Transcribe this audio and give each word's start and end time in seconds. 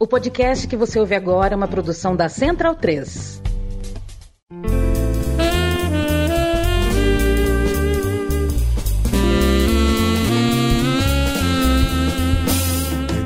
O 0.00 0.06
podcast 0.06 0.68
que 0.68 0.76
você 0.76 1.00
ouve 1.00 1.16
agora 1.16 1.54
é 1.54 1.56
uma 1.56 1.66
produção 1.66 2.14
da 2.14 2.28
Central 2.28 2.76
3. 2.76 3.42
En 4.52 4.66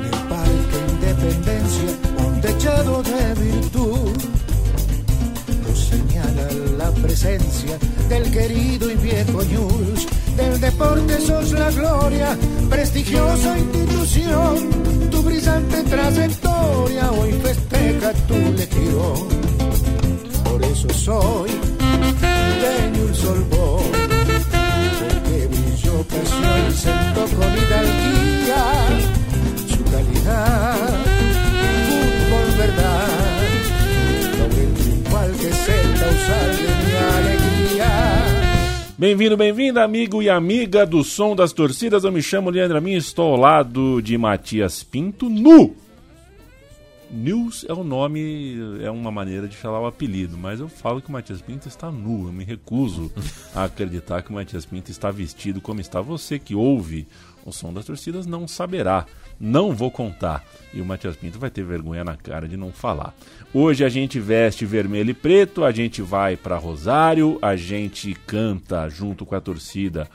el 0.01 0.17
Parque 0.27 0.77
Independencia, 0.93 1.89
un 2.25 2.41
techado 2.41 3.03
de 3.03 3.35
virtud 3.35 4.17
nos 5.67 5.79
señala 5.79 6.47
la 6.75 6.91
presencia 7.03 7.77
del 8.09 8.31
querido 8.31 8.89
y 8.89 8.95
viejo 8.95 9.43
News. 9.43 10.07
Del 10.35 10.59
deporte 10.59 11.21
sos 11.21 11.51
la 11.51 11.69
gloria, 11.69 12.35
prestigiosa 12.67 13.59
institución. 13.59 14.69
Tu 15.11 15.21
brillante 15.21 15.83
trayectoria 15.83 16.52
hoy 17.19 17.31
festeja 17.43 18.13
tu 18.27 18.37
legión. 18.57 19.27
Por 20.43 20.63
eso 20.63 20.89
soy 20.89 21.49
de 22.63 23.27
Old 23.27 23.49
Boys, 23.49 24.45
porque 24.99 25.47
brilló, 25.47 26.05
creció 26.07 26.51
y 26.67 26.71
sentó 26.71 27.21
con 27.35 27.51
hidalguía 27.57 28.63
su 29.69 29.83
calidad, 29.91 30.89
fútbol 31.87 32.57
verdad, 32.57 33.07
sobre 34.37 34.63
el 34.63 34.73
triunfal 34.73 35.31
que 35.31 35.47
es 35.47 35.69
el 35.69 35.99
causal 35.99 36.49
de 36.57 36.69
mi 36.83 36.93
alegría. 37.17 37.91
Bem-vindo, 38.97 39.37
bem-vinda, 39.37 39.83
amigo 39.83 40.21
e 40.21 40.29
amiga 40.29 40.85
do 40.85 41.03
Som 41.03 41.35
das 41.35 41.51
Torcidas. 41.51 42.03
Eu 42.03 42.11
me 42.11 42.21
chamo 42.21 42.49
Leandro 42.49 42.77
Amin, 42.77 42.93
estou 42.93 43.33
ao 43.33 43.39
lado 43.39 44.01
de 44.01 44.17
Matias 44.17 44.83
Pinto, 44.83 45.29
nu. 45.29 45.82
News 47.13 47.63
é 47.69 47.73
o 47.73 47.83
nome, 47.83 48.57
é 48.81 48.89
uma 48.89 49.11
maneira 49.11 49.47
de 49.47 49.55
falar 49.55 49.79
o 49.79 49.85
apelido, 49.85 50.35
mas 50.35 50.59
eu 50.59 50.67
falo 50.67 50.99
que 50.99 51.09
o 51.09 51.11
Matias 51.11 51.43
Pinto 51.43 51.67
está 51.67 51.91
nu. 51.91 52.27
Eu 52.27 52.33
me 52.33 52.43
recuso 52.43 53.11
a 53.53 53.65
acreditar 53.65 54.23
que 54.23 54.31
o 54.31 54.33
Matias 54.33 54.65
Pinto 54.65 54.89
está 54.89 55.11
vestido 55.11 55.61
como 55.61 55.79
está. 55.79 56.01
Você 56.01 56.39
que 56.39 56.55
ouve 56.55 57.07
o 57.45 57.51
Som 57.51 57.71
das 57.71 57.85
Torcidas 57.85 58.25
não 58.25 58.47
saberá. 58.47 59.05
Não 59.39 59.73
vou 59.73 59.91
contar. 59.91 60.43
E 60.73 60.81
o 60.81 60.85
Matias 60.85 61.15
Pinto 61.15 61.37
vai 61.37 61.51
ter 61.51 61.63
vergonha 61.63 62.03
na 62.03 62.17
cara 62.17 62.47
de 62.47 62.57
não 62.57 62.71
falar. 62.71 63.13
Hoje 63.53 63.85
a 63.85 63.89
gente 63.89 64.19
veste 64.19 64.65
vermelho 64.65 65.11
e 65.11 65.13
preto, 65.13 65.63
a 65.63 65.71
gente 65.71 66.01
vai 66.01 66.35
para 66.35 66.57
Rosário, 66.57 67.37
a 67.43 67.55
gente 67.55 68.15
canta 68.25 68.89
junto 68.89 69.23
com 69.23 69.35
a 69.35 69.41
torcida 69.41 70.09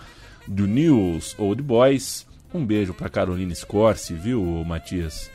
do 0.49 0.67
News 0.67 1.37
Old 1.39 1.62
Boys. 1.62 2.27
Um 2.53 2.67
beijo 2.67 2.93
para 2.93 3.09
Carolina 3.09 3.55
Scorsi, 3.55 4.15
viu, 4.15 4.43
Matias? 4.67 5.31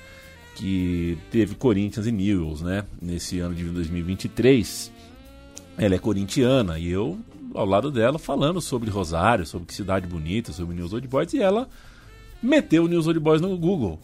Que 0.56 1.18
teve 1.32 1.56
Corinthians 1.56 2.06
e 2.06 2.12
News, 2.12 2.62
né? 2.62 2.86
Nesse 3.02 3.40
ano 3.40 3.56
de 3.56 3.64
2023. 3.66 4.92
Ela 5.78 5.96
é 5.96 6.00
corintiana 6.00 6.78
e 6.78 6.90
eu 6.90 7.18
ao 7.54 7.66
lado 7.66 7.92
dela 7.92 8.18
falando 8.18 8.60
sobre 8.60 8.90
Rosário, 8.90 9.46
sobre 9.46 9.68
que 9.68 9.74
cidade 9.74 10.08
bonita, 10.08 10.52
sobre 10.52 10.76
News 10.76 10.94
Old 10.94 11.08
Boys 11.08 11.34
e 11.34 11.42
ela 11.42 11.68
meteu 12.42 12.86
o 12.86 12.88
News 12.88 13.08
Old 13.08 13.20
Boys 13.20 13.42
no 13.42 13.58
Google. 13.58 14.00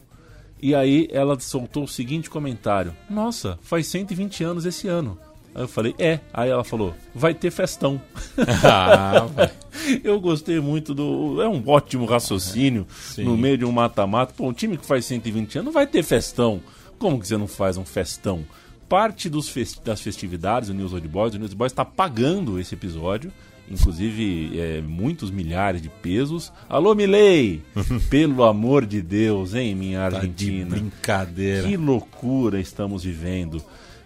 E 0.62 0.76
aí 0.76 1.08
ela 1.12 1.40
soltou 1.40 1.84
o 1.84 1.88
seguinte 1.88 2.30
comentário: 2.30 2.96
Nossa, 3.10 3.58
faz 3.62 3.88
120 3.88 4.44
anos 4.44 4.66
esse 4.66 4.88
ano. 4.88 5.18
Aí 5.60 5.64
eu 5.66 5.68
falei: 5.68 5.94
É. 6.00 6.22
Aí 6.34 6.50
ela 6.50 6.64
falou: 6.64 6.96
Vai 7.14 7.34
ter 7.34 7.52
festão. 7.52 8.02
Ah, 8.64 9.28
vai. 9.36 9.52
eu 10.04 10.18
gostei 10.20 10.60
muito 10.62 10.94
do. 10.96 11.42
É 11.42 11.48
um 11.50 11.62
ótimo 11.68 12.06
raciocínio 12.06 12.88
Sim. 12.90 13.26
no 13.26 13.36
meio 13.38 13.58
de 13.58 13.66
um 13.66 13.72
mata-mata. 13.72 14.34
Pô, 14.36 14.48
um 14.48 14.54
time 14.54 14.78
que 14.78 14.86
faz 14.86 15.04
120 15.06 15.60
anos 15.60 15.74
vai 15.74 15.86
ter 15.86 16.02
festão. 16.02 16.62
Como 16.98 17.20
que 17.20 17.28
você 17.28 17.36
não 17.38 17.48
faz 17.48 17.76
um 17.78 17.84
festão? 17.86 18.46
Parte 18.88 19.30
dos 19.30 19.50
fes- 19.50 19.80
das 19.84 20.02
festividades 20.02 20.70
do 20.70 20.74
News 20.76 20.94
Old 20.94 21.08
Boys, 21.08 21.34
o 21.36 21.38
News 21.38 21.50
Old 21.52 21.58
Boys 21.58 21.72
está 21.74 21.84
pagando 21.86 22.58
esse 22.60 22.74
episódio. 22.74 23.32
Inclusive, 23.70 24.60
é, 24.60 24.82
muitos 24.82 25.30
milhares 25.30 25.80
de 25.82 25.90
pesos. 25.90 26.52
Alô, 26.68 26.96
Milei! 26.96 27.62
Pelo 28.10 28.44
amor 28.44 28.86
de 28.86 29.00
Deus, 29.02 29.54
hein, 29.54 29.76
minha 29.76 30.00
Tá 30.00 30.10
de 30.10 30.16
Argentina? 30.16 30.70
brincadeira. 30.72 31.68
Que 31.68 31.78
loucura 31.78 32.60
estamos 32.60 33.04
vivendo. 33.04 33.62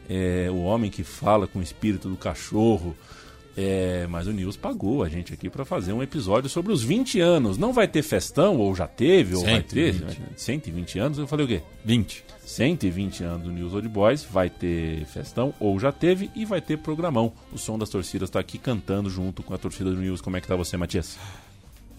É, 0.09 0.49
o 0.49 0.63
homem 0.63 0.91
que 0.91 1.03
fala 1.03 1.47
com 1.47 1.59
o 1.59 1.63
espírito 1.63 2.09
do 2.09 2.15
cachorro. 2.15 2.95
É, 3.55 4.07
mas 4.09 4.25
o 4.25 4.31
News 4.31 4.57
pagou 4.57 5.03
a 5.03 5.09
gente 5.09 5.31
aqui 5.31 5.47
para 5.47 5.63
fazer 5.63 5.93
um 5.93 6.01
episódio 6.01 6.49
sobre 6.49 6.73
os 6.73 6.83
20 6.83 7.19
anos. 7.19 7.57
Não 7.57 7.71
vai 7.71 7.87
ter 7.87 8.01
festão, 8.01 8.57
ou 8.57 8.73
já 8.75 8.87
teve, 8.87 9.35
ou 9.35 9.43
vai 9.43 9.61
ter. 9.61 9.93
120. 9.93 10.21
120 10.35 10.99
anos. 10.99 11.17
Eu 11.19 11.27
falei 11.27 11.45
o 11.45 11.49
quê? 11.49 11.61
20. 11.85 12.25
120 12.45 13.23
anos 13.23 13.43
do 13.43 13.51
News 13.51 13.73
Old 13.73 13.87
Boys, 13.87 14.23
vai 14.23 14.49
ter 14.49 15.05
festão, 15.05 15.53
ou 15.59 15.79
já 15.79 15.91
teve, 15.91 16.29
e 16.35 16.45
vai 16.45 16.61
ter 16.61 16.77
programão. 16.77 17.31
O 17.51 17.57
som 17.57 17.77
das 17.77 17.89
torcidas 17.89 18.29
está 18.29 18.39
aqui 18.39 18.57
cantando 18.57 19.09
junto 19.09 19.43
com 19.43 19.53
a 19.53 19.57
torcida 19.57 19.91
do 19.91 19.97
News. 19.97 20.19
Como 20.19 20.35
é 20.35 20.41
que 20.41 20.47
tá 20.47 20.55
você, 20.55 20.75
Matias? 20.75 21.17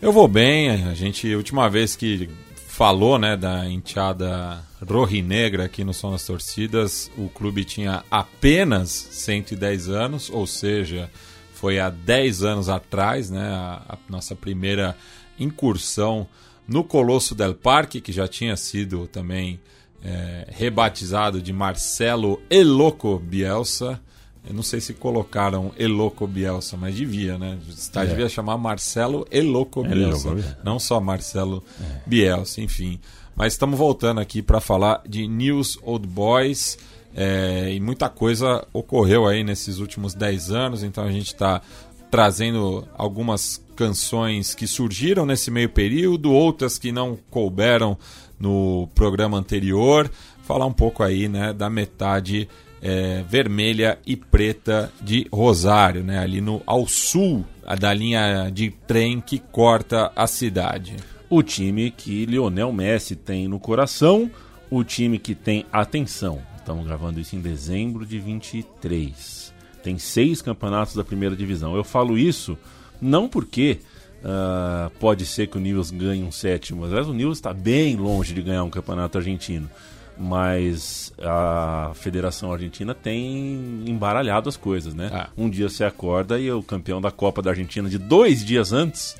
Eu 0.02 0.12
vou 0.12 0.28
bem, 0.28 0.70
a 0.70 0.94
gente, 0.94 1.32
a 1.32 1.36
última 1.36 1.68
vez 1.70 1.96
que 1.96 2.28
falou, 2.74 3.20
né, 3.20 3.36
da 3.36 3.70
enteada 3.70 4.60
rojinegra 4.84 5.66
aqui 5.66 5.84
no 5.84 5.94
Som 5.94 6.10
das 6.10 6.26
Torcidas, 6.26 7.08
o 7.16 7.28
clube 7.28 7.64
tinha 7.64 8.02
apenas 8.10 8.90
110 8.90 9.88
anos, 9.88 10.28
ou 10.28 10.44
seja, 10.44 11.08
foi 11.52 11.78
há 11.78 11.88
10 11.88 12.42
anos 12.42 12.68
atrás, 12.68 13.30
né, 13.30 13.48
a, 13.48 13.80
a 13.90 13.98
nossa 14.08 14.34
primeira 14.34 14.96
incursão 15.38 16.26
no 16.66 16.82
Colosso 16.82 17.32
del 17.32 17.54
Parque, 17.54 18.00
que 18.00 18.10
já 18.10 18.26
tinha 18.26 18.56
sido 18.56 19.06
também 19.06 19.60
é, 20.02 20.48
rebatizado 20.50 21.40
de 21.40 21.52
Marcelo 21.52 22.42
Eloco 22.50 23.20
Bielsa. 23.20 24.02
Eu 24.46 24.54
não 24.54 24.62
sei 24.62 24.80
se 24.80 24.92
colocaram 24.92 25.72
Eloco 25.78 26.26
Bielsa, 26.26 26.76
mas 26.76 26.94
devia, 26.94 27.38
né? 27.38 27.58
O 27.66 27.70
estádio 27.70 28.10
devia 28.10 28.28
chamar 28.28 28.58
Marcelo 28.58 29.26
Eloco 29.30 29.82
Bielsa. 29.82 30.28
Eloco, 30.28 30.42
é. 30.42 30.56
Não 30.62 30.78
só 30.78 31.00
Marcelo 31.00 31.62
Bielsa, 32.06 32.60
enfim. 32.60 33.00
Mas 33.34 33.54
estamos 33.54 33.78
voltando 33.78 34.20
aqui 34.20 34.42
para 34.42 34.60
falar 34.60 35.02
de 35.08 35.26
News 35.26 35.78
Old 35.82 36.06
Boys. 36.06 36.78
é, 37.16 37.72
e 37.72 37.80
muita 37.80 38.08
coisa 38.08 38.66
ocorreu 38.72 39.26
aí 39.26 39.42
nesses 39.44 39.78
últimos 39.78 40.14
10 40.14 40.50
anos, 40.50 40.82
então 40.82 41.04
a 41.04 41.12
gente 41.12 41.28
está 41.28 41.62
trazendo 42.10 42.86
algumas 42.96 43.64
canções 43.74 44.54
que 44.54 44.66
surgiram 44.66 45.26
nesse 45.26 45.50
meio 45.50 45.68
período, 45.68 46.32
outras 46.32 46.78
que 46.78 46.92
não 46.92 47.18
couberam 47.30 47.98
no 48.38 48.88
programa 48.94 49.36
anterior. 49.36 50.10
Falar 50.44 50.66
um 50.66 50.72
pouco 50.72 51.02
aí 51.02 51.28
né, 51.28 51.52
da 51.52 51.70
metade 51.70 52.48
é, 52.84 53.24
vermelha 53.26 53.98
e 54.06 54.14
preta 54.14 54.92
de 55.00 55.26
Rosário, 55.32 56.04
né, 56.04 56.18
ali 56.18 56.42
no 56.42 56.62
ao 56.66 56.86
sul 56.86 57.42
da 57.80 57.94
linha 57.94 58.50
de 58.50 58.70
trem 58.86 59.22
que 59.22 59.38
corta 59.38 60.12
a 60.14 60.26
cidade. 60.26 60.96
o 61.30 61.42
time 61.42 61.90
que 61.90 62.26
Lionel 62.26 62.70
Messi 62.70 63.16
tem 63.16 63.48
no 63.48 63.58
coração, 63.58 64.30
o 64.70 64.84
time 64.84 65.18
que 65.18 65.34
tem 65.34 65.64
atenção. 65.72 66.40
Estamos 66.58 66.86
gravando 66.86 67.18
isso 67.18 67.34
em 67.34 67.40
dezembro 67.40 68.04
de 68.04 68.20
23. 68.20 69.52
Tem 69.82 69.98
seis 69.98 70.42
campeonatos 70.42 70.94
da 70.94 71.02
primeira 71.02 71.34
divisão. 71.34 71.74
Eu 71.74 71.82
falo 71.82 72.16
isso 72.18 72.56
não 73.00 73.28
porque 73.28 73.80
ah, 74.24 74.90
pode 74.98 75.26
ser 75.26 75.48
que 75.48 75.58
o 75.58 75.60
Nils 75.60 75.90
ganhe 75.90 76.22
um 76.22 76.32
sétimo. 76.32 76.84
Aliás, 76.84 77.06
o 77.06 77.12
Nils 77.12 77.36
está 77.36 77.52
bem 77.52 77.96
longe 77.96 78.32
de 78.32 78.42
ganhar 78.42 78.64
um 78.64 78.70
campeonato 78.70 79.18
argentino. 79.18 79.68
Mas 80.16 81.12
a 81.20 81.90
Federação 81.94 82.52
Argentina 82.52 82.94
tem 82.94 83.82
embaralhado 83.86 84.48
as 84.48 84.56
coisas, 84.56 84.94
né? 84.94 85.10
Ah. 85.12 85.28
Um 85.36 85.50
dia 85.50 85.68
você 85.68 85.84
acorda 85.84 86.38
e 86.38 86.50
o 86.50 86.62
campeão 86.62 87.00
da 87.00 87.10
Copa 87.10 87.42
da 87.42 87.50
Argentina 87.50 87.88
de 87.88 87.98
dois 87.98 88.44
dias 88.44 88.72
antes 88.72 89.16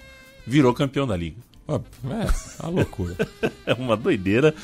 virou 0.47 0.73
campeão 0.73 1.07
da 1.07 1.17
Liga. 1.17 1.37
É, 1.67 2.63
uma 2.63 2.71
loucura. 2.71 3.17
É 3.67 3.73
uma 3.73 3.97
doideira 3.97 4.55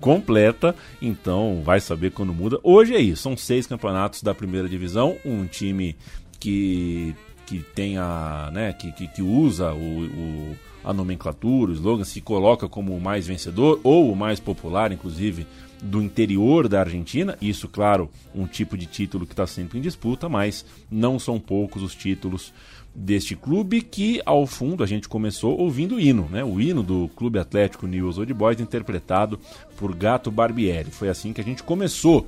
completa, 0.00 0.74
então 1.02 1.60
vai 1.64 1.80
saber 1.80 2.12
quando 2.12 2.32
muda. 2.32 2.58
Hoje 2.62 2.94
é 2.94 3.00
isso, 3.00 3.22
são 3.22 3.36
seis 3.36 3.66
campeonatos 3.66 4.22
da 4.22 4.32
primeira 4.32 4.68
divisão, 4.68 5.16
um 5.24 5.44
time 5.44 5.96
que, 6.38 7.16
que 7.44 7.58
tem 7.74 7.98
a, 7.98 8.48
né, 8.52 8.72
que, 8.72 8.92
que, 8.92 9.08
que 9.08 9.22
usa 9.22 9.72
o, 9.72 10.04
o- 10.04 10.56
a 10.88 10.92
nomenclatura, 10.94 11.70
o 11.70 11.74
slogan, 11.74 12.02
se 12.02 12.18
coloca 12.22 12.66
como 12.66 12.96
o 12.96 13.00
mais 13.00 13.26
vencedor 13.26 13.78
ou 13.84 14.10
o 14.10 14.16
mais 14.16 14.40
popular, 14.40 14.90
inclusive, 14.90 15.46
do 15.82 16.00
interior 16.00 16.66
da 16.66 16.80
Argentina. 16.80 17.36
Isso, 17.42 17.68
claro, 17.68 18.08
um 18.34 18.46
tipo 18.46 18.74
de 18.74 18.86
título 18.86 19.26
que 19.26 19.34
está 19.34 19.46
sempre 19.46 19.78
em 19.78 19.82
disputa, 19.82 20.30
mas 20.30 20.64
não 20.90 21.18
são 21.18 21.38
poucos 21.38 21.82
os 21.82 21.94
títulos 21.94 22.54
deste 22.94 23.36
clube 23.36 23.82
que, 23.82 24.22
ao 24.24 24.46
fundo, 24.46 24.82
a 24.82 24.86
gente 24.86 25.10
começou 25.10 25.58
ouvindo 25.58 25.96
o 25.96 26.00
hino, 26.00 26.26
né? 26.32 26.42
O 26.42 26.58
hino 26.58 26.82
do 26.82 27.10
Clube 27.14 27.38
Atlético 27.38 27.86
News 27.86 28.16
Old 28.16 28.32
Boys, 28.32 28.58
interpretado 28.58 29.38
por 29.76 29.94
Gato 29.94 30.30
Barbieri. 30.30 30.90
Foi 30.90 31.10
assim 31.10 31.34
que 31.34 31.40
a 31.42 31.44
gente 31.44 31.62
começou 31.62 32.26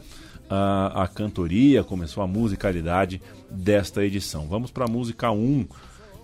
a, 0.50 1.04
a 1.04 1.08
cantoria, 1.08 1.82
começou 1.82 2.22
a 2.22 2.26
musicalidade 2.26 3.22
desta 3.50 4.04
edição. 4.04 4.46
Vamos 4.48 4.70
para 4.70 4.84
a 4.84 4.88
música 4.88 5.30
1, 5.30 5.66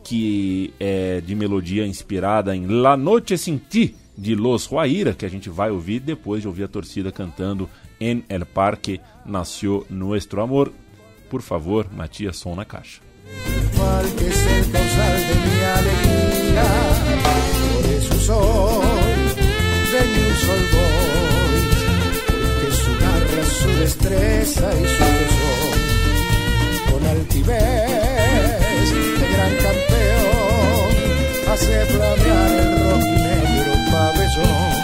que 0.07 0.73
é 0.79 1.21
de 1.21 1.35
melodia 1.35 1.85
inspirada 1.85 2.55
em 2.55 2.65
La 2.65 2.97
Noche 2.97 3.37
Sin 3.37 3.59
Ti, 3.59 3.97
de 4.17 4.37
Los 4.37 4.69
Guaira, 4.69 5.13
que 5.13 5.27
a 5.27 5.29
gente 5.29 5.51
vai 5.51 5.69
ouvir 5.73 5.99
depois 5.99 6.43
de 6.43 6.47
ouvir 6.47 6.63
a 6.63 6.69
torcida 6.69 7.11
cantando 7.11 7.69
En 7.99 8.23
el 8.29 8.47
Parque 8.47 9.01
Nació 9.25 9.85
Nuestro 9.91 10.43
Amor. 10.43 10.73
Por 11.29 11.43
favor, 11.43 11.89
Matias, 11.93 12.37
som 12.37 12.55
na 12.55 12.65
caixa. 12.65 13.01
destreza 23.81 24.71
y 24.73 24.85
su 24.87 25.05
con 26.93 27.07
altivez 27.07 28.06
hace 31.57 31.87
flamear 31.87 32.51
el 32.53 32.79
rock 32.81 33.03
y 33.07 33.23
negro 33.23 33.73
pabellón. 33.91 34.76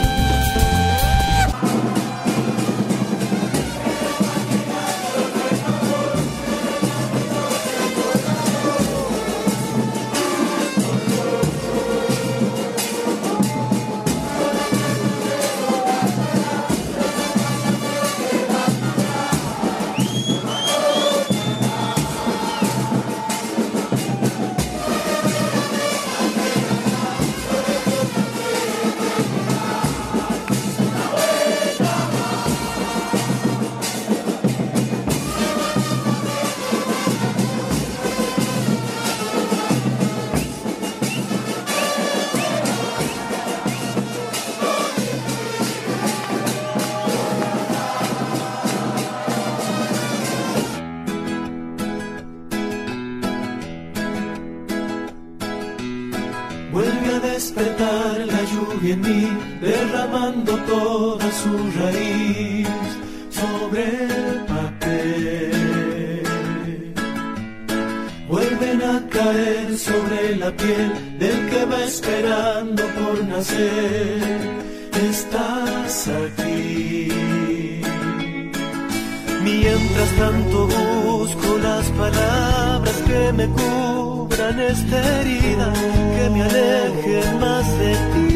Me 83.37 83.47
cubran 83.47 84.61
esta 84.61 85.21
herida, 85.21 85.73
que 86.17 86.31
me 86.31 86.43
alejen 86.43 87.41
más 87.41 87.67
de 87.79 87.93
ti. 88.13 88.33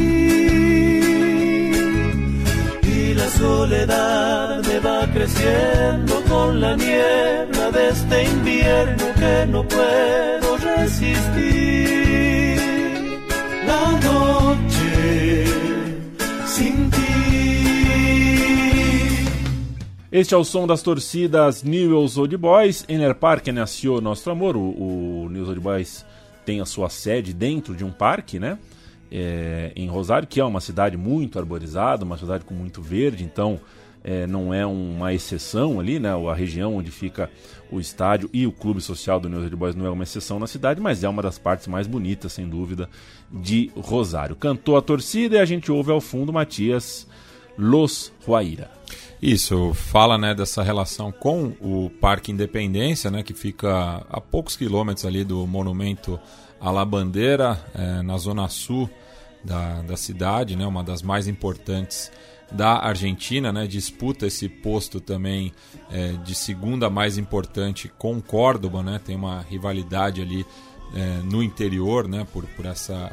Y 2.89 3.15
la 3.15 3.29
soledad 3.29 4.63
me 4.65 4.79
va 4.81 5.07
creciendo 5.13 6.23
con 6.29 6.61
la 6.61 6.77
niebla 6.77 7.71
de 7.71 7.89
este 7.91 8.25
invierno 8.25 9.05
que 9.21 9.47
no 9.51 9.63
puedo 9.69 10.57
resistir. 10.59 12.06
Este 20.17 20.33
é 20.33 20.37
o 20.39 20.45
som 20.45 20.67
das 20.67 20.81
torcidas 20.81 21.63
Newell's 21.63 22.17
Old 22.17 22.35
Boys. 22.39 22.87
Ener 22.89 23.15
Parque 23.15 23.53
nasceu 23.53 24.01
nosso 24.01 24.31
amor. 24.31 24.57
O, 24.57 24.61
o 24.61 25.29
Newell's 25.29 25.51
Old 25.51 25.61
Boys 25.61 26.07
tem 26.43 26.59
a 26.59 26.65
sua 26.65 26.89
sede 26.89 27.35
dentro 27.35 27.75
de 27.75 27.85
um 27.85 27.91
parque, 27.91 28.39
né? 28.39 28.59
É, 29.13 29.73
em 29.77 29.87
Rosário, 29.89 30.27
que 30.27 30.41
é 30.41 30.45
uma 30.47 30.63
cidade 30.63 30.97
muito 30.97 31.39
arborizada, 31.39 32.03
uma 32.03 32.17
cidade 32.17 32.47
com 32.47 32.55
muito 32.55 32.81
verde, 32.81 33.25
então 33.25 33.61
é, 34.03 34.27
não 34.27 34.55
é 34.55 34.65
uma 34.65 35.13
exceção 35.13 35.79
ali, 35.79 35.99
né? 35.99 36.09
A 36.09 36.35
região 36.35 36.77
onde 36.77 36.91
fica 36.91 37.29
o 37.71 37.79
estádio 37.79 38.31
e 38.33 38.47
o 38.47 38.53
clube 38.53 38.81
social 38.81 39.21
do 39.21 39.29
Newell's 39.29 39.51
Old 39.53 39.57
Boys 39.57 39.75
não 39.75 39.85
é 39.85 39.91
uma 39.91 40.05
exceção 40.05 40.39
na 40.39 40.47
cidade, 40.47 40.81
mas 40.81 41.05
é 41.05 41.09
uma 41.11 41.21
das 41.21 41.39
partes 41.39 41.67
mais 41.67 41.87
bonitas, 41.87 42.33
sem 42.33 42.49
dúvida, 42.49 42.89
de 43.31 43.71
Rosário. 43.77 44.35
Cantou 44.35 44.79
a 44.79 44.83
torcida 44.83 45.37
e 45.37 45.41
a 45.41 45.45
gente 45.45 45.71
ouve 45.71 45.93
ao 45.93 46.01
fundo 46.01 46.33
Matias 46.33 47.07
Los 47.59 48.11
Huaira. 48.27 48.76
Isso, 49.21 49.73
fala 49.73 50.19
né, 50.19 50.35
dessa 50.35 50.63
relação 50.63 51.11
com 51.11 51.55
o 51.61 51.91
Parque 52.01 52.31
Independência, 52.31 53.11
né, 53.11 53.23
que 53.23 53.33
fica 53.33 54.05
a 54.11 54.21
poucos 54.21 54.57
quilômetros 54.57 55.07
ali 55.07 55.25
do 55.25 55.47
Monumento 55.47 56.21
à 56.61 56.71
La 56.71 56.85
Bandeira, 56.85 57.59
é, 57.75 58.03
na 58.03 58.19
zona 58.19 58.47
sul 58.49 58.91
da, 59.43 59.81
da 59.83 59.97
cidade, 59.97 60.55
né, 60.55 60.67
uma 60.67 60.85
das 60.85 61.01
mais 61.01 61.27
importantes 61.27 62.13
da 62.53 62.79
Argentina, 62.79 63.53
né, 63.53 63.67
disputa 63.67 64.27
esse 64.27 64.49
posto 64.49 65.01
também 65.01 65.53
é, 65.91 66.13
de 66.13 66.35
segunda 66.35 66.91
mais 66.91 67.17
importante 67.17 67.91
com 67.97 68.21
Córdoba, 68.21 68.83
né, 68.83 69.01
tem 69.03 69.17
uma 69.17 69.41
rivalidade 69.41 70.21
ali 70.21 70.45
é, 70.95 71.21
no 71.25 71.43
interior, 71.43 72.07
né, 72.07 72.27
por, 72.33 72.45
por 72.49 72.67
essa 72.67 73.11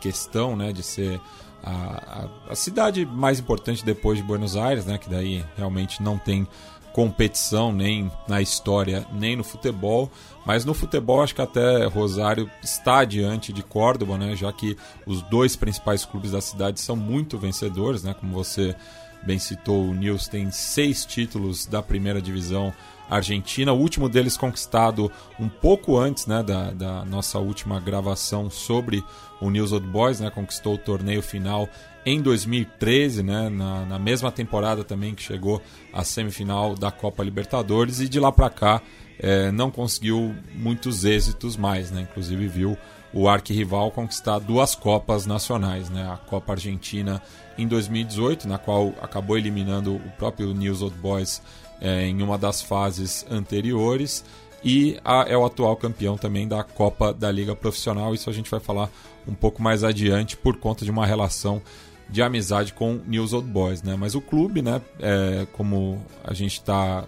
questão 0.00 0.56
né, 0.56 0.72
de 0.72 0.82
ser 0.82 1.20
a, 1.64 2.26
a, 2.50 2.52
a, 2.52 2.54
cidade 2.54 3.06
mais 3.06 3.40
importante 3.40 3.84
depois 3.84 4.18
de 4.18 4.24
Buenos 4.24 4.54
Aires, 4.54 4.84
né, 4.84 4.98
que 4.98 5.08
daí 5.08 5.42
realmente 5.56 6.02
não 6.02 6.18
tem 6.18 6.46
competição 6.92 7.72
nem 7.72 8.12
na 8.28 8.40
história 8.40 9.04
nem 9.12 9.34
no 9.34 9.42
futebol, 9.42 10.10
mas 10.46 10.64
no 10.64 10.74
futebol 10.74 11.22
acho 11.22 11.34
que 11.34 11.42
até 11.42 11.86
Rosário 11.86 12.48
está 12.62 13.04
diante 13.04 13.52
de 13.52 13.62
Córdoba, 13.62 14.18
né, 14.18 14.36
já 14.36 14.52
que 14.52 14.76
os 15.06 15.22
dois 15.22 15.56
principais 15.56 16.04
clubes 16.04 16.32
da 16.32 16.40
cidade 16.40 16.78
são 16.80 16.94
muito 16.94 17.38
vencedores, 17.38 18.04
né, 18.04 18.14
como 18.14 18.32
você 18.32 18.76
bem 19.24 19.38
citou, 19.38 19.86
o 19.86 19.94
Nils 19.94 20.28
tem 20.28 20.50
seis 20.50 21.06
títulos 21.06 21.64
da 21.64 21.82
primeira 21.82 22.20
divisão 22.20 22.74
Argentina, 23.08 23.72
o 23.72 23.78
último 23.78 24.08
deles 24.08 24.36
conquistado 24.36 25.10
um 25.38 25.48
pouco 25.48 25.98
antes 25.98 26.26
né, 26.26 26.42
da, 26.42 26.70
da 26.70 27.04
nossa 27.04 27.38
última 27.38 27.78
gravação 27.80 28.50
sobre 28.50 29.04
o 29.40 29.50
News 29.50 29.72
Old 29.72 29.86
Boys, 29.86 30.20
né, 30.20 30.30
conquistou 30.30 30.74
o 30.74 30.78
torneio 30.78 31.22
final 31.22 31.68
em 32.06 32.20
2013, 32.20 33.22
né, 33.22 33.48
na, 33.48 33.84
na 33.84 33.98
mesma 33.98 34.30
temporada 34.30 34.84
também 34.84 35.14
que 35.14 35.22
chegou 35.22 35.60
à 35.92 36.04
semifinal 36.04 36.74
da 36.74 36.90
Copa 36.90 37.22
Libertadores 37.22 38.00
e 38.00 38.08
de 38.08 38.20
lá 38.20 38.32
para 38.32 38.50
cá 38.50 38.82
é, 39.18 39.50
não 39.50 39.70
conseguiu 39.70 40.34
muitos 40.54 41.04
êxitos 41.04 41.56
mais, 41.56 41.90
né, 41.90 42.02
inclusive 42.02 42.46
viu 42.48 42.76
o 43.12 43.28
arquirrival 43.28 43.92
conquistar 43.92 44.40
duas 44.40 44.74
Copas 44.74 45.24
nacionais, 45.24 45.88
né, 45.88 46.10
a 46.10 46.16
Copa 46.16 46.52
Argentina 46.52 47.22
em 47.56 47.66
2018, 47.66 48.48
na 48.48 48.58
qual 48.58 48.92
acabou 49.00 49.38
eliminando 49.38 49.94
o 49.94 50.10
próprio 50.18 50.52
News 50.52 50.82
Old 50.82 50.96
Boys 50.96 51.40
é, 51.80 52.06
em 52.06 52.22
uma 52.22 52.38
das 52.38 52.62
fases 52.62 53.26
anteriores 53.30 54.24
e 54.64 54.98
a, 55.04 55.26
é 55.28 55.36
o 55.36 55.44
atual 55.44 55.76
campeão 55.76 56.16
também 56.16 56.48
da 56.48 56.64
Copa 56.64 57.12
da 57.12 57.30
Liga 57.30 57.54
Profissional. 57.54 58.14
Isso 58.14 58.30
a 58.30 58.32
gente 58.32 58.50
vai 58.50 58.60
falar 58.60 58.90
um 59.28 59.34
pouco 59.34 59.62
mais 59.62 59.84
adiante 59.84 60.36
por 60.36 60.56
conta 60.56 60.84
de 60.84 60.90
uma 60.90 61.04
relação 61.04 61.60
de 62.08 62.22
amizade 62.22 62.72
com 62.72 63.00
News 63.06 63.32
Old 63.32 63.48
Boys, 63.48 63.82
né? 63.82 63.96
Mas 63.98 64.14
o 64.14 64.20
clube, 64.20 64.62
né, 64.62 64.80
é, 65.00 65.46
como 65.52 66.04
a 66.22 66.32
gente 66.34 66.52
está 66.52 67.04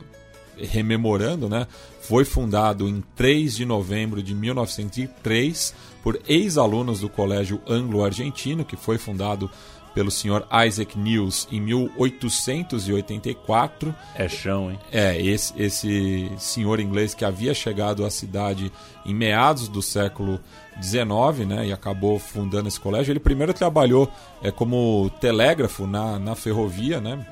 rememorando, 0.58 1.48
né, 1.48 1.66
foi 2.00 2.24
fundado 2.24 2.88
em 2.88 3.02
3 3.14 3.56
de 3.56 3.64
novembro 3.66 4.22
de 4.22 4.34
1903 4.34 5.74
por 6.02 6.18
ex-alunos 6.26 7.00
do 7.00 7.08
Colégio 7.08 7.60
Anglo-Argentino, 7.66 8.64
que 8.64 8.76
foi 8.76 8.96
fundado 8.96 9.50
pelo 9.96 10.10
senhor 10.10 10.46
Isaac 10.66 10.98
News 10.98 11.48
em 11.50 11.58
1884. 11.58 13.94
É 14.14 14.28
chão, 14.28 14.70
hein? 14.70 14.78
É, 14.92 15.18
esse, 15.18 15.54
esse 15.56 16.30
senhor 16.36 16.80
inglês 16.80 17.14
que 17.14 17.24
havia 17.24 17.54
chegado 17.54 18.04
à 18.04 18.10
cidade 18.10 18.70
em 19.06 19.14
meados 19.14 19.68
do 19.68 19.80
século 19.80 20.38
XIX, 20.82 21.48
né, 21.48 21.68
e 21.68 21.72
acabou 21.72 22.18
fundando 22.18 22.68
esse 22.68 22.78
colégio. 22.78 23.10
Ele 23.10 23.18
primeiro 23.18 23.54
trabalhou 23.54 24.12
é, 24.42 24.50
como 24.50 25.10
telégrafo 25.18 25.86
na, 25.86 26.18
na 26.18 26.34
ferrovia, 26.34 27.00
né, 27.00 27.26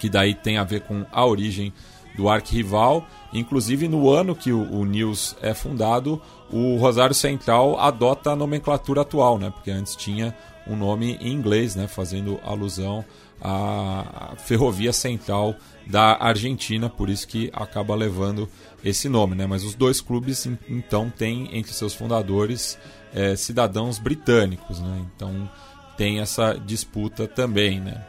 que 0.00 0.08
daí 0.08 0.34
tem 0.34 0.58
a 0.58 0.64
ver 0.64 0.80
com 0.80 1.06
a 1.12 1.24
origem 1.24 1.72
do 2.16 2.28
arquirrival. 2.28 3.06
Inclusive, 3.32 3.86
no 3.86 4.10
ano 4.10 4.34
que 4.34 4.50
o, 4.50 4.68
o 4.72 4.84
News 4.84 5.36
é 5.40 5.54
fundado, 5.54 6.20
o 6.50 6.78
Rosário 6.78 7.14
Central 7.14 7.78
adota 7.78 8.32
a 8.32 8.36
nomenclatura 8.36 9.02
atual, 9.02 9.38
né? 9.38 9.50
Porque 9.50 9.70
antes 9.70 9.94
tinha 9.94 10.34
um 10.66 10.76
nome 10.76 11.18
em 11.20 11.32
inglês, 11.32 11.74
né, 11.74 11.86
fazendo 11.86 12.38
alusão 12.44 13.04
à 13.40 14.34
ferrovia 14.38 14.92
central 14.92 15.56
da 15.86 16.16
Argentina, 16.20 16.88
por 16.88 17.10
isso 17.10 17.26
que 17.26 17.50
acaba 17.52 17.94
levando 17.94 18.48
esse 18.84 19.08
nome. 19.08 19.34
Né? 19.34 19.46
Mas 19.46 19.64
os 19.64 19.74
dois 19.74 20.00
clubes, 20.00 20.46
então, 20.68 21.10
têm 21.10 21.56
entre 21.56 21.72
seus 21.72 21.94
fundadores 21.94 22.78
é, 23.12 23.34
cidadãos 23.34 23.98
britânicos. 23.98 24.80
Né? 24.80 25.04
Então 25.14 25.50
tem 25.96 26.20
essa 26.20 26.54
disputa 26.54 27.26
também. 27.26 27.80
Né? 27.80 28.00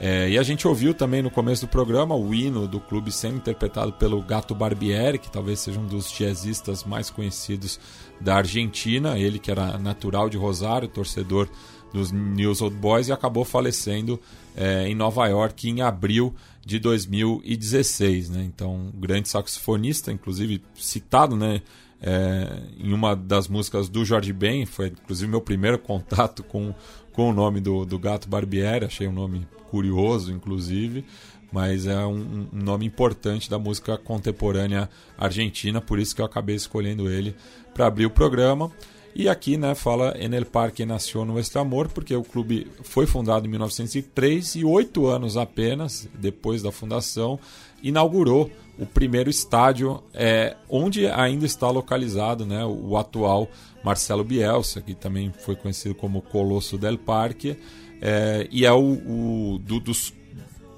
É, 0.00 0.28
e 0.28 0.38
a 0.38 0.42
gente 0.42 0.66
ouviu 0.66 0.92
também 0.92 1.22
no 1.22 1.30
começo 1.30 1.64
do 1.64 1.68
programa 1.68 2.14
o 2.14 2.34
hino 2.34 2.66
do 2.66 2.80
clube 2.80 3.12
sendo 3.12 3.36
interpretado 3.36 3.92
pelo 3.92 4.20
Gato 4.20 4.54
Barbieri, 4.54 5.18
que 5.18 5.30
talvez 5.30 5.60
seja 5.60 5.78
um 5.78 5.86
dos 5.86 6.10
jazzistas 6.10 6.84
mais 6.84 7.08
conhecidos 7.08 7.78
da 8.20 8.36
Argentina. 8.36 9.18
Ele 9.18 9.38
que 9.38 9.50
era 9.50 9.78
natural 9.78 10.28
de 10.28 10.36
Rosário, 10.36 10.88
torcedor 10.88 11.48
dos 11.92 12.10
News 12.10 12.60
Old 12.60 12.76
Boys 12.76 13.08
e 13.08 13.12
acabou 13.12 13.44
falecendo 13.44 14.20
é, 14.56 14.88
em 14.88 14.94
Nova 14.94 15.26
York 15.26 15.68
em 15.68 15.82
abril 15.82 16.34
de 16.64 16.78
2016. 16.78 18.30
Né? 18.30 18.44
Então, 18.44 18.90
grande 18.94 19.28
saxofonista, 19.28 20.12
inclusive 20.12 20.62
citado 20.74 21.36
né, 21.36 21.62
é, 22.00 22.62
em 22.78 22.92
uma 22.92 23.14
das 23.14 23.48
músicas 23.48 23.88
do 23.88 24.04
Jorge 24.04 24.32
Ben, 24.32 24.64
foi 24.66 24.88
inclusive 24.88 25.30
meu 25.30 25.40
primeiro 25.40 25.78
contato 25.78 26.42
com, 26.42 26.74
com 27.12 27.30
o 27.30 27.32
nome 27.32 27.60
do, 27.60 27.84
do 27.84 27.98
Gato 27.98 28.28
Barbieri, 28.28 28.84
achei 28.84 29.06
um 29.06 29.12
nome 29.12 29.46
curioso, 29.70 30.32
inclusive 30.32 31.04
mas 31.52 31.86
é 31.86 31.98
um, 32.06 32.48
um, 32.50 32.64
nome 32.64 32.86
importante 32.86 33.50
da 33.50 33.58
música 33.58 33.98
contemporânea 33.98 34.88
argentina, 35.18 35.82
por 35.82 35.98
isso 35.98 36.16
que 36.16 36.22
eu 36.22 36.24
acabei 36.24 36.56
escolhendo 36.56 37.10
ele 37.10 37.36
para 37.74 37.86
abrir 37.86 38.06
o 38.06 38.10
programa. 38.10 38.72
E 39.14 39.28
aqui 39.28 39.58
né, 39.58 39.74
fala 39.74 40.14
En 40.18 40.32
el 40.32 40.46
Parque 40.46 40.86
Nació 40.86 41.24
Nuestro 41.24 41.60
Amor, 41.60 41.88
porque 41.88 42.16
o 42.16 42.22
clube 42.22 42.66
foi 42.82 43.06
fundado 43.06 43.46
em 43.46 43.50
1903 43.50 44.56
e 44.56 44.64
oito 44.64 45.06
anos 45.06 45.36
apenas 45.36 46.08
depois 46.14 46.62
da 46.62 46.72
fundação 46.72 47.38
inaugurou 47.82 48.50
o 48.78 48.86
primeiro 48.86 49.28
estádio 49.28 50.02
é, 50.14 50.56
onde 50.68 51.06
ainda 51.06 51.44
está 51.44 51.68
localizado 51.70 52.46
né, 52.46 52.64
o 52.64 52.96
atual 52.96 53.48
Marcelo 53.84 54.24
Bielsa, 54.24 54.80
que 54.80 54.94
também 54.94 55.32
foi 55.44 55.56
conhecido 55.56 55.94
como 55.94 56.22
Colosso 56.22 56.78
del 56.78 56.96
Parque, 56.96 57.58
é, 58.00 58.48
e 58.50 58.64
é 58.64 58.72
o, 58.72 59.54
o 59.54 59.58
do, 59.58 59.78
dos 59.78 60.14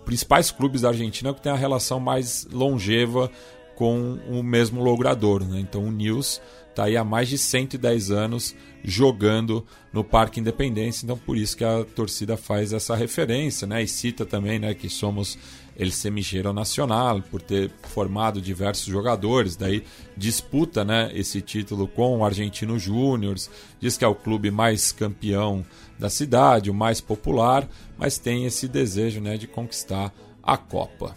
principais 0.05 0.51
clubes 0.51 0.81
da 0.81 0.89
Argentina 0.89 1.33
que 1.33 1.41
tem 1.41 1.53
a 1.53 1.57
relação 1.57 2.01
mais 2.01 2.47
longeva 2.53 3.31
com 3.77 4.19
o 4.29 4.43
mesmo 4.43 4.83
logrador. 4.83 5.45
Né? 5.45 5.61
Então 5.61 5.85
o 5.85 5.91
News 5.91 6.41
está 6.75 6.85
aí 6.85 6.97
há 6.97 7.05
mais 7.05 7.29
de 7.29 7.39
110 7.39 8.11
anos 8.11 8.55
jogando 8.85 9.65
no 9.93 10.05
Parque 10.05 10.41
Independência, 10.41 11.07
então 11.07 11.17
por 11.17 11.37
isso 11.37 11.57
que 11.57 11.65
a 11.65 11.85
torcida 11.85 12.37
faz 12.37 12.73
essa 12.73 12.95
referência, 12.95 13.67
né? 13.67 13.83
E 13.83 13.89
cita 13.89 14.27
também, 14.27 14.59
né, 14.59 14.75
que 14.75 14.91
somos 14.91 15.39
El 15.77 15.91
Semillero 15.91 16.53
Nacional, 16.53 17.23
por 17.23 17.41
ter 17.41 17.71
formado 17.85 18.41
diversos 18.41 18.87
jogadores, 18.87 19.57
daí 19.57 19.85
disputa, 20.17 20.85
né, 20.85 21.11
esse 21.15 21.41
título 21.41 21.89
com 21.89 22.19
o 22.19 22.25
Argentino 22.25 22.79
Júnior, 22.79 23.37
diz 23.81 23.97
que 23.97 24.05
é 24.05 24.09
o 24.09 24.15
clube 24.15 24.51
mais 24.51 24.93
campeão 24.93 25.65
da 25.99 26.11
cidade, 26.11 26.71
o 26.71 26.75
mais 26.75 27.01
popular, 27.01 27.69
mas 27.97 28.19
tem 28.19 28.45
esse 28.45 28.69
desejo, 28.69 29.21
né, 29.21 29.39
de 29.39 29.47
conquistar 29.47 30.13
a 30.43 30.57
Copa. 30.57 31.15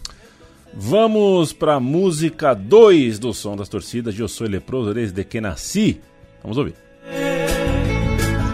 Vamos 0.79 1.53
para 1.53 1.79
música 1.79 2.53
2 2.53 3.17
do 3.17 3.33
Som 3.33 3.55
das 3.55 3.67
Torcidas. 3.67 4.17
Eu 4.17 4.27
sou 4.27 4.47
leproso 4.47 4.93
desde 4.93 5.23
que 5.23 5.41
nasci. 5.41 5.99
Vamos 6.43 6.55
ouvir. 6.55 6.75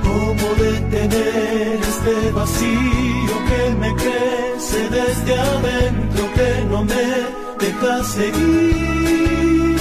Como 0.02 0.56
detener 0.56 1.80
este 1.82 2.32
vacío 2.32 3.36
que 3.50 3.76
me 3.76 3.94
crece 3.96 4.90
desde 4.90 5.34
adentro 5.38 6.32
que 6.34 6.66
no 6.70 6.86
me 6.86 7.28
deja 7.60 8.04
seguir? 8.06 9.76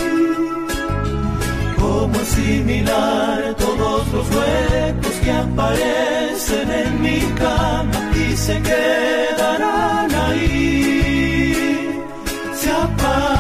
Como 1.78 2.18
asimilar 2.18 3.54
todos 3.54 4.12
los 4.12 4.26
huecos 4.34 5.14
que 5.22 5.30
aparecen 5.30 6.70
en 6.72 7.02
mi 7.02 7.20
cama 7.38 8.11
y 8.16 8.37
se 8.37 8.61
quedarán 8.62 10.12
ahí? 10.12 11.01
O 12.83 13.32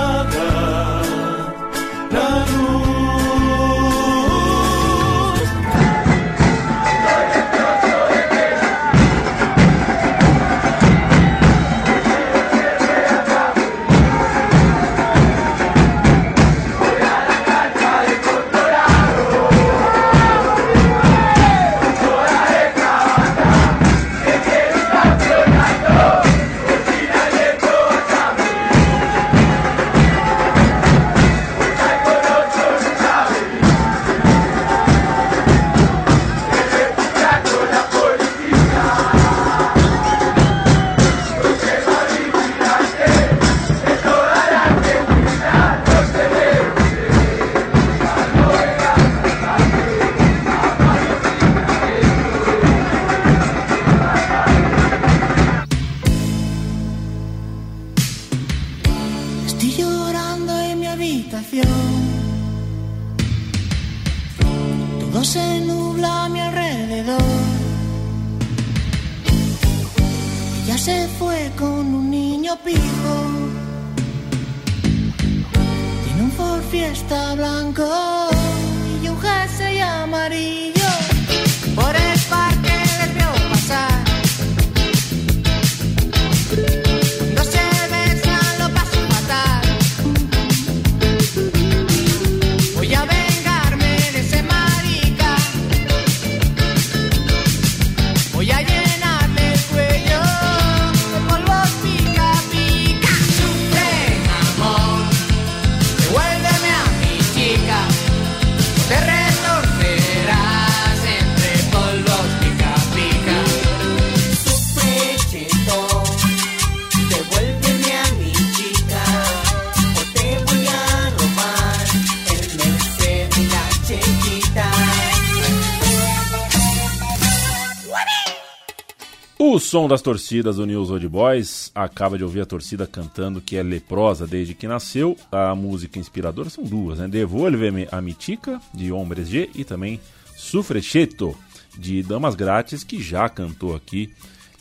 som 129.72 129.88
das 129.88 130.02
torcidas 130.02 130.56
do 130.56 130.66
News 130.66 130.90
Old 130.90 131.08
Boys 131.08 131.72
acaba 131.74 132.18
de 132.18 132.22
ouvir 132.22 132.42
a 132.42 132.44
torcida 132.44 132.86
cantando 132.86 133.40
que 133.40 133.56
é 133.56 133.62
leprosa 133.62 134.26
desde 134.26 134.52
que 134.52 134.68
nasceu. 134.68 135.16
A 135.32 135.54
música 135.54 135.98
inspiradora 135.98 136.50
são 136.50 136.62
duas, 136.62 136.98
né? 136.98 137.08
Devolve-me 137.08 137.88
a 137.90 137.98
Mitica, 137.98 138.60
de 138.74 138.92
Hombres 138.92 139.30
G, 139.30 139.48
e 139.54 139.64
também 139.64 139.98
Sufrecheto, 140.36 141.34
de 141.74 142.02
Damas 142.02 142.34
Grátis, 142.34 142.84
que 142.84 143.02
já 143.02 143.30
cantou 143.30 143.74
aqui 143.74 144.12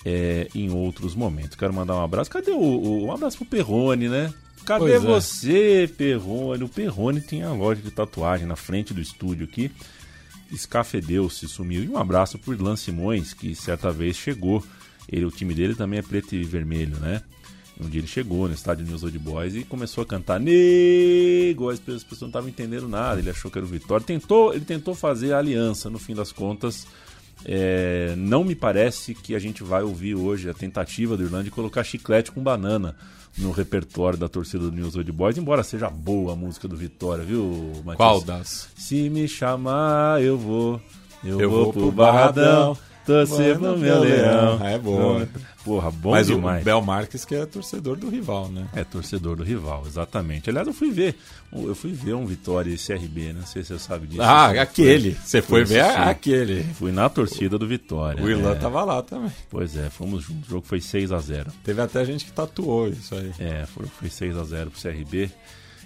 é, 0.05 0.47
em 0.55 0.71
outros 0.71 1.13
momentos. 1.13 1.57
Quero 1.57 1.73
mandar 1.73 1.95
um 1.97 2.03
abraço. 2.05 2.29
Cadê 2.29 2.51
o, 2.51 2.57
o 2.57 3.07
um 3.07 3.11
abraço 3.11 3.35
pro 3.35 3.45
Perrone, 3.45 4.07
né? 4.07 4.33
Cadê 4.63 4.79
pois 4.79 4.93
é. 4.93 4.99
você, 4.99 5.83
é. 5.83 5.87
Perrone? 5.87 6.63
O 6.63 6.69
Perrone 6.69 7.19
tem 7.19 7.43
a 7.43 7.51
loja 7.51 7.81
de 7.81 7.91
tatuagem 7.91 8.47
na 8.47 8.55
frente 8.55 8.93
do 8.93 9.01
estúdio 9.01 9.43
aqui. 9.43 9.69
escafedeu-se, 10.53 11.49
sumiu. 11.49 11.83
E 11.83 11.89
um 11.89 11.97
abraço 11.97 12.39
pro 12.39 12.53
Irlan 12.53 12.77
Simões, 12.77 13.33
que 13.33 13.53
certa 13.53 13.91
vez 13.91 14.15
chegou. 14.15 14.63
Ele, 15.11 15.25
o 15.25 15.31
time 15.31 15.53
dele 15.53 15.75
também 15.75 15.99
é 15.99 16.01
preto 16.01 16.35
e 16.35 16.43
vermelho, 16.43 16.97
né? 16.99 17.21
Um 17.79 17.89
dia 17.89 17.99
ele 17.99 18.07
chegou 18.07 18.47
no 18.47 18.53
estádio 18.53 18.85
News 18.85 19.03
Old 19.03 19.17
Boys 19.17 19.55
e 19.55 19.63
começou 19.63 20.03
a 20.03 20.05
cantar 20.05 20.39
Nego, 20.39 21.69
as 21.69 21.79
pessoas 21.79 22.21
não 22.21 22.27
estavam 22.27 22.47
entendendo 22.47 22.87
nada, 22.87 23.19
ele 23.19 23.29
achou 23.29 23.49
que 23.49 23.57
era 23.57 23.65
o 23.65 23.69
Vitória. 23.69 24.05
Tentou, 24.05 24.53
ele 24.53 24.63
tentou 24.63 24.93
fazer 24.93 25.33
a 25.33 25.39
aliança, 25.39 25.89
no 25.89 25.97
fim 25.97 26.13
das 26.13 26.31
contas. 26.31 26.85
É, 27.43 28.13
não 28.15 28.43
me 28.43 28.53
parece 28.53 29.15
que 29.15 29.33
a 29.33 29.39
gente 29.39 29.63
vai 29.63 29.81
ouvir 29.81 30.13
hoje 30.13 30.47
a 30.47 30.53
tentativa 30.53 31.17
do 31.17 31.23
Irlanda 31.23 31.45
de 31.45 31.51
colocar 31.51 31.83
chiclete 31.83 32.31
com 32.31 32.41
banana 32.41 32.95
no 33.37 33.51
repertório 33.51 34.19
da 34.19 34.27
torcida 34.27 34.59
do 34.65 34.71
News 34.71 34.95
Old 34.95 35.11
Boys, 35.11 35.37
embora 35.37 35.63
seja 35.63 35.89
boa 35.89 36.33
a 36.33 36.35
música 36.35 36.67
do 36.67 36.75
Vitória, 36.75 37.23
viu, 37.23 37.71
Matias? 37.83 37.97
Qual 37.97 38.21
das? 38.21 38.69
Se 38.75 39.09
me 39.09 39.27
chamar, 39.27 40.21
eu 40.21 40.37
vou. 40.37 40.79
Eu, 41.23 41.39
Eu 41.39 41.49
vou, 41.49 41.63
vou 41.63 41.73
pro 41.73 41.81
pro 41.83 41.91
Barradão, 41.91 42.77
torcer 43.11 43.57
pro 43.57 43.77
meu 43.77 43.99
leão. 43.99 44.65
É 44.65 44.77
boa. 44.77 45.27
Porra, 45.63 45.91
bom 45.91 46.11
Mas 46.11 46.27
demais. 46.27 46.61
o 46.61 46.65
Bel 46.65 46.81
Marques 46.81 47.23
que 47.23 47.35
é 47.35 47.45
torcedor 47.45 47.95
do 47.95 48.09
rival, 48.09 48.49
né? 48.49 48.67
É 48.73 48.83
torcedor 48.83 49.35
do 49.35 49.43
rival, 49.43 49.83
exatamente. 49.85 50.49
Aliás, 50.49 50.67
eu 50.67 50.73
fui 50.73 50.89
ver, 50.89 51.15
eu 51.53 51.75
fui 51.75 51.91
ver 51.91 52.15
um 52.15 52.25
Vitória 52.25 52.71
e 52.71 52.77
CRB, 52.77 53.27
né? 53.27 53.33
não 53.39 53.45
sei 53.45 53.63
se 53.63 53.73
você 53.73 53.79
sabe 53.79 54.07
disso. 54.07 54.21
Ah, 54.23 54.49
aquele. 54.59 55.15
Você 55.23 55.41
foi 55.41 55.65
fui 55.65 55.75
ver 55.75 55.83
aquele. 55.83 56.63
Fui 56.75 56.91
na 56.91 57.09
torcida 57.09 57.59
do 57.59 57.67
Vitória. 57.67 58.23
O 58.23 58.29
Irlan 58.29 58.53
é. 58.53 58.55
tava 58.55 58.83
lá 58.83 59.03
também. 59.03 59.31
Pois 59.49 59.77
é, 59.77 59.89
fomos 59.89 60.23
juntos. 60.23 60.47
O 60.47 60.51
jogo 60.51 60.65
foi 60.65 60.81
6 60.81 61.11
a 61.11 61.19
0 61.19 61.51
Teve 61.63 61.81
até 61.81 62.03
gente 62.05 62.25
que 62.25 62.31
tatuou 62.31 62.87
isso 62.87 63.13
aí. 63.13 63.31
É, 63.37 63.65
foi, 63.67 63.85
foi 63.85 64.09
6 64.09 64.37
a 64.37 64.43
0 64.43 64.71
pro 64.71 64.81
CRB. 64.81 65.29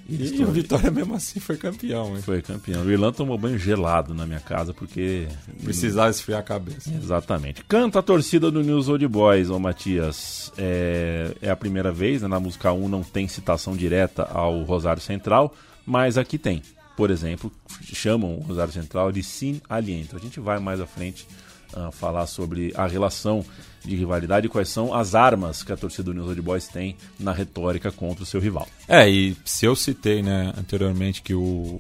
E 0.08 0.38
E 0.38 0.44
o 0.44 0.52
Vitória 0.52 0.92
mesmo 0.92 1.16
assim 1.16 1.40
foi 1.40 1.58
campeão, 1.58 2.16
hein? 2.16 2.22
foi 2.22 2.42
campeão. 2.42 2.84
O 2.84 2.92
Irlan 2.92 3.12
tomou 3.12 3.38
banho 3.38 3.58
gelado 3.58 4.14
na 4.14 4.26
minha 4.26 4.40
casa 4.40 4.74
porque. 4.74 5.28
Precisava 5.64 6.10
esfriar 6.10 6.40
a 6.40 6.44
cabeça. 6.44 6.92
Exatamente. 6.94 7.64
Canta 7.66 8.00
a 8.00 8.04
torcida 8.04 8.52
do 8.52 8.62
News 8.62 8.88
Old 8.88 9.08
Boys, 9.08 9.50
ô 9.50 9.60
Matias. 9.60 10.52
É, 10.58 11.36
é 11.42 11.50
a 11.50 11.56
primeira 11.56 11.92
vez, 11.92 12.22
né? 12.22 12.28
na 12.28 12.40
música 12.40 12.72
1 12.72 12.88
não 12.88 13.04
tem 13.04 13.28
citação 13.28 13.76
direta 13.76 14.24
ao 14.24 14.62
Rosário 14.64 15.02
Central, 15.02 15.56
mas 15.86 16.18
aqui 16.18 16.38
tem. 16.38 16.62
Por 16.96 17.12
exemplo, 17.12 17.52
chamam 17.82 18.36
o 18.38 18.42
Rosário 18.42 18.72
Central 18.72 19.12
de 19.12 19.22
Sin 19.22 19.62
Aliento. 19.68 20.16
A 20.16 20.20
gente 20.20 20.40
vai 20.40 20.60
mais 20.60 20.80
à 20.80 20.86
frente 20.86 21.28
ah, 21.76 21.92
falar 21.92 22.26
sobre 22.28 22.72
a 22.76 22.88
relação 22.88 23.46
de 23.84 23.96
rivalidade 23.96 24.48
e 24.48 24.50
quais 24.50 24.70
são 24.70 24.94
as 24.94 25.14
armas 25.14 25.62
que 25.62 25.72
a 25.72 25.78
torcida 25.78 26.04
do 26.04 26.14
News 26.14 26.30
Old 26.30 26.42
Boys 26.42 26.68
tem 26.68 26.96
na 27.20 27.32
retórica 27.32 27.92
contra 27.92 28.24
o 28.24 28.26
seu 28.26 28.40
rival. 28.42 28.68
É, 28.88 29.08
e 29.10 29.36
se 29.46 29.66
eu 29.66 29.76
citei 29.76 30.24
né, 30.24 30.54
anteriormente 30.58 31.22
que 31.22 31.36
o, 31.36 31.80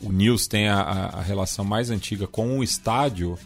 o 0.00 0.10
Nils 0.12 0.46
tem 0.48 0.68
a, 0.68 0.80
a- 0.80 1.22
relação 1.22 1.64
mais 1.64 1.90
antiga 1.90 2.26
com 2.26 2.58
o 2.58 2.64
estádio, 2.64 3.38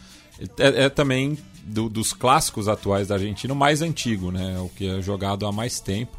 é, 0.59 0.85
é 0.85 0.89
também 0.89 1.37
do- 1.65 1.89
dos 1.91 2.13
clássicos 2.15 2.69
atuais 2.69 3.09
da 3.09 3.17
Argentina 3.17 3.53
o 3.53 3.57
mais 3.57 3.83
antigo, 3.83 4.31
né? 4.31 4.59
O 4.59 4.69
que 4.71 4.87
é 4.89 5.03
jogado 5.03 5.47
há 5.47 5.53
mais 5.53 5.79
tempo, 5.79 6.17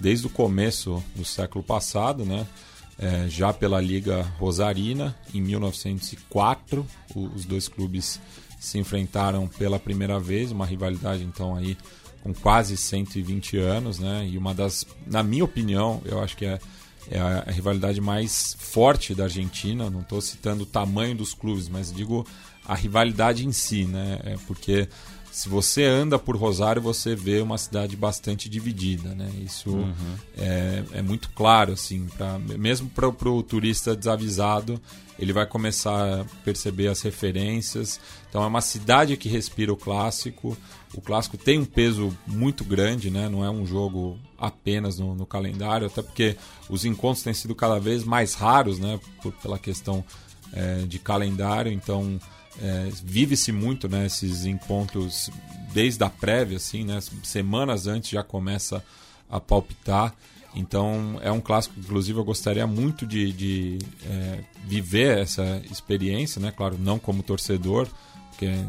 desde 0.00 0.26
o 0.26 0.30
começo 0.30 1.02
do 1.14 1.24
século 1.26 1.62
passado, 1.62 2.24
né? 2.24 2.46
É, 2.98 3.26
já 3.28 3.52
pela 3.52 3.80
Liga 3.80 4.22
Rosarina, 4.38 5.16
em 5.34 5.40
1904, 5.40 6.86
o- 7.14 7.26
os 7.34 7.44
dois 7.44 7.68
clubes 7.68 8.20
se 8.60 8.78
enfrentaram 8.78 9.48
pela 9.48 9.78
primeira 9.78 10.20
vez, 10.20 10.52
uma 10.52 10.66
rivalidade 10.66 11.24
então 11.24 11.56
aí 11.56 11.76
com 12.22 12.34
quase 12.34 12.76
120 12.76 13.56
anos, 13.56 13.98
né? 13.98 14.28
E 14.30 14.36
uma 14.36 14.54
das, 14.54 14.86
na 15.06 15.22
minha 15.22 15.42
opinião, 15.42 16.02
eu 16.04 16.22
acho 16.22 16.36
que 16.36 16.44
é, 16.44 16.58
é 17.10 17.18
a, 17.18 17.50
rivalidade 17.50 17.98
mais 17.98 18.54
forte 18.58 19.14
da 19.14 19.24
Argentina. 19.24 19.88
Não 19.88 20.00
estou 20.00 20.20
citando 20.20 20.64
o 20.64 20.66
tamanho 20.66 21.14
dos 21.14 21.32
clubes, 21.32 21.68
mas 21.68 21.90
digo 21.90 22.26
a 22.66 22.74
rivalidade 22.74 23.46
em 23.46 23.52
si, 23.52 23.86
né? 23.86 24.20
É 24.22 24.36
porque 24.46 24.86
se 25.30 25.48
você 25.48 25.84
anda 25.84 26.18
por 26.18 26.36
Rosário, 26.36 26.82
você 26.82 27.14
vê 27.14 27.40
uma 27.40 27.56
cidade 27.56 27.96
bastante 27.96 28.48
dividida, 28.48 29.14
né? 29.14 29.30
Isso 29.44 29.78
é, 30.36 30.84
é 30.94 31.02
muito 31.02 31.30
claro, 31.30 31.72
assim, 31.72 32.06
pra, 32.16 32.38
mesmo 32.38 32.88
para 32.90 33.08
o 33.08 33.42
turista 33.42 33.94
desavisado, 33.94 34.80
ele 35.18 35.32
vai 35.32 35.46
começar 35.46 36.20
a 36.20 36.24
perceber 36.44 36.88
as 36.88 37.02
referências. 37.02 38.00
Então 38.28 38.42
é 38.42 38.46
uma 38.46 38.62
cidade 38.62 39.16
que 39.16 39.28
respira 39.28 39.72
o 39.72 39.76
clássico. 39.76 40.56
O 40.94 41.00
clássico 41.00 41.36
tem 41.36 41.58
um 41.58 41.64
peso 41.64 42.16
muito 42.26 42.64
grande, 42.64 43.10
né? 43.10 43.28
Não 43.28 43.44
é 43.44 43.50
um 43.50 43.66
jogo 43.66 44.18
apenas 44.38 44.98
no, 44.98 45.14
no 45.14 45.26
calendário, 45.26 45.86
até 45.86 46.02
porque 46.02 46.36
os 46.68 46.84
encontros 46.84 47.22
têm 47.22 47.34
sido 47.34 47.54
cada 47.54 47.78
vez 47.78 48.02
mais 48.02 48.34
raros, 48.34 48.78
né? 48.78 48.98
Por, 49.22 49.32
pela 49.34 49.58
questão 49.58 50.02
é, 50.52 50.78
de 50.86 50.98
calendário. 50.98 51.70
Então 51.70 52.18
é, 52.60 52.90
vive-se 53.02 53.52
muito 53.52 53.88
né, 53.88 54.06
esses 54.06 54.44
encontros 54.44 55.30
desde 55.72 56.02
a 56.04 56.10
prévia, 56.10 56.56
assim, 56.56 56.84
né? 56.84 56.98
Semanas 57.22 57.86
antes 57.86 58.10
já 58.10 58.22
começa 58.22 58.84
a 59.30 59.40
palpitar. 59.40 60.14
Então 60.54 61.18
é 61.22 61.30
um 61.30 61.40
clássico, 61.40 61.78
inclusive 61.78 62.18
eu 62.18 62.24
gostaria 62.24 62.66
muito 62.66 63.06
de, 63.06 63.32
de 63.32 63.78
é, 64.04 64.40
viver 64.64 65.18
essa 65.18 65.62
experiência, 65.70 66.40
né? 66.40 66.52
Claro, 66.54 66.76
não 66.78 66.98
como 66.98 67.22
torcedor, 67.22 67.88
porque 68.30 68.46
é, 68.46 68.64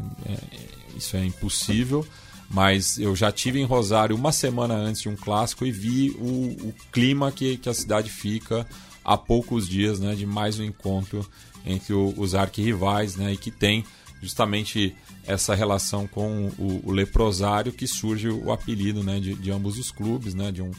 isso 0.96 1.16
é 1.16 1.24
impossível. 1.24 2.06
Mas 2.48 2.98
eu 2.98 3.16
já 3.16 3.32
tive 3.32 3.60
em 3.60 3.64
Rosário 3.64 4.14
uma 4.14 4.30
semana 4.30 4.74
antes 4.74 5.02
de 5.02 5.08
um 5.08 5.16
clássico 5.16 5.64
e 5.64 5.72
vi 5.72 6.10
o, 6.18 6.68
o 6.68 6.74
clima 6.92 7.32
que, 7.32 7.56
que 7.56 7.68
a 7.68 7.74
cidade 7.74 8.10
fica 8.10 8.66
há 9.02 9.16
poucos 9.16 9.66
dias 9.66 9.98
né, 9.98 10.14
de 10.14 10.26
mais 10.26 10.58
um 10.58 10.64
encontro 10.64 11.26
entre 11.64 11.92
o, 11.92 12.14
os 12.16 12.34
arquirrivais 12.34 13.16
né, 13.16 13.32
e 13.32 13.36
que 13.36 13.50
tem 13.50 13.84
justamente 14.20 14.94
essa 15.26 15.54
relação 15.54 16.06
com 16.06 16.48
o, 16.58 16.82
o 16.84 16.92
leprosário 16.92 17.72
que 17.72 17.86
surge 17.86 18.28
o 18.28 18.52
apelido 18.52 19.02
né, 19.02 19.18
de, 19.18 19.34
de 19.34 19.50
ambos 19.50 19.78
os 19.78 19.90
clubes, 19.90 20.34
né, 20.34 20.52
de 20.52 20.62
um, 20.62 20.70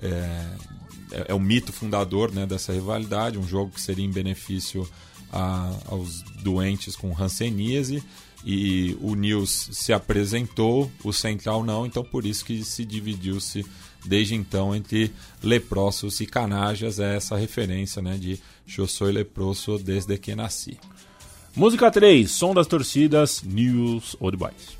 é, 0.00 0.08
é, 1.12 1.26
é 1.28 1.34
o 1.34 1.40
mito 1.40 1.72
fundador 1.72 2.32
né, 2.32 2.46
dessa 2.46 2.72
rivalidade, 2.72 3.38
um 3.38 3.46
jogo 3.46 3.72
que 3.72 3.80
seria 3.80 4.04
em 4.04 4.10
benefício 4.10 4.88
a, 5.32 5.72
aos 5.86 6.22
doentes 6.42 6.96
com 6.96 7.14
hanseníase 7.16 8.02
e 8.44 8.96
o 9.00 9.14
Nils 9.14 9.68
se 9.72 9.92
apresentou, 9.92 10.90
o 11.02 11.12
Central 11.12 11.64
não, 11.64 11.84
então 11.84 12.04
por 12.04 12.24
isso 12.24 12.44
que 12.44 12.64
se 12.64 12.84
dividiu-se 12.84 13.66
desde 14.04 14.34
então 14.34 14.74
entre 14.74 15.12
leprosos 15.42 16.20
e 16.20 16.26
canajas, 16.26 16.98
é 16.98 17.16
essa 17.16 17.36
referência 17.36 18.00
né, 18.00 18.16
de 18.16 18.38
eu 18.76 18.86
sou 18.86 19.08
leproso 19.08 19.78
desde 19.78 20.16
que 20.18 20.34
nasci. 20.34 20.78
Música 21.56 21.90
3, 21.90 22.30
som 22.30 22.54
das 22.54 22.66
torcidas 22.66 23.42
News 23.42 24.16
Old 24.20 24.36
Boys. 24.36 24.78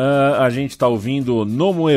Ah, 0.00 0.44
a 0.44 0.50
gente 0.50 0.70
está 0.70 0.86
ouvindo 0.86 1.44
No 1.44 1.74
Me 1.74 1.96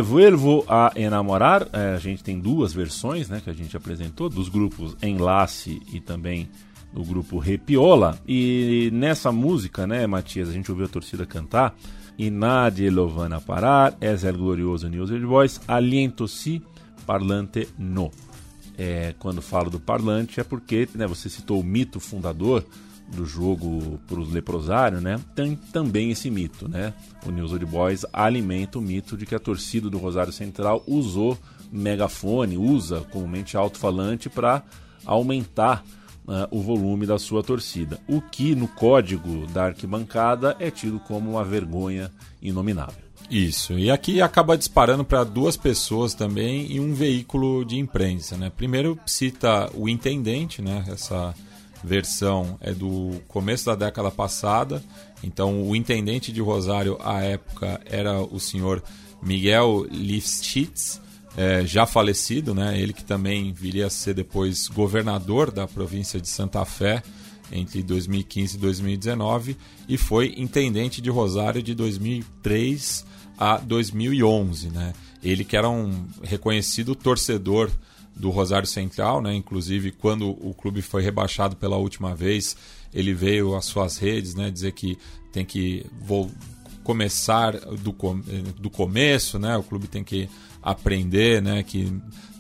a 0.68 0.92
Enamorar. 0.96 1.68
Eh, 1.72 1.94
a 1.94 2.00
gente 2.00 2.24
tem 2.24 2.40
duas 2.40 2.74
versões 2.74 3.30
né, 3.30 3.40
que 3.44 3.50
a 3.50 3.54
gente 3.54 3.78
apresentou, 3.78 4.28
dos 4.28 4.50
grupos 4.50 4.98
Enlace 5.04 5.80
e 5.94 6.00
também 6.00 6.50
do 6.92 7.04
grupo 7.04 7.38
Repiola. 7.38 8.20
E 8.28 8.90
nessa 8.92 9.32
música, 9.32 9.86
né, 9.86 10.08
Matias, 10.08 10.50
a 10.50 10.52
gente 10.52 10.72
ouviu 10.72 10.88
a 10.88 10.90
torcida 10.90 11.28
cantar. 11.28 11.76
E 12.18 12.32
Nadie 12.32 12.90
parar, 13.46 13.96
es 14.02 14.24
glorioso 14.24 14.90
News 14.90 15.12
Boys, 15.24 15.62
aliento 15.68 16.28
si, 16.28 16.60
parlante 17.06 17.68
no. 17.78 18.10
É, 18.80 19.14
quando 19.20 19.44
falo 19.44 19.70
do 19.70 19.80
parlante 19.80 20.40
é 20.40 20.44
porque 20.44 20.90
né, 20.96 21.06
você 21.06 21.30
citou 21.30 21.60
o 21.60 21.64
mito 21.64 22.00
fundador 22.00 22.66
do 23.12 23.26
jogo 23.26 24.00
para 24.08 24.20
os 24.20 24.32
leprosários, 24.32 25.02
né? 25.02 25.20
Tem 25.36 25.56
também 25.56 26.12
esse 26.12 26.30
mito, 26.32 26.68
né? 26.68 26.94
O 27.26 27.32
News 27.32 27.52
Old 27.52 27.66
Boys 27.66 28.06
alimenta 28.12 28.80
o 28.80 28.82
mito 28.82 29.18
de 29.18 29.26
que 29.26 29.36
a 29.36 29.40
torcida 29.40 29.90
do 29.90 29.98
Rosário 29.98 30.34
Central 30.34 30.84
usou 30.88 31.38
megafone, 31.72 32.58
usa 32.58 33.02
comumente 33.12 33.56
alto-falante 33.56 34.30
para 34.30 34.64
aumentar 35.06 35.84
ah, 36.28 36.48
o 36.52 36.62
volume 36.62 37.06
da 37.06 37.18
sua 37.18 37.44
torcida. 37.44 38.00
O 38.08 38.22
que 38.22 38.56
no 38.56 38.68
código 38.68 39.48
da 39.48 39.66
arquibancada 39.66 40.56
é 40.60 40.70
tido 40.70 41.00
como 41.00 41.32
uma 41.32 41.44
vergonha 41.44 42.12
inominável. 42.42 43.02
Isso. 43.30 43.80
E 43.80 43.90
aqui 43.90 44.22
acaba 44.22 44.58
disparando 44.58 45.06
para 45.06 45.24
duas 45.24 45.56
pessoas 45.56 46.14
também 46.14 46.70
e 46.70 46.80
um 46.80 46.94
veículo 46.94 47.64
de 47.64 47.78
imprensa, 47.78 48.36
né? 48.36 48.52
Primeiro 48.56 49.00
cita 49.06 49.70
o 49.74 49.88
intendente, 49.88 50.62
né? 50.62 50.84
Essa 50.90 51.34
versão 51.84 52.58
é 52.62 52.72
do 52.72 53.22
começo 53.28 53.66
da 53.66 53.76
década 53.76 54.12
passada. 54.12 54.84
Então, 55.24 55.64
o 55.68 55.76
intendente 55.76 56.32
de 56.32 56.42
Rosário 56.42 56.98
à 57.04 57.22
época 57.22 57.80
era 57.86 58.22
o 58.22 58.40
senhor 58.40 58.84
Miguel 59.22 59.86
Lifshitz, 59.90 61.00
é, 61.38 61.66
já 61.66 61.86
falecido, 61.86 62.54
né? 62.54 62.80
Ele 62.80 62.92
que 62.92 63.04
também 63.04 63.54
viria 63.54 63.88
a 63.88 63.90
ser 63.90 64.14
depois 64.14 64.68
governador 64.68 65.52
da 65.52 65.68
província 65.68 66.20
de 66.20 66.28
Santa 66.28 66.66
Fé 66.66 67.02
entre 67.52 67.84
2015 67.84 68.56
e 68.56 68.60
2019 68.60 69.58
e 69.88 69.98
foi 69.98 70.34
intendente 70.38 71.02
de 71.02 71.10
Rosário 71.10 71.62
de 71.62 71.76
2003 71.76 73.06
a 73.38 73.58
2011, 73.58 74.70
né? 74.70 74.94
Ele 75.24 75.44
que 75.44 75.56
era 75.56 75.70
um 75.70 76.06
reconhecido 76.24 76.96
torcedor 76.96 77.70
do 78.16 78.30
Rosário 78.30 78.68
Central, 78.68 79.22
né? 79.22 79.34
Inclusive 79.34 79.92
quando 79.92 80.30
o 80.30 80.54
clube 80.54 80.82
foi 80.82 81.02
rebaixado 81.02 81.56
pela 81.56 81.78
última 81.78 82.14
vez, 82.16 82.56
ele 82.94 83.14
veio 83.14 83.56
às 83.56 83.66
suas 83.66 83.98
redes, 83.98 84.36
né? 84.36 84.52
Dizer 84.52 84.74
que 84.74 84.98
tem 85.32 85.46
que 85.46 85.86
vol- 86.06 86.30
começar 86.84 87.54
do, 87.58 87.94
com- 87.94 88.22
do 88.60 88.70
começo, 88.70 89.40
né? 89.40 89.56
O 89.58 89.64
clube 89.64 89.88
tem 89.88 90.04
que 90.04 90.30
aprender, 90.62 91.42
né? 91.42 91.64
Que 91.64 91.92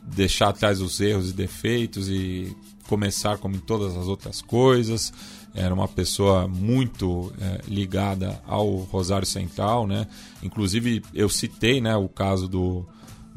deixar 0.03 0.49
atrás 0.49 0.81
os 0.81 0.99
erros 0.99 1.29
e 1.29 1.33
defeitos 1.33 2.09
e 2.09 2.55
começar 2.87 3.37
como 3.37 3.55
em 3.55 3.59
todas 3.59 3.95
as 3.95 4.07
outras 4.07 4.41
coisas. 4.41 5.13
Era 5.53 5.73
uma 5.73 5.87
pessoa 5.87 6.47
muito 6.47 7.31
eh, 7.39 7.61
ligada 7.67 8.41
ao 8.47 8.69
Rosário 8.77 9.27
Central, 9.27 9.85
né? 9.87 10.07
Inclusive 10.43 11.01
eu 11.13 11.27
citei, 11.29 11.81
né, 11.81 11.95
o 11.95 12.07
caso 12.07 12.47
do 12.47 12.85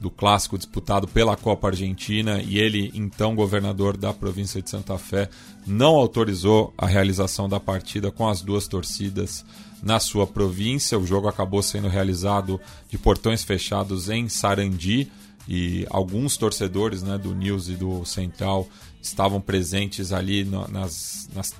do 0.04 0.10
clássico 0.10 0.58
disputado 0.58 1.08
pela 1.08 1.34
Copa 1.34 1.68
Argentina 1.68 2.38
e 2.42 2.58
ele, 2.58 2.92
então 2.94 3.34
governador 3.34 3.96
da 3.96 4.12
província 4.12 4.60
de 4.60 4.68
Santa 4.68 4.98
Fé, 4.98 5.30
não 5.66 5.96
autorizou 5.96 6.74
a 6.76 6.86
realização 6.86 7.48
da 7.48 7.58
partida 7.58 8.10
com 8.10 8.28
as 8.28 8.42
duas 8.42 8.68
torcidas 8.68 9.46
na 9.82 9.98
sua 9.98 10.26
província. 10.26 10.98
O 10.98 11.06
jogo 11.06 11.26
acabou 11.26 11.62
sendo 11.62 11.88
realizado 11.88 12.60
de 12.90 12.98
portões 12.98 13.42
fechados 13.42 14.10
em 14.10 14.28
Sarandi 14.28 15.10
e 15.48 15.86
alguns 15.88 16.36
torcedores 16.36 17.02
né, 17.02 17.16
do 17.16 17.34
News 17.34 17.70
e 17.70 17.74
do 17.74 18.04
Central 18.04 18.68
estavam 19.00 19.40
presentes 19.40 20.12
ali 20.12 20.44
no, 20.44 20.68
nas, 20.68 21.30
nas, 21.34 21.54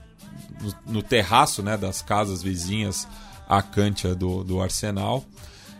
no, 0.60 0.92
no 0.96 1.02
terraço 1.02 1.62
né, 1.62 1.78
das 1.78 2.02
casas 2.02 2.42
vizinhas 2.42 3.08
à 3.48 3.62
Cântia 3.62 4.14
do, 4.14 4.44
do 4.44 4.60
Arsenal. 4.60 5.24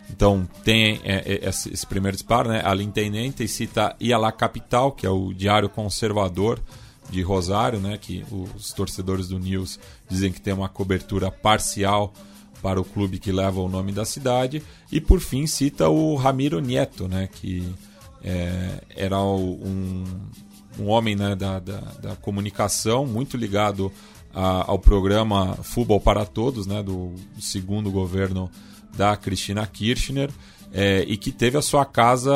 Então 0.09 0.47
tem 0.63 0.99
é, 1.03 1.33
é, 1.43 1.49
esse, 1.49 1.73
esse 1.73 1.85
primeiro 1.85 2.15
disparo, 2.15 2.49
né? 2.49 2.61
Al 2.63 2.79
Intendente 2.81 3.47
cita 3.47 3.95
E 3.99 4.13
a 4.13 4.17
la 4.17 4.31
Capital, 4.31 4.91
que 4.91 5.05
é 5.05 5.09
o 5.09 5.33
diário 5.33 5.67
conservador 5.69 6.59
de 7.09 7.21
Rosário, 7.21 7.79
né? 7.79 7.97
Que 7.97 8.23
os 8.31 8.71
torcedores 8.73 9.27
do 9.27 9.39
News 9.39 9.79
dizem 10.09 10.31
que 10.31 10.39
tem 10.41 10.53
uma 10.53 10.69
cobertura 10.69 11.29
parcial 11.31 12.13
para 12.61 12.79
o 12.79 12.85
clube 12.85 13.19
que 13.19 13.31
leva 13.31 13.59
o 13.61 13.67
nome 13.69 13.91
da 13.91 14.05
cidade. 14.05 14.63
E 14.91 15.01
por 15.01 15.19
fim 15.19 15.45
cita 15.47 15.89
o 15.89 16.15
Ramiro 16.15 16.59
Nieto, 16.59 17.07
né? 17.07 17.27
Que 17.31 17.67
é, 18.23 18.81
era 18.95 19.19
um, 19.21 20.03
um 20.79 20.87
homem 20.87 21.15
né, 21.15 21.35
da, 21.35 21.59
da, 21.59 21.79
da 22.01 22.15
comunicação 22.15 23.05
muito 23.05 23.37
ligado 23.37 23.91
a- 24.33 24.65
ao 24.71 24.79
programa 24.79 25.55
Futebol 25.61 25.99
para 25.99 26.25
Todos, 26.25 26.65
né? 26.65 26.81
Do 26.81 27.13
segundo 27.39 27.91
governo 27.91 28.49
da 28.95 29.15
Cristina 29.15 29.65
Kirchner 29.65 30.29
é, 30.73 31.05
e 31.07 31.17
que 31.17 31.31
teve 31.31 31.57
a 31.57 31.61
sua 31.61 31.85
casa 31.85 32.33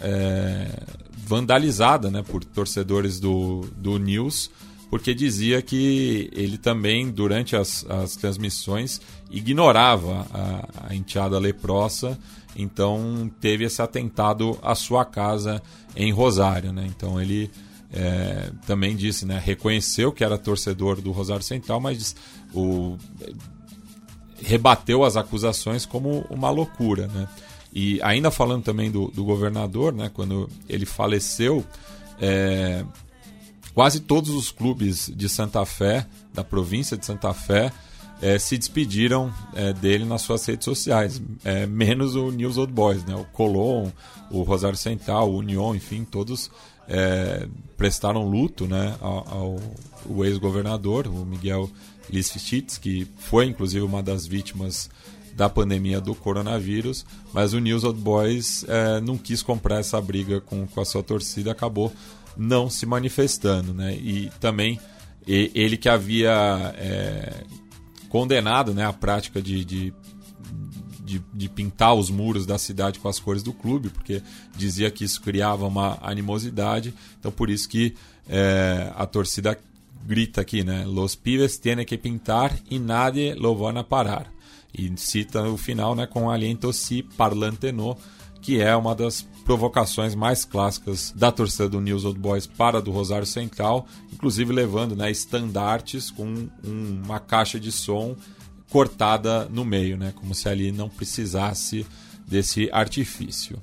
é, 0.00 0.82
vandalizada 1.26 2.10
né, 2.10 2.22
por 2.22 2.44
torcedores 2.44 3.20
do, 3.20 3.66
do 3.76 3.98
News, 3.98 4.50
porque 4.90 5.14
dizia 5.14 5.62
que 5.62 6.28
ele 6.32 6.58
também, 6.58 7.10
durante 7.10 7.56
as, 7.56 7.84
as 7.88 8.16
transmissões, 8.16 9.00
ignorava 9.30 10.26
a, 10.32 10.88
a 10.88 10.94
enteada 10.94 11.38
leprosa, 11.38 12.18
então 12.54 13.30
teve 13.40 13.64
esse 13.64 13.80
atentado 13.80 14.58
à 14.62 14.74
sua 14.74 15.04
casa 15.04 15.62
em 15.96 16.12
Rosário. 16.12 16.72
Né? 16.72 16.86
Então 16.86 17.20
ele 17.20 17.50
é, 17.92 18.50
também 18.66 18.96
disse, 18.96 19.24
né, 19.26 19.40
reconheceu 19.42 20.12
que 20.12 20.24
era 20.24 20.38
torcedor 20.38 21.00
do 21.00 21.12
Rosário 21.12 21.42
Central, 21.42 21.80
mas 21.80 22.16
o, 22.54 22.96
rebateu 24.42 25.04
as 25.04 25.16
acusações 25.16 25.86
como 25.86 26.24
uma 26.28 26.50
loucura, 26.50 27.06
né? 27.08 27.28
E 27.72 28.00
ainda 28.02 28.30
falando 28.30 28.62
também 28.62 28.90
do, 28.90 29.08
do 29.08 29.24
governador, 29.24 29.94
né? 29.94 30.10
Quando 30.12 30.48
ele 30.68 30.84
faleceu, 30.84 31.64
é, 32.20 32.84
quase 33.72 34.00
todos 34.00 34.30
os 34.30 34.50
clubes 34.50 35.10
de 35.14 35.28
Santa 35.28 35.64
Fé, 35.64 36.06
da 36.34 36.44
província 36.44 36.96
de 36.96 37.06
Santa 37.06 37.32
Fé, 37.32 37.72
é, 38.20 38.38
se 38.38 38.58
despediram 38.58 39.32
é, 39.54 39.72
dele 39.72 40.04
nas 40.04 40.22
suas 40.22 40.44
redes 40.46 40.64
sociais, 40.64 41.20
é, 41.44 41.66
menos 41.66 42.14
o 42.14 42.30
News 42.30 42.56
Old 42.56 42.72
Boys, 42.72 43.04
né? 43.04 43.14
O 43.16 43.24
Colón, 43.24 43.90
o 44.30 44.42
Rosário 44.42 44.78
Central, 44.78 45.30
o 45.30 45.38
União, 45.38 45.74
enfim, 45.74 46.04
todos 46.04 46.50
é, 46.88 47.48
prestaram 47.76 48.28
luto, 48.28 48.66
né? 48.66 48.96
Ao, 49.00 49.58
ao 50.06 50.24
ex-governador, 50.24 51.06
o 51.06 51.24
Miguel 51.24 51.70
Lisfitz, 52.10 52.78
que 52.78 53.06
foi 53.18 53.46
inclusive 53.46 53.84
uma 53.84 54.02
das 54.02 54.26
vítimas 54.26 54.90
da 55.34 55.48
pandemia 55.48 56.00
do 56.00 56.14
coronavírus, 56.14 57.06
mas 57.32 57.54
o 57.54 57.58
News 57.58 57.84
Old 57.84 58.00
Boys 58.00 58.64
é, 58.68 59.00
não 59.00 59.16
quis 59.16 59.42
comprar 59.42 59.78
essa 59.78 60.00
briga 60.00 60.40
com, 60.40 60.66
com 60.66 60.80
a 60.80 60.84
sua 60.84 61.02
torcida, 61.02 61.52
acabou 61.52 61.92
não 62.36 62.68
se 62.68 62.86
manifestando, 62.86 63.74
né? 63.74 63.94
E 63.94 64.30
também 64.40 64.78
ele 65.26 65.76
que 65.76 65.88
havia 65.88 66.74
é, 66.76 67.44
condenado 68.08 68.74
né, 68.74 68.84
a 68.84 68.92
prática 68.92 69.40
de, 69.40 69.64
de, 69.64 69.94
de, 71.00 71.22
de 71.32 71.48
pintar 71.48 71.94
os 71.94 72.10
muros 72.10 72.44
da 72.44 72.58
cidade 72.58 72.98
com 72.98 73.08
as 73.08 73.20
cores 73.20 73.42
do 73.42 73.52
clube, 73.52 73.88
porque 73.88 74.22
dizia 74.56 74.90
que 74.90 75.04
isso 75.04 75.20
criava 75.20 75.66
uma 75.66 75.98
animosidade. 76.02 76.92
Então, 77.18 77.30
por 77.30 77.48
isso 77.48 77.68
que 77.68 77.94
é, 78.28 78.92
a 78.96 79.06
torcida 79.06 79.58
grita 80.06 80.40
aqui, 80.40 80.64
né? 80.64 80.84
Los 80.86 81.14
pibes 81.16 81.58
tienen 81.60 81.84
que 81.86 81.96
pintar 81.98 82.58
y 82.70 82.78
nadie 82.78 83.34
lo 83.34 83.54
van 83.54 83.76
a 83.78 83.84
parar. 83.84 84.32
E 84.74 84.90
cita 84.96 85.42
o 85.48 85.56
final 85.56 85.94
né, 85.94 86.06
com 86.06 86.30
aliento 86.30 86.72
si 86.72 87.02
parlante 87.02 87.70
no, 87.72 87.96
que 88.40 88.60
é 88.60 88.74
uma 88.74 88.94
das 88.94 89.22
provocações 89.44 90.14
mais 90.14 90.44
clássicas 90.44 91.12
da 91.14 91.30
torcida 91.30 91.68
do 91.68 91.80
News 91.80 92.04
Old 92.04 92.18
Boys 92.18 92.46
para 92.46 92.80
do 92.80 92.90
Rosário 92.90 93.26
Central, 93.26 93.86
inclusive 94.12 94.52
levando 94.52 94.96
né, 94.96 95.10
estandartes 95.10 96.10
com 96.10 96.24
um- 96.64 97.02
uma 97.04 97.20
caixa 97.20 97.60
de 97.60 97.70
som 97.70 98.16
cortada 98.70 99.46
no 99.50 99.64
meio, 99.64 99.96
né, 99.98 100.12
como 100.16 100.34
se 100.34 100.48
ali 100.48 100.72
não 100.72 100.88
precisasse 100.88 101.84
desse 102.26 102.70
artifício. 102.72 103.62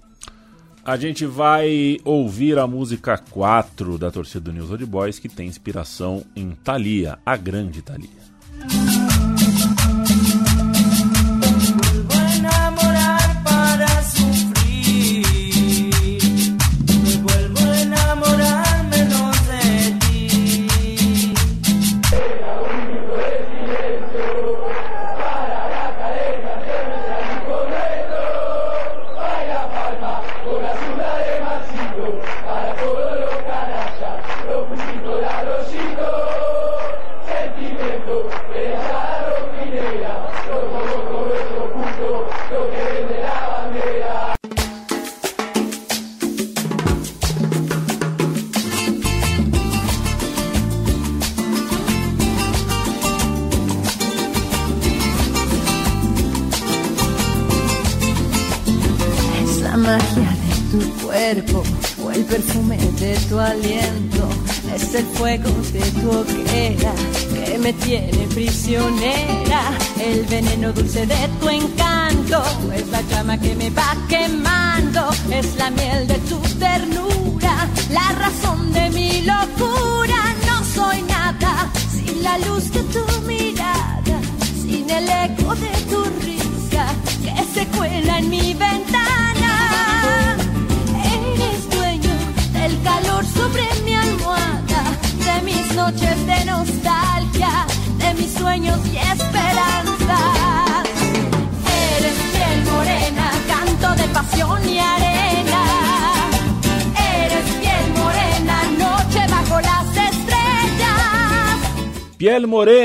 A 0.90 0.98
gente 0.98 1.24
vai 1.24 2.00
ouvir 2.04 2.58
a 2.58 2.66
música 2.66 3.16
4 3.16 3.96
da 4.00 4.10
torcida 4.10 4.46
do 4.46 4.52
News 4.52 4.72
Old 4.72 4.88
Boys, 4.88 5.20
que 5.20 5.30
tem 5.30 5.48
inspiração 5.48 6.26
em 6.36 6.50
Thalia, 6.50 7.20
a 7.24 7.38
grande 7.38 7.80
Thalia. 7.84 8.29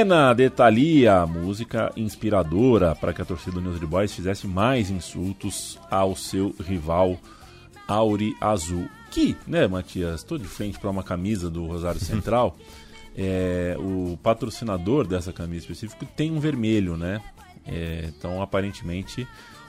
Piel 0.04 0.06
Morena, 0.06 0.34
de 0.34 0.50
Thalia, 0.50 1.26
música 1.26 1.90
inspiradora 1.96 2.94
para 2.94 3.14
que 3.14 3.22
a 3.22 3.24
torcida 3.24 3.52
do 3.52 3.62
News 3.62 3.76
Old 3.76 3.86
Boys 3.86 4.12
fizesse 4.12 4.46
mais 4.46 4.90
insultos 4.90 5.78
ao 5.90 6.14
seu 6.14 6.54
rival 6.60 7.18
Auri 7.88 8.36
Azul. 8.38 8.86
Que, 9.10 9.34
né, 9.46 9.66
Matias, 9.66 10.16
estou 10.16 10.36
de 10.36 10.46
frente 10.46 10.78
para 10.78 10.90
uma 10.90 11.02
camisa 11.02 11.48
do 11.48 11.64
Rosário 11.64 12.00
Central. 12.04 12.54
É, 13.16 13.76
o 13.78 14.18
patrocinador 14.22 15.06
dessa 15.06 15.32
camisa 15.32 15.64
específica 15.64 16.06
tem 16.14 16.30
um 16.30 16.38
vermelho, 16.38 16.98
né? 16.98 17.22
É, 17.66 18.04
então, 18.08 18.42
aparentemente, 18.42 19.26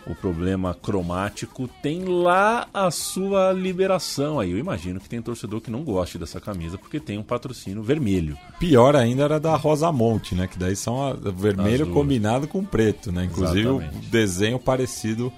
o 0.07 0.13
problema 0.13 0.73
cromático 0.73 1.67
tem 1.81 2.03
lá 2.05 2.67
a 2.73 2.91
sua 2.91 3.51
liberação. 3.51 4.39
Aí 4.39 4.51
eu 4.51 4.57
imagino 4.57 4.99
que 4.99 5.09
tem 5.09 5.21
torcedor 5.21 5.61
que 5.61 5.71
não 5.71 5.83
goste 5.83 6.17
dessa 6.17 6.39
camisa 6.39 6.77
porque 6.77 6.99
tem 6.99 7.17
um 7.17 7.23
patrocínio 7.23 7.81
vermelho. 7.81 8.37
Pior 8.59 8.95
ainda 8.95 9.23
era 9.23 9.39
da 9.39 9.55
Rosa 9.55 9.91
Monte, 9.91 10.35
né? 10.35 10.47
Que 10.47 10.59
daí 10.59 10.75
são 10.75 11.01
a- 11.07 11.13
vermelho 11.13 11.87
combinado 11.87 12.47
com 12.47 12.63
preto, 12.63 13.11
né? 13.11 13.25
Inclusive 13.25 13.67
o 13.67 13.81
Exatamente. 13.81 14.07
desenho 14.09 14.59
parecido 14.59 15.31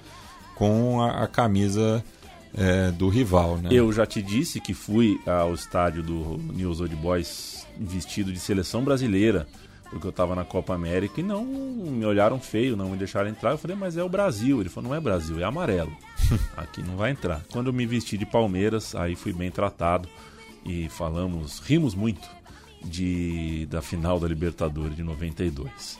com 0.54 1.00
a, 1.00 1.22
a 1.24 1.26
camisa 1.26 2.04
é, 2.56 2.90
do 2.90 3.08
rival, 3.08 3.58
né? 3.58 3.68
Eu 3.72 3.92
já 3.92 4.04
te 4.04 4.20
disse 4.20 4.60
que 4.60 4.74
fui 4.74 5.20
ao 5.26 5.54
estádio 5.54 6.02
do 6.02 6.38
News 6.52 6.80
Old 6.80 6.94
Boys 6.96 7.66
vestido 7.78 8.32
de 8.32 8.40
seleção 8.40 8.82
brasileira, 8.82 9.46
porque 9.90 10.06
eu 10.06 10.12
tava 10.12 10.34
na 10.34 10.44
Copa 10.44 10.74
América 10.74 11.20
e 11.20 11.24
não 11.24 11.44
me 11.44 12.04
olharam 12.04 12.38
feio, 12.38 12.76
não 12.76 12.90
me 12.90 12.96
deixaram 12.96 13.28
entrar. 13.28 13.52
Eu 13.52 13.58
falei, 13.58 13.76
mas 13.76 13.96
é 13.96 14.02
o 14.02 14.08
Brasil. 14.08 14.60
Ele 14.60 14.68
falou, 14.68 14.90
não 14.90 14.96
é 14.96 15.00
Brasil, 15.00 15.40
é 15.40 15.44
amarelo. 15.44 15.96
Aqui 16.56 16.82
não 16.82 16.96
vai 16.96 17.10
entrar. 17.10 17.42
Quando 17.50 17.68
eu 17.68 17.72
me 17.72 17.86
vesti 17.86 18.18
de 18.18 18.26
Palmeiras, 18.26 18.94
aí 18.94 19.14
fui 19.16 19.32
bem 19.32 19.50
tratado 19.50 20.08
e 20.64 20.88
falamos, 20.88 21.60
rimos 21.60 21.94
muito 21.94 22.28
de 22.84 23.66
da 23.66 23.80
final 23.80 24.20
da 24.20 24.28
Libertadores 24.28 24.94
de 24.94 25.02
92. 25.02 25.98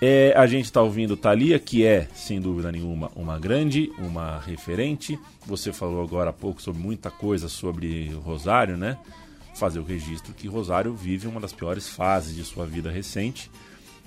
É, 0.00 0.32
a 0.36 0.46
gente 0.46 0.66
está 0.66 0.80
ouvindo 0.80 1.16
Thalia, 1.16 1.58
que 1.58 1.84
é, 1.84 2.08
sem 2.14 2.40
dúvida 2.40 2.70
nenhuma, 2.70 3.10
uma 3.16 3.36
grande, 3.36 3.90
uma 3.98 4.38
referente. 4.38 5.18
Você 5.44 5.72
falou 5.72 6.02
agora 6.02 6.30
há 6.30 6.32
pouco 6.32 6.62
sobre 6.62 6.80
muita 6.80 7.10
coisa 7.10 7.48
sobre 7.48 8.10
Rosário, 8.22 8.76
né? 8.76 8.96
Fazer 9.58 9.78
o 9.80 9.84
registro 9.84 10.32
que 10.32 10.46
Rosário 10.46 10.94
vive 10.94 11.26
uma 11.26 11.40
das 11.40 11.52
piores 11.52 11.88
fases 11.88 12.34
de 12.34 12.44
sua 12.44 12.64
vida 12.64 12.90
recente, 12.90 13.50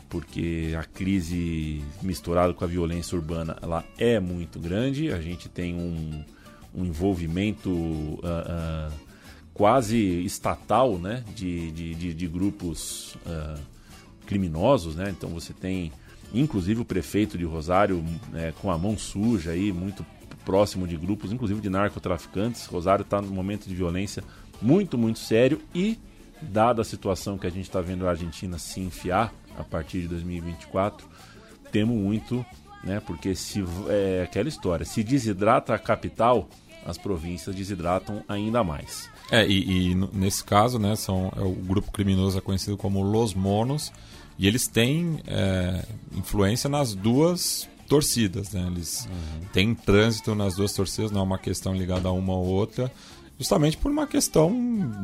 porque 0.09 0.73
a 0.79 0.83
crise 0.83 1.83
misturada 2.01 2.53
com 2.53 2.63
a 2.63 2.67
violência 2.67 3.15
urbana 3.15 3.57
ela 3.61 3.83
é 3.97 4.19
muito 4.19 4.59
grande. 4.59 5.11
A 5.11 5.21
gente 5.21 5.49
tem 5.49 5.75
um, 5.75 6.23
um 6.73 6.85
envolvimento 6.85 8.19
ah, 8.23 8.45
ah, 8.47 8.91
quase 9.53 9.97
estatal, 10.23 10.97
né? 10.97 11.23
De, 11.35 11.71
de, 11.71 11.95
de, 11.95 12.13
de 12.13 12.27
grupos. 12.27 13.17
ah, 13.25 13.57
criminosos, 14.31 14.95
né? 14.95 15.09
Então 15.09 15.29
você 15.29 15.51
tem, 15.51 15.91
inclusive, 16.33 16.79
o 16.79 16.85
prefeito 16.85 17.37
de 17.37 17.43
Rosário 17.43 18.01
né, 18.31 18.53
com 18.61 18.71
a 18.71 18.77
mão 18.77 18.97
suja 18.97 19.51
aí, 19.51 19.73
muito 19.73 20.05
próximo 20.45 20.87
de 20.87 20.95
grupos, 20.95 21.33
inclusive 21.33 21.59
de 21.59 21.69
narcotraficantes. 21.69 22.65
Rosário 22.65 23.03
está 23.03 23.21
num 23.21 23.33
momento 23.33 23.67
de 23.67 23.75
violência 23.75 24.23
muito, 24.61 24.97
muito 24.97 25.19
sério 25.19 25.61
e, 25.73 25.97
dada 26.41 26.81
a 26.81 26.85
situação 26.85 27.37
que 27.37 27.47
a 27.47 27.51
gente 27.51 27.65
está 27.65 27.81
vendo 27.81 28.07
a 28.07 28.11
Argentina 28.11 28.57
se 28.57 28.79
enfiar 28.79 29.33
a 29.57 29.63
partir 29.63 30.01
de 30.01 30.07
2024, 30.09 31.07
temo 31.71 31.95
muito, 31.95 32.45
né? 32.83 33.01
Porque 33.05 33.35
se 33.35 33.63
é 33.89 34.23
aquela 34.23 34.49
história, 34.49 34.85
se 34.85 35.03
desidrata 35.03 35.73
a 35.73 35.79
capital, 35.79 36.49
as 36.85 36.97
províncias 36.97 37.55
desidratam 37.55 38.23
ainda 38.27 38.63
mais. 38.63 39.09
É, 39.31 39.47
e, 39.47 39.91
e 39.91 39.95
nesse 39.95 40.43
caso, 40.43 40.79
né, 40.79 40.95
são, 40.95 41.31
é 41.35 41.41
o 41.41 41.51
grupo 41.51 41.91
criminoso 41.91 42.37
é 42.37 42.41
conhecido 42.41 42.75
como 42.75 43.01
Los 43.01 43.33
Monos, 43.33 43.91
e 44.37 44.47
eles 44.47 44.67
têm 44.67 45.19
é, 45.27 45.85
influência 46.13 46.69
nas 46.69 46.95
duas 46.95 47.69
torcidas, 47.87 48.51
né? 48.53 48.65
Eles 48.67 49.07
têm 49.51 49.75
trânsito 49.75 50.33
nas 50.33 50.55
duas 50.55 50.73
torcidas, 50.73 51.11
não 51.11 51.21
é 51.21 51.23
uma 51.23 51.37
questão 51.37 51.73
ligada 51.75 52.07
a 52.07 52.11
uma 52.11 52.33
ou 52.33 52.45
outra, 52.45 52.91
justamente 53.41 53.75
por 53.75 53.89
uma 53.91 54.05
questão 54.05 54.53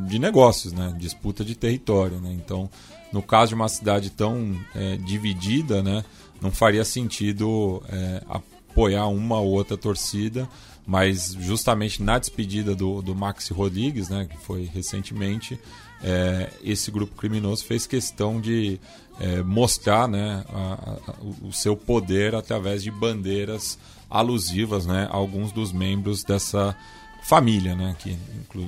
de 0.06 0.16
negócios, 0.16 0.72
né? 0.72 0.94
Disputa 0.96 1.44
de 1.44 1.56
território, 1.56 2.20
né? 2.20 2.32
Então, 2.32 2.70
no 3.12 3.20
caso 3.20 3.48
de 3.48 3.54
uma 3.56 3.68
cidade 3.68 4.10
tão 4.10 4.56
é, 4.76 4.96
dividida, 4.96 5.82
né? 5.82 6.04
Não 6.40 6.52
faria 6.52 6.84
sentido 6.84 7.82
é, 7.88 8.22
apoiar 8.28 9.08
uma 9.08 9.40
ou 9.40 9.48
outra 9.50 9.76
torcida, 9.76 10.48
mas 10.86 11.36
justamente 11.40 12.00
na 12.00 12.16
despedida 12.16 12.76
do, 12.76 13.02
do 13.02 13.12
Maxi 13.12 13.52
Rodrigues, 13.52 14.08
né, 14.08 14.24
que 14.30 14.36
foi 14.38 14.70
recentemente, 14.72 15.58
é, 16.00 16.48
esse 16.62 16.92
grupo 16.92 17.16
criminoso 17.16 17.64
fez 17.64 17.88
questão 17.88 18.40
de 18.40 18.78
é, 19.18 19.42
mostrar 19.42 20.06
né, 20.06 20.44
a- 20.48 20.96
a- 21.08 21.14
o- 21.44 21.52
seu 21.52 21.76
poder 21.76 22.36
através 22.36 22.84
de 22.84 22.90
bandeiras 22.92 23.76
alusivas 24.08 24.86
né, 24.86 25.08
a 25.10 25.16
alguns 25.16 25.50
dos 25.50 25.72
membros 25.72 26.22
dessa 26.22 26.74
família, 27.22 27.74
né, 27.74 27.94
que 27.98 28.16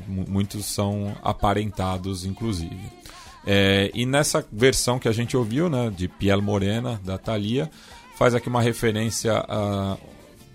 muitos 0.06 0.66
são 0.66 1.16
aparentados, 1.22 2.24
inclusive. 2.24 2.80
É, 3.46 3.90
e 3.94 4.04
nessa 4.04 4.46
versão 4.52 4.98
que 4.98 5.08
a 5.08 5.12
gente 5.12 5.36
ouviu, 5.36 5.70
né, 5.70 5.90
de 5.94 6.08
Piel 6.08 6.42
Morena, 6.42 7.00
da 7.04 7.16
Thalia, 7.16 7.70
faz 8.16 8.34
aqui 8.34 8.48
uma 8.48 8.60
referência 8.60 9.44
a 9.48 9.96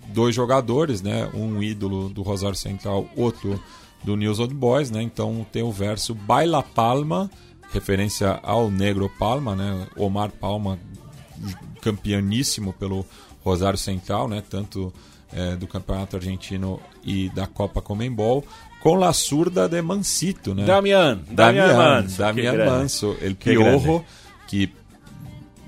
dois 0.08 0.34
jogadores, 0.34 1.02
né, 1.02 1.28
um 1.34 1.62
ídolo 1.62 2.08
do 2.08 2.22
Rosário 2.22 2.56
Central, 2.56 3.08
outro 3.16 3.60
do 4.04 4.16
News 4.16 4.38
Old 4.38 4.54
Boys, 4.54 4.90
né, 4.90 5.02
então 5.02 5.44
tem 5.50 5.62
o 5.62 5.72
verso 5.72 6.14
Baila 6.14 6.62
Palma, 6.62 7.28
referência 7.72 8.38
ao 8.42 8.70
Negro 8.70 9.10
Palma, 9.18 9.56
né, 9.56 9.88
Omar 9.96 10.30
Palma, 10.30 10.78
campeoníssimo 11.80 12.72
pelo 12.72 13.04
Rosário 13.42 13.78
Central, 13.78 14.28
né, 14.28 14.42
tanto 14.48 14.92
eh, 15.32 15.56
do 15.56 15.66
Campeonato 15.66 16.16
Argentino 16.16 16.80
e 17.04 17.28
da 17.30 17.46
Copa 17.46 17.80
Comembol, 17.80 18.44
com 18.80 18.94
La 18.94 19.12
Surda 19.12 19.68
de 19.68 19.82
Mancito, 19.82 20.54
né? 20.54 20.64
Damian, 20.64 21.20
Damian, 21.30 21.66
Damian 21.66 21.76
Manso, 21.76 22.18
Damian 22.18 22.52
que. 22.52 22.64
Manso, 22.64 23.16
El 23.20 23.34
Que 23.36 23.50
Piorro, 23.50 24.04
que 24.46 24.72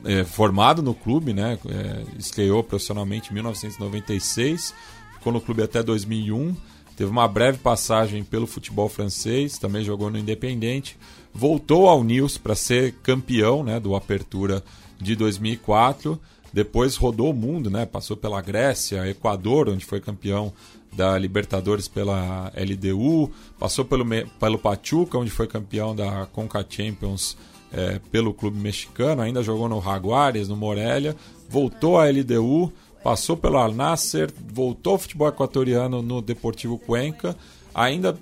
é, 0.04 0.24
formado 0.24 0.82
no 0.82 0.94
clube, 0.94 1.32
né? 1.32 1.58
É, 1.68 2.04
estreou 2.18 2.62
profissionalmente 2.62 3.30
em 3.30 3.34
1996, 3.34 4.74
ficou 5.14 5.32
no 5.32 5.40
clube 5.40 5.62
até 5.62 5.82
2001, 5.82 6.54
teve 6.96 7.10
uma 7.10 7.26
breve 7.26 7.58
passagem 7.58 8.22
pelo 8.22 8.46
futebol 8.46 8.88
francês, 8.88 9.58
também 9.58 9.82
jogou 9.82 10.10
no 10.10 10.18
Independente, 10.18 10.96
voltou 11.34 11.88
ao 11.88 12.04
Nils 12.04 12.38
para 12.38 12.54
ser 12.54 12.94
campeão, 13.02 13.64
né? 13.64 13.80
Do 13.80 13.96
Apertura 13.96 14.62
de 15.00 15.16
2004. 15.16 16.20
Depois 16.52 16.96
rodou 16.96 17.30
o 17.30 17.34
mundo, 17.34 17.70
né? 17.70 17.84
Passou 17.86 18.16
pela 18.16 18.40
Grécia, 18.40 19.08
Equador, 19.08 19.68
onde 19.68 19.84
foi 19.84 20.00
campeão 20.00 20.52
da 20.92 21.18
Libertadores 21.18 21.86
pela 21.86 22.50
LDU, 22.56 23.30
passou 23.58 23.84
pelo, 23.84 24.04
pelo 24.40 24.58
Pachuca, 24.58 25.18
onde 25.18 25.30
foi 25.30 25.46
campeão 25.46 25.94
da 25.94 26.26
Conca 26.32 26.64
Champions 26.68 27.36
eh, 27.72 28.00
pelo 28.10 28.32
clube 28.32 28.58
mexicano, 28.58 29.22
ainda 29.22 29.42
jogou 29.42 29.68
no 29.68 29.80
Jaguares, 29.80 30.48
no 30.48 30.56
Morelia, 30.56 31.14
voltou 31.48 31.98
à 31.98 32.08
LDU, 32.08 32.72
passou 33.02 33.36
pelo 33.36 33.58
Al 33.58 33.72
Nasser, 33.72 34.32
voltou 34.52 34.94
ao 34.94 34.98
futebol 34.98 35.28
equatoriano 35.28 36.02
no 36.02 36.22
Deportivo 36.22 36.78
Cuenca, 36.78 37.36
ainda 37.74 38.18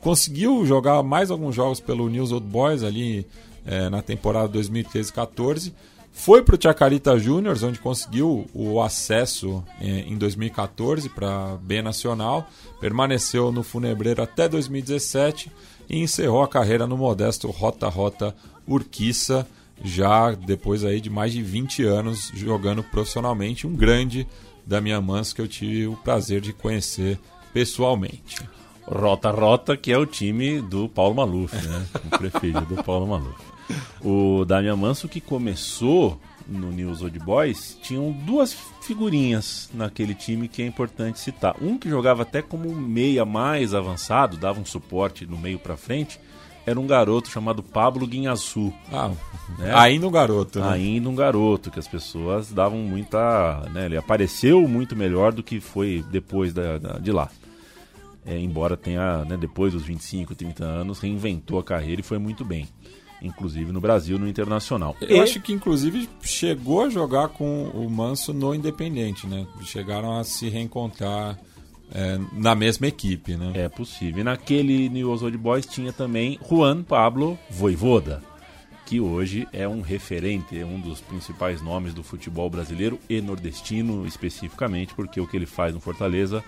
conseguiu 0.00 0.64
jogar 0.64 1.02
mais 1.02 1.30
alguns 1.30 1.54
jogos 1.54 1.80
pelo 1.80 2.08
News 2.08 2.30
Old 2.30 2.46
Boys 2.46 2.84
ali 2.84 3.26
eh, 3.66 3.90
na 3.90 4.00
temporada 4.00 4.56
2013-14. 4.56 5.72
Foi 6.16 6.42
para 6.42 6.56
o 6.56 6.58
Chacarita 6.60 7.16
Juniors, 7.18 7.62
onde 7.62 7.78
conseguiu 7.78 8.46
o 8.52 8.80
acesso 8.80 9.62
eh, 9.80 10.04
em 10.08 10.16
2014 10.16 11.10
para 11.10 11.56
B 11.60 11.82
Nacional. 11.82 12.48
Permaneceu 12.80 13.52
no 13.52 13.62
Funebreiro 13.62 14.22
até 14.22 14.48
2017 14.48 15.52
e 15.88 15.98
encerrou 15.98 16.42
a 16.42 16.48
carreira 16.48 16.86
no 16.86 16.96
modesto 16.96 17.48
Rota 17.50 17.86
Rota 17.88 18.34
Urquiça, 18.66 19.46
já 19.84 20.32
depois 20.32 20.84
aí 20.84 21.00
de 21.02 21.10
mais 21.10 21.32
de 21.32 21.42
20 21.42 21.84
anos 21.84 22.32
jogando 22.34 22.82
profissionalmente. 22.82 23.66
Um 23.66 23.76
grande 23.76 24.26
da 24.66 24.80
minha 24.80 25.00
Manso 25.00 25.34
que 25.34 25.42
eu 25.42 25.46
tive 25.46 25.86
o 25.86 25.96
prazer 25.96 26.40
de 26.40 26.52
conhecer 26.52 27.20
pessoalmente. 27.52 28.42
Rota 28.84 29.30
Rota, 29.30 29.76
que 29.76 29.92
é 29.92 29.98
o 29.98 30.06
time 30.06 30.62
do 30.62 30.88
Paulo 30.88 31.14
Maluf, 31.14 31.54
né? 31.54 31.86
O 32.06 32.18
preferido 32.18 32.62
do 32.62 32.82
Paulo 32.82 33.06
Maluf. 33.06 33.55
O 34.04 34.44
Damian 34.44 34.76
Manso, 34.76 35.08
que 35.08 35.20
começou 35.20 36.20
no 36.46 36.70
News 36.70 37.02
Old 37.02 37.18
Boys, 37.18 37.76
tinham 37.82 38.12
duas 38.12 38.56
figurinhas 38.82 39.68
naquele 39.74 40.14
time 40.14 40.46
que 40.48 40.62
é 40.62 40.66
importante 40.66 41.18
citar. 41.18 41.56
Um 41.60 41.76
que 41.76 41.88
jogava 41.88 42.22
até 42.22 42.40
como 42.40 42.70
um 42.70 42.74
meia 42.76 43.24
mais 43.24 43.74
avançado, 43.74 44.36
dava 44.36 44.60
um 44.60 44.64
suporte 44.64 45.26
no 45.26 45.36
meio 45.36 45.58
pra 45.58 45.76
frente, 45.76 46.20
era 46.64 46.78
um 46.78 46.86
garoto 46.86 47.28
chamado 47.30 47.62
Pablo 47.62 48.06
Guinhaçu. 48.06 48.72
Ah, 48.92 49.10
né? 49.58 49.72
ainda 49.74 50.06
um 50.06 50.10
garoto, 50.10 50.60
né? 50.60 50.68
Ainda 50.72 51.08
um 51.08 51.14
garoto, 51.14 51.70
que 51.70 51.78
as 51.78 51.86
pessoas 51.88 52.52
davam 52.52 52.78
muita. 52.78 53.68
Né, 53.72 53.86
ele 53.86 53.96
apareceu 53.96 54.66
muito 54.68 54.94
melhor 54.96 55.32
do 55.32 55.42
que 55.42 55.60
foi 55.60 56.04
depois 56.10 56.52
da, 56.52 56.78
da- 56.78 56.98
de 56.98 57.10
lá. 57.12 57.28
É, 58.24 58.36
embora 58.38 58.76
tenha, 58.76 59.24
né, 59.24 59.36
depois 59.36 59.72
dos 59.72 59.84
25, 59.84 60.34
30 60.34 60.64
anos, 60.64 60.98
reinventou 60.98 61.60
a 61.60 61.64
carreira 61.64 62.00
e 62.00 62.04
foi 62.04 62.18
muito 62.18 62.44
bem. 62.44 62.66
Inclusive 63.22 63.72
no 63.72 63.80
Brasil, 63.80 64.18
no 64.18 64.28
Internacional. 64.28 64.96
Eu 65.00 65.16
E- 65.16 65.20
acho 65.20 65.40
que 65.40 65.52
inclusive 65.52 66.08
chegou 66.22 66.82
a 66.82 66.88
jogar 66.90 67.28
com 67.28 67.64
o 67.70 67.88
Manso 67.88 68.32
no 68.32 68.54
Independente, 68.54 69.26
né? 69.26 69.46
Chegaram 69.62 70.18
a 70.18 70.24
se 70.24 70.48
reencontrar 70.48 71.38
é, 71.94 72.18
na 72.32 72.54
mesma 72.54 72.86
equipe, 72.88 73.36
né? 73.36 73.52
É 73.54 73.68
possível. 73.68 74.20
E 74.20 74.24
naquele 74.24 74.88
News 74.88 75.22
Old 75.22 75.38
Boys 75.38 75.64
tinha 75.66 75.92
também 75.92 76.38
Juan 76.48 76.82
Pablo 76.82 77.38
Voivoda, 77.48 78.22
que 78.84 79.00
hoje 79.00 79.46
é 79.52 79.66
um 79.66 79.80
referente, 79.80 80.58
é 80.58 80.64
um 80.64 80.78
dos 80.80 81.00
principais 81.00 81.62
nomes 81.62 81.94
do 81.94 82.02
futebol 82.02 82.50
brasileiro 82.50 82.98
e 83.08 83.20
nordestino 83.20 84.06
especificamente, 84.06 84.94
porque 84.94 85.20
o 85.20 85.26
que 85.26 85.36
ele 85.36 85.46
faz 85.46 85.72
no 85.72 85.80
Fortaleza 85.80 86.42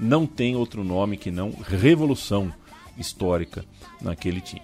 não 0.00 0.26
tem 0.26 0.56
outro 0.56 0.82
nome 0.82 1.16
que 1.16 1.30
não 1.30 1.52
revolução 1.66 2.52
histórica 2.96 3.64
naquele 4.00 4.40
time. 4.40 4.62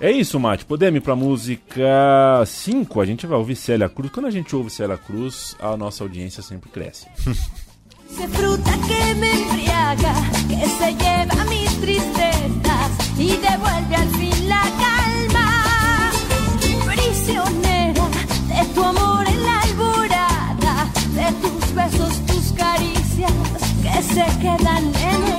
É 0.00 0.10
isso, 0.10 0.38
Mate. 0.40 0.64
Podemos 0.64 0.98
ir 0.98 1.00
pra 1.00 1.16
música 1.16 2.44
5? 2.46 3.00
A 3.00 3.06
gente 3.06 3.26
vai 3.26 3.38
ouvir 3.38 3.56
Célia 3.56 3.88
Cruz. 3.88 4.10
Quando 4.12 4.26
a 4.26 4.30
gente 4.30 4.54
ouve 4.54 4.70
Célia 4.70 4.98
Cruz, 4.98 5.56
a 5.60 5.76
nossa 5.76 6.04
audiência 6.04 6.42
sempre 6.42 6.70
cresce. 6.70 7.06
Dulce 8.14 8.28
fruta 8.28 8.70
que 8.86 9.14
me 9.14 9.32
embriaga, 9.32 10.14
que 10.48 10.68
se 10.68 10.94
lleva 10.94 11.44
mis 11.46 11.80
tristezas 11.80 13.18
y 13.18 13.36
devuelve 13.36 13.96
al 13.96 14.08
fin 14.10 14.48
la 14.48 14.62
calma. 14.78 16.10
Prisionera 16.86 18.08
de 18.48 18.64
tu 18.72 18.84
amor 18.84 19.26
en 19.26 19.42
la 19.42 19.60
alborada, 19.62 20.92
de 21.12 21.32
tus 21.40 21.74
besos, 21.74 22.26
tus 22.26 22.52
caricias 22.52 23.32
que 23.82 24.02
se 24.02 24.24
quedan 24.38 24.92
en 24.94 25.33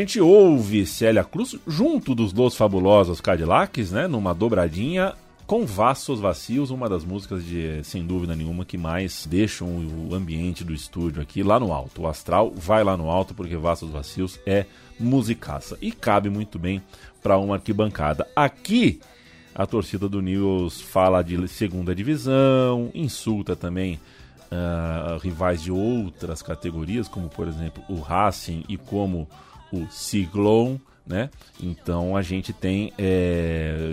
gente 0.00 0.18
ouve 0.18 0.86
Célia 0.86 1.22
Cruz 1.22 1.56
junto 1.66 2.14
dos 2.14 2.32
Los 2.32 2.56
Fabulosos 2.56 3.20
Cadillacs, 3.20 3.90
né? 3.90 4.08
Numa 4.08 4.32
dobradinha 4.32 5.12
com 5.46 5.66
Vassos 5.66 6.18
Vacios, 6.18 6.70
uma 6.70 6.88
das 6.88 7.04
músicas 7.04 7.44
de, 7.44 7.84
sem 7.84 8.06
dúvida 8.06 8.34
nenhuma, 8.34 8.64
que 8.64 8.78
mais 8.78 9.26
deixam 9.26 9.68
o 9.68 10.14
ambiente 10.14 10.64
do 10.64 10.72
estúdio 10.72 11.20
aqui 11.20 11.42
lá 11.42 11.60
no 11.60 11.70
alto. 11.70 12.02
O 12.02 12.06
astral 12.08 12.50
vai 12.56 12.82
lá 12.82 12.96
no 12.96 13.10
alto 13.10 13.34
porque 13.34 13.56
Vassos 13.56 13.90
Vacios 13.90 14.40
é 14.46 14.64
musicaça 14.98 15.76
e 15.82 15.92
cabe 15.92 16.30
muito 16.30 16.58
bem 16.58 16.80
para 17.22 17.36
uma 17.36 17.56
arquibancada. 17.56 18.26
Aqui 18.34 19.00
a 19.54 19.66
torcida 19.66 20.08
do 20.08 20.22
News 20.22 20.80
fala 20.80 21.20
de 21.20 21.46
segunda 21.46 21.94
divisão, 21.94 22.90
insulta 22.94 23.54
também 23.54 24.00
ah, 24.50 25.18
rivais 25.20 25.62
de 25.62 25.70
outras 25.70 26.40
categorias, 26.40 27.06
como 27.06 27.28
por 27.28 27.46
exemplo 27.46 27.82
o 27.86 28.00
Racing 28.00 28.64
e 28.66 28.78
como 28.78 29.28
o 29.72 29.86
Siglon, 29.90 30.76
né? 31.06 31.30
Então 31.60 32.16
a 32.16 32.22
gente 32.22 32.52
tem 32.52 32.92
é, 32.98 33.86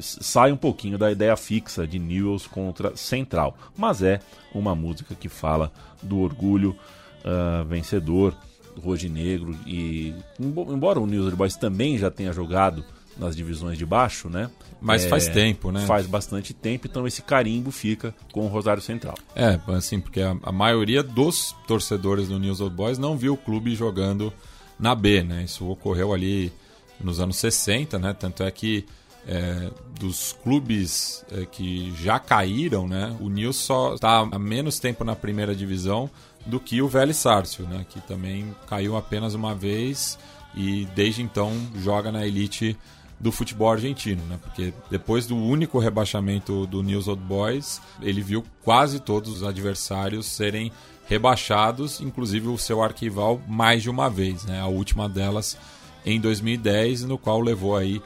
sai 0.00 0.52
um 0.52 0.56
pouquinho 0.56 0.98
da 0.98 1.10
ideia 1.10 1.36
fixa 1.36 1.86
de 1.86 1.98
Newells 1.98 2.48
contra 2.48 2.96
Central, 2.96 3.56
mas 3.76 4.02
é 4.02 4.20
uma 4.54 4.74
música 4.74 5.14
que 5.14 5.28
fala 5.28 5.72
do 6.02 6.20
orgulho 6.20 6.76
ah, 7.24 7.64
vencedor 7.68 8.34
do 8.74 8.80
Roginegro 8.80 9.54
e 9.66 10.14
embo- 10.40 10.72
embora 10.72 11.00
o 11.00 11.06
News 11.06 11.24
Old 11.26 11.36
Boys 11.36 11.56
também 11.56 11.98
já 11.98 12.10
tenha 12.10 12.32
jogado 12.32 12.84
nas 13.18 13.36
divisões 13.36 13.76
de 13.76 13.84
baixo, 13.84 14.28
né? 14.30 14.50
Mas 14.80 15.04
faz 15.04 15.28
tempo, 15.28 15.70
né? 15.70 15.84
Faz 15.86 16.06
bastante 16.06 16.54
tempo, 16.54 16.86
então 16.86 17.06
esse 17.06 17.22
carimbo 17.22 17.70
fica 17.70 18.14
com 18.32 18.40
o 18.40 18.48
Rosário 18.48 18.82
Central. 18.82 19.14
É, 19.36 19.60
assim, 19.68 20.00
porque 20.00 20.22
a, 20.22 20.34
a 20.42 20.50
maioria 20.50 21.02
dos 21.02 21.54
torcedores 21.68 22.28
do 22.28 22.38
News 22.38 22.60
Old 22.60 22.74
Boys 22.74 22.98
não 22.98 23.16
viu 23.16 23.34
o 23.34 23.36
clube 23.36 23.74
jogando 23.74 24.32
na 24.78 24.94
B, 24.94 25.22
né? 25.22 25.44
Isso 25.44 25.68
ocorreu 25.68 26.12
ali 26.12 26.52
nos 27.00 27.20
anos 27.20 27.36
60, 27.36 27.98
né? 27.98 28.12
Tanto 28.12 28.42
é 28.42 28.50
que 28.50 28.84
é, 29.26 29.70
dos 29.98 30.36
clubes 30.42 31.24
é, 31.30 31.44
que 31.46 31.92
já 31.96 32.18
caíram, 32.18 32.88
né? 32.88 33.16
O 33.20 33.28
News 33.28 33.56
só 33.56 33.94
está 33.94 34.18
há 34.20 34.38
menos 34.38 34.78
tempo 34.78 35.04
na 35.04 35.14
primeira 35.14 35.54
divisão 35.54 36.10
do 36.44 36.58
que 36.58 36.82
o 36.82 36.88
Vélez 36.88 37.16
Sárcio, 37.16 37.66
né? 37.66 37.86
Que 37.88 38.00
também 38.00 38.54
caiu 38.66 38.96
apenas 38.96 39.34
uma 39.34 39.54
vez 39.54 40.18
e 40.54 40.86
desde 40.94 41.22
então 41.22 41.52
joga 41.76 42.10
na 42.10 42.26
elite 42.26 42.76
do 43.18 43.30
futebol 43.30 43.70
argentino, 43.70 44.22
né? 44.24 44.38
Porque 44.42 44.74
depois 44.90 45.26
do 45.26 45.36
único 45.36 45.78
rebaixamento 45.78 46.66
do 46.66 46.82
News 46.82 47.06
Old 47.06 47.22
Boys, 47.22 47.80
ele 48.00 48.20
viu 48.20 48.44
quase 48.64 48.98
todos 48.98 49.30
os 49.36 49.42
adversários 49.44 50.26
serem 50.26 50.72
rebaixados, 51.12 52.00
inclusive 52.00 52.48
o 52.48 52.56
seu 52.56 52.82
arquival 52.82 53.38
mais 53.46 53.82
de 53.82 53.90
uma 53.90 54.08
vez, 54.08 54.44
né? 54.44 54.60
A 54.60 54.66
última 54.66 55.08
delas 55.08 55.58
em 56.06 56.18
2010, 56.18 57.04
no 57.04 57.18
qual 57.18 57.38
levou 57.40 57.76
aí 57.76 58.00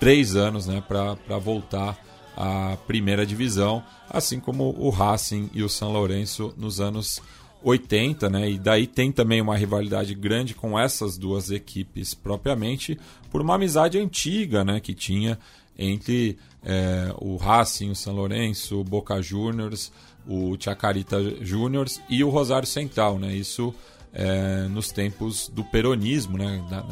três 0.00 0.34
anos, 0.34 0.66
né, 0.66 0.82
para 0.86 1.38
voltar 1.38 1.98
à 2.34 2.76
primeira 2.86 3.26
divisão, 3.26 3.82
assim 4.08 4.40
como 4.40 4.74
o 4.78 4.88
Racing 4.88 5.50
e 5.52 5.62
o 5.62 5.68
São 5.68 5.92
Lourenço 5.92 6.54
nos 6.56 6.80
anos 6.80 7.20
80, 7.62 8.30
né? 8.30 8.50
E 8.50 8.58
daí 8.58 8.86
tem 8.86 9.12
também 9.12 9.40
uma 9.42 9.56
rivalidade 9.56 10.14
grande 10.14 10.54
com 10.54 10.78
essas 10.78 11.18
duas 11.18 11.50
equipes 11.50 12.14
propriamente, 12.14 12.98
por 13.30 13.42
uma 13.42 13.56
amizade 13.56 13.98
antiga, 13.98 14.64
né? 14.64 14.80
Que 14.80 14.94
tinha 14.94 15.38
entre 15.78 16.38
eh, 16.64 17.14
o 17.18 17.36
Racing, 17.36 17.90
o 17.90 17.96
São 17.96 18.14
Lourenço, 18.14 18.80
o 18.80 18.84
Boca 18.84 19.20
Juniors, 19.20 19.92
o 20.26 20.56
Chacarita 20.58 21.18
Juniors 21.44 22.00
e 22.08 22.22
o 22.24 22.30
Rosário 22.30 22.66
Central, 22.66 23.18
né? 23.18 23.32
Isso 23.34 23.74
eh, 24.12 24.66
nos 24.70 24.90
tempos 24.90 25.48
do 25.48 25.62
peronismo, 25.64 26.38
né? 26.38 26.64
Da- 26.70 26.82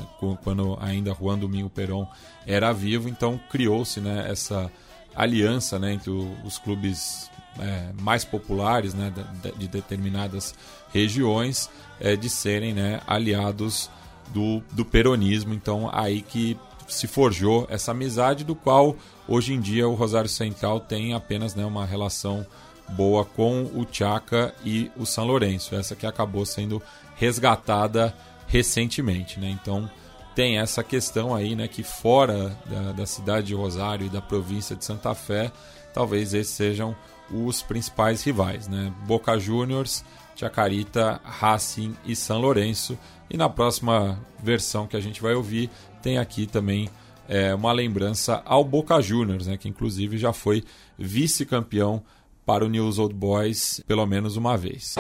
quando 0.43 0.77
ainda 0.81 1.15
Juan 1.15 1.39
Domingo 1.39 1.71
Perón 1.71 2.07
era 2.47 2.73
vivo, 2.73 3.09
então 3.09 3.41
criou-se 3.51 4.01
né, 4.01 4.27
essa 4.31 4.71
aliança 5.15 5.79
né, 5.79 5.93
entre 5.95 6.11
os 6.11 6.59
clubes 6.59 7.31
é, 7.59 7.91
mais 8.01 8.25
populares 8.25 8.95
né, 8.95 9.13
de 9.57 9.69
determinadas 9.69 10.55
regiões 10.93 11.71
é, 12.01 12.17
de 12.17 12.29
serem 12.29 12.73
né, 12.75 13.01
aliados 13.07 13.89
do, 14.33 14.63
do 14.73 14.85
peronismo. 14.85 15.55
Então, 15.55 15.89
aí 15.93 16.21
que 16.21 16.59
se 16.89 17.07
forjou 17.07 17.67
essa 17.71 17.93
amizade, 17.93 18.45
do 18.45 18.55
qual 18.55 18.97
hoje 19.27 19.55
em 19.55 19.61
dia 19.61 19.89
o 19.89 19.95
Rosário 19.95 20.29
Central 20.29 20.81
tem 20.81 21.15
apenas 21.15 21.55
né, 21.55 21.65
uma 21.65 21.87
relação 21.87 22.45
boa 22.91 23.25
com 23.25 23.65
o 23.65 23.87
Chaca 23.91 24.55
e 24.65 24.91
o 24.97 25.05
São 25.05 25.25
Lourenço. 25.25 25.75
Essa 25.75 25.97
que 25.97 26.07
acabou 26.07 26.45
sendo 26.45 26.83
resgatada 27.17 28.15
recentemente. 28.47 29.41
Né? 29.41 29.49
Então, 29.51 29.91
tem 30.35 30.59
essa 30.59 30.83
questão 30.83 31.35
aí, 31.35 31.55
né, 31.55 31.69
que 31.69 31.83
fora 31.83 32.57
da, 32.67 32.93
da 32.93 33.07
cidade 33.07 33.49
de 33.49 33.55
Rosário 33.55 34.07
e 34.07 34.11
da 34.11 34.21
província 34.21 34.75
de 34.75 34.85
Santa 34.85 35.15
Fé, 35.15 35.51
talvez 35.93 36.35
esses 36.35 36.53
sejam 36.53 36.95
os 37.31 37.63
principais 37.63 38.23
rivais, 38.23 38.69
né? 38.69 38.93
Boca 39.07 39.39
Juniors, 39.39 40.05
Chacarita, 40.37 41.21
Racing 41.25 41.97
e 42.05 42.15
São 42.15 42.39
Lourenço. 42.39 42.99
E 43.31 43.37
na 43.37 43.49
próxima 43.49 44.21
versão 44.43 44.87
que 44.87 44.97
a 44.97 45.01
gente 45.01 45.23
vai 45.23 45.35
ouvir, 45.35 45.71
tem 46.03 46.19
aqui 46.19 46.47
também 46.47 46.91
é, 47.29 47.55
uma 47.55 47.73
lembrança 47.73 48.43
ao 48.45 48.63
Boca 48.63 49.01
Juniors, 49.01 49.47
né, 49.47 49.57
que 49.57 49.69
inclusive 49.69 50.19
já 50.19 50.33
foi 50.33 50.63
vice-campeão 50.99 52.03
para 52.45 52.65
o 52.65 52.69
News 52.69 52.99
Old 52.99 53.15
Boys 53.15 53.83
pelo 53.87 54.07
menos 54.07 54.37
uma 54.37 54.57
vez. 54.57 54.95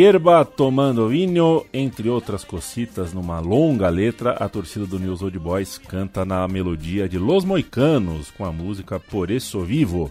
Hierba, 0.00 0.46
tomando 0.46 1.08
vinho, 1.08 1.66
entre 1.74 2.08
outras 2.08 2.42
cocitas, 2.42 3.12
numa 3.12 3.38
longa 3.38 3.90
letra, 3.90 4.32
a 4.32 4.48
torcida 4.48 4.86
do 4.86 4.98
News 4.98 5.20
Old 5.20 5.38
Boys 5.38 5.76
canta 5.76 6.24
na 6.24 6.48
melodia 6.48 7.06
de 7.06 7.18
Los 7.18 7.44
Moicanos, 7.44 8.30
com 8.30 8.46
a 8.46 8.52
música 8.52 8.98
Por 8.98 9.30
Eso 9.30 9.60
Vivo. 9.60 10.10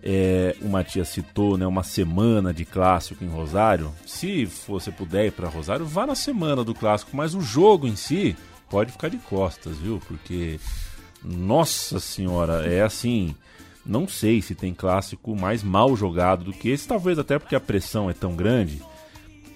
É, 0.00 0.54
o 0.62 0.68
Matias 0.68 1.08
citou 1.08 1.58
né, 1.58 1.66
uma 1.66 1.82
semana 1.82 2.54
de 2.54 2.64
clássico 2.64 3.24
em 3.24 3.28
Rosário. 3.28 3.92
Se 4.06 4.44
você 4.68 4.92
puder 4.92 5.26
ir 5.26 5.32
para 5.32 5.48
Rosário, 5.48 5.84
vá 5.84 6.06
na 6.06 6.14
semana 6.14 6.62
do 6.62 6.72
clássico, 6.72 7.16
mas 7.16 7.34
o 7.34 7.40
jogo 7.40 7.88
em 7.88 7.96
si 7.96 8.36
pode 8.70 8.92
ficar 8.92 9.08
de 9.08 9.18
costas, 9.18 9.78
viu? 9.78 10.00
Porque, 10.06 10.60
nossa 11.24 11.98
senhora, 11.98 12.64
é 12.72 12.82
assim. 12.82 13.34
Não 13.84 14.06
sei 14.06 14.40
se 14.40 14.54
tem 14.54 14.72
clássico 14.72 15.34
mais 15.34 15.64
mal 15.64 15.96
jogado 15.96 16.44
do 16.44 16.52
que 16.52 16.68
esse, 16.68 16.86
talvez 16.86 17.18
até 17.18 17.36
porque 17.36 17.56
a 17.56 17.60
pressão 17.60 18.08
é 18.08 18.12
tão 18.12 18.36
grande 18.36 18.80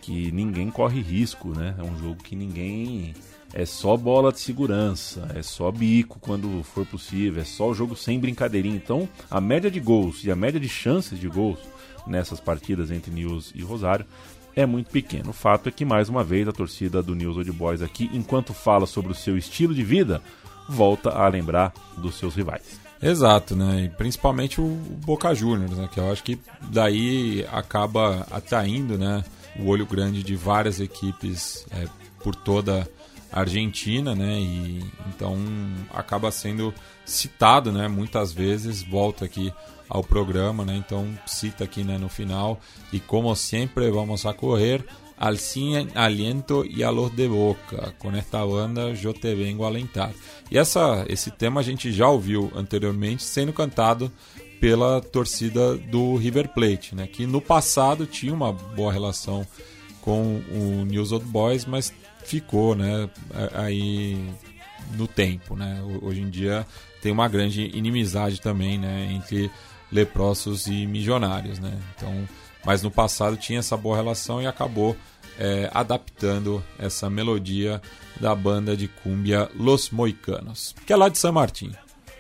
que 0.03 0.31
ninguém 0.33 0.71
corre 0.71 1.01
risco, 1.01 1.49
né? 1.51 1.75
É 1.79 1.83
um 1.83 1.97
jogo 1.99 2.17
que 2.23 2.37
ninguém. 2.37 3.15
É 3.55 3.67
só 3.67 3.99
bola 3.99 4.33
de 4.33 4.41
segurança, 4.41 5.29
é 5.35 5.43
só 5.43 5.71
bico 5.71 6.19
quando 6.19 6.63
for 6.63 6.87
possível, 6.87 7.43
é 7.43 7.45
só 7.45 7.69
o 7.69 7.75
jogo 7.75 7.95
sem 7.95 8.19
brincadeirinha. 8.19 8.77
Então, 8.77 9.07
a 9.31 9.43
média 9.43 9.71
de 9.71 9.79
gols 9.79 10.25
e 10.25 10.31
a 10.31 10.37
média 10.37 10.59
de 10.59 10.71
chances 10.71 11.21
de 11.21 11.29
gols 11.29 11.59
nessas 12.07 12.41
partidas 12.41 12.91
entre 12.91 13.11
News 13.11 13.53
e 13.55 13.63
Rosário 13.63 14.07
é 14.57 14.65
muito 14.65 14.91
pequeno. 14.91 15.31
O 15.31 15.35
fato 15.35 15.69
é 15.69 15.73
que, 15.73 15.85
mais 15.85 16.09
uma 16.09 16.25
vez, 16.25 16.49
a 16.49 16.53
torcida 16.53 17.03
do 17.03 17.15
News 17.15 17.37
Old 17.37 17.53
Boys 17.53 17.83
aqui, 17.83 18.11
enquanto 18.15 18.55
fala 18.55 18.87
sobre 18.87 19.13
o 19.13 19.15
seu 19.15 19.37
estilo 19.37 19.75
de 19.75 19.85
vida, 19.85 20.23
volta 20.69 21.11
a 21.11 21.29
lembrar 21.29 21.75
dos 21.99 22.15
seus 22.15 22.35
rivais. 22.35 22.81
Exato, 23.03 23.57
né? 23.57 23.85
E 23.85 23.89
principalmente 23.89 24.61
o 24.61 24.69
Boca 25.05 25.35
Juniors, 25.35 25.77
né? 25.77 25.89
Que 25.93 25.99
eu 25.99 26.11
acho 26.11 26.23
que 26.23 26.39
daí 26.71 27.45
acaba 27.53 28.27
atraindo, 28.31 28.97
né? 28.97 29.25
O 29.59 29.67
olho 29.67 29.87
grande 29.87 30.23
de 30.23 30.35
várias 30.35 30.81
equipes 30.81 31.67
é, 31.71 31.87
por 32.23 32.35
toda 32.35 32.89
a 33.31 33.41
Argentina, 33.41 34.15
né? 34.15 34.39
E 34.39 34.85
então 35.09 35.37
acaba 35.93 36.31
sendo 36.31 36.73
citado, 37.05 37.73
né? 37.73 37.89
Muitas 37.89 38.33
vezes 38.33 38.83
volta 38.83 39.25
aqui 39.25 39.53
ao 39.89 40.03
programa, 40.03 40.65
né? 40.65 40.77
Então 40.77 41.07
cita 41.27 41.65
aqui 41.65 41.85
né, 41.85 41.99
no 41.99 42.09
final 42.09 42.61
e 42.93 42.99
como 42.99 43.35
sempre 43.35 43.91
vamos 43.91 44.25
a 44.25 44.33
correr 44.33 44.85
al 45.23 45.37
sin 45.37 45.89
aliento 45.95 46.65
y 46.65 46.83
a 46.83 46.91
los 46.91 47.15
de 47.15 47.29
boca. 47.29 47.95
Com 47.99 48.11
esta 48.17 48.45
banda 48.45 48.93
eu 49.03 49.13
te 49.13 49.35
vengo 49.35 49.65
alentar. 49.65 50.13
E 50.51 50.59
essa, 50.59 51.05
esse 51.09 51.31
tema 51.31 51.61
a 51.61 51.65
gente 51.65 51.93
já 51.93 52.09
ouviu 52.09 52.51
anteriormente 52.57 53.23
sendo 53.23 53.53
cantado 53.53 54.11
pela 54.63 55.01
torcida 55.01 55.77
do 55.77 56.15
River 56.15 56.49
Plate, 56.51 56.95
né? 56.95 57.09
Que 57.09 57.27
no 57.27 57.41
passado 57.41 58.07
tinha 58.07 58.33
uma 58.33 58.53
boa 58.53 58.93
relação 58.93 59.45
com 60.01 60.41
o 60.53 60.85
News 60.85 61.11
Old 61.11 61.27
Boys, 61.27 61.65
mas 61.65 61.93
ficou, 62.25 62.77
né? 62.77 63.11
Aí 63.55 64.25
no 64.97 65.09
tempo, 65.09 65.57
né? 65.57 65.83
Hoje 66.01 66.21
em 66.21 66.31
dia 66.31 66.65
tem 67.03 67.11
uma 67.11 67.27
grande 67.27 67.77
inimizade 67.77 68.41
também, 68.41 68.79
né? 68.79 69.11
Entre 69.11 69.51
leprosos 69.91 70.69
e 70.69 70.87
milionários, 70.87 71.59
né? 71.59 71.77
Então, 71.97 72.29
mas 72.65 72.85
no 72.85 72.91
passado 72.91 73.37
tinha 73.37 73.59
essa 73.59 73.77
boa 73.77 73.97
relação 73.97 74.41
e 74.41 74.47
acabou 74.47 74.97
é, 75.41 75.69
adaptando 75.75 76.63
essa 76.79 77.11
melodia 77.11 77.83
da 78.21 78.33
banda 78.33 78.77
de 78.77 78.87
cúmbia 78.87 79.51
Los 79.57 79.91
Moicanos, 79.91 80.73
que 80.87 80.93
é 80.93 80.97
lá 80.97 81.09
de 81.09 81.19
San 81.19 81.33
Martín. 81.33 81.73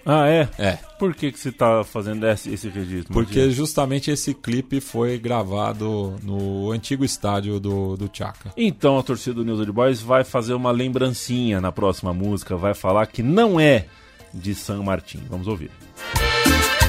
Ah, 0.05 0.29
é? 0.29 0.49
É. 0.59 0.79
Por 0.99 1.15
que, 1.15 1.31
que 1.33 1.39
você 1.39 1.51
está 1.51 1.85
fazendo 1.85 2.27
esse, 2.27 2.53
esse 2.53 2.69
registro? 2.69 3.13
Porque 3.13 3.39
Matias? 3.39 3.55
justamente 3.55 4.11
esse 4.11 4.35
clipe 4.35 4.81
foi 4.81 5.19
gravado 5.19 6.17
no 6.23 6.71
antigo 6.73 7.05
estádio 7.05 7.61
do, 7.61 7.97
do 7.97 8.11
Chaka. 8.13 8.53
Então 8.57 8.99
a 8.99 9.03
torcida 9.03 9.35
do 9.35 9.45
News 9.45 9.61
Old 9.61 9.73
Boys 9.73 10.01
vai 10.01 10.25
fazer 10.25 10.55
uma 10.55 10.71
lembrancinha 10.71 11.61
na 11.61 11.73
próxima 11.73 12.13
música, 12.13 12.57
vai 12.57 12.75
falar 12.75 13.07
que 13.07 13.23
não 13.23 13.59
é 13.61 13.87
de 14.33 14.55
San 14.55 14.83
Martín. 14.83 15.23
Vamos 15.29 15.47
ouvir. 15.47 15.71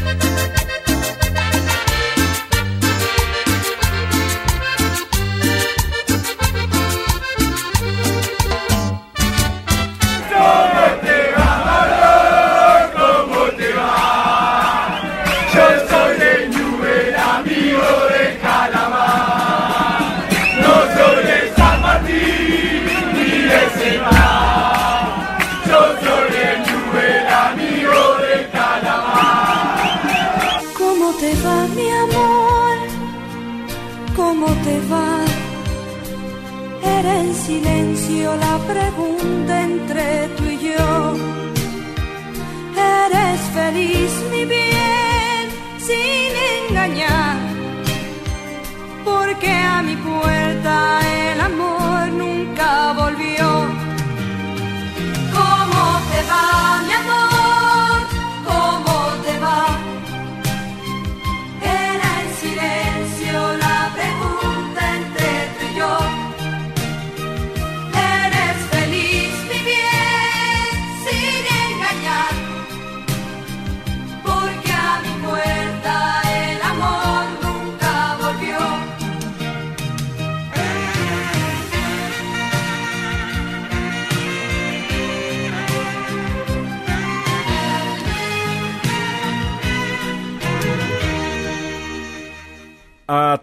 ¿Cómo 0.04 0.83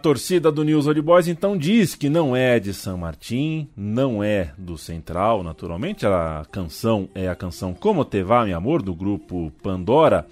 torcida 0.01 0.51
do 0.51 0.63
News 0.63 0.87
Old 0.87 0.99
Boys 0.99 1.27
então 1.27 1.55
diz 1.55 1.93
que 1.93 2.09
não 2.09 2.35
é 2.35 2.59
de 2.59 2.73
San 2.73 2.97
Martín, 2.97 3.69
não 3.77 4.23
é 4.23 4.51
do 4.57 4.75
Central, 4.75 5.43
naturalmente. 5.43 6.07
A 6.07 6.43
canção 6.51 7.07
é 7.13 7.29
a 7.29 7.35
canção 7.35 7.71
Como 7.71 8.03
Te 8.03 8.23
Va, 8.23 8.43
Meu 8.43 8.57
Amor, 8.57 8.81
do 8.81 8.95
grupo 8.95 9.51
Pandora. 9.61 10.25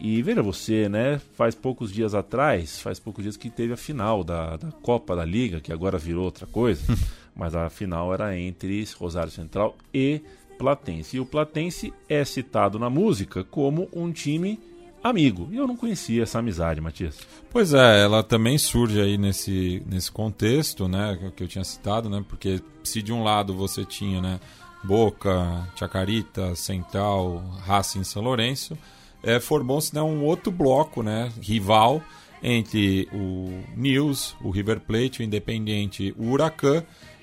E 0.00 0.20
veja 0.22 0.42
você, 0.42 0.88
né? 0.88 1.20
Faz 1.34 1.54
poucos 1.54 1.92
dias 1.92 2.14
atrás, 2.14 2.80
faz 2.80 2.98
poucos 2.98 3.22
dias 3.22 3.36
que 3.36 3.48
teve 3.48 3.72
a 3.72 3.76
final 3.76 4.24
da, 4.24 4.56
da 4.56 4.72
Copa 4.72 5.14
da 5.14 5.24
Liga, 5.24 5.60
que 5.60 5.72
agora 5.72 5.96
virou 5.96 6.24
outra 6.24 6.46
coisa. 6.46 6.82
mas 7.34 7.54
a 7.54 7.70
final 7.70 8.12
era 8.12 8.36
entre 8.36 8.84
Rosário 8.98 9.30
Central 9.30 9.76
e 9.94 10.20
Platense. 10.58 11.16
E 11.16 11.20
o 11.20 11.26
Platense 11.26 11.94
é 12.08 12.24
citado 12.24 12.76
na 12.76 12.90
música 12.90 13.44
como 13.44 13.88
um 13.92 14.10
time 14.10 14.58
amigo. 15.02 15.48
E 15.50 15.56
eu 15.56 15.66
não 15.66 15.76
conhecia 15.76 16.22
essa 16.22 16.38
amizade, 16.38 16.80
Matias. 16.80 17.18
Pois 17.50 17.74
é, 17.74 18.02
ela 18.02 18.22
também 18.22 18.56
surge 18.58 19.00
aí 19.00 19.18
nesse, 19.18 19.82
nesse 19.86 20.10
contexto, 20.10 20.86
né, 20.88 21.18
que 21.36 21.42
eu 21.42 21.48
tinha 21.48 21.64
citado, 21.64 22.08
né, 22.08 22.24
porque 22.28 22.60
se 22.84 23.02
de 23.02 23.12
um 23.12 23.22
lado 23.22 23.54
você 23.54 23.84
tinha, 23.84 24.20
né, 24.20 24.40
Boca, 24.84 25.68
Chacarita, 25.76 26.54
Central, 26.54 27.42
Racing, 27.64 28.04
São 28.04 28.22
Lourenço, 28.22 28.76
é, 29.22 29.38
formou-se 29.38 29.94
né, 29.94 30.02
um 30.02 30.24
outro 30.24 30.50
bloco, 30.50 31.02
né, 31.02 31.30
rival 31.40 32.02
entre 32.42 33.08
o 33.12 33.60
News, 33.76 34.34
o 34.42 34.50
River 34.50 34.80
Plate, 34.80 35.20
o 35.20 35.22
Independiente, 35.22 36.12
o 36.18 36.30
Huracan 36.30 36.82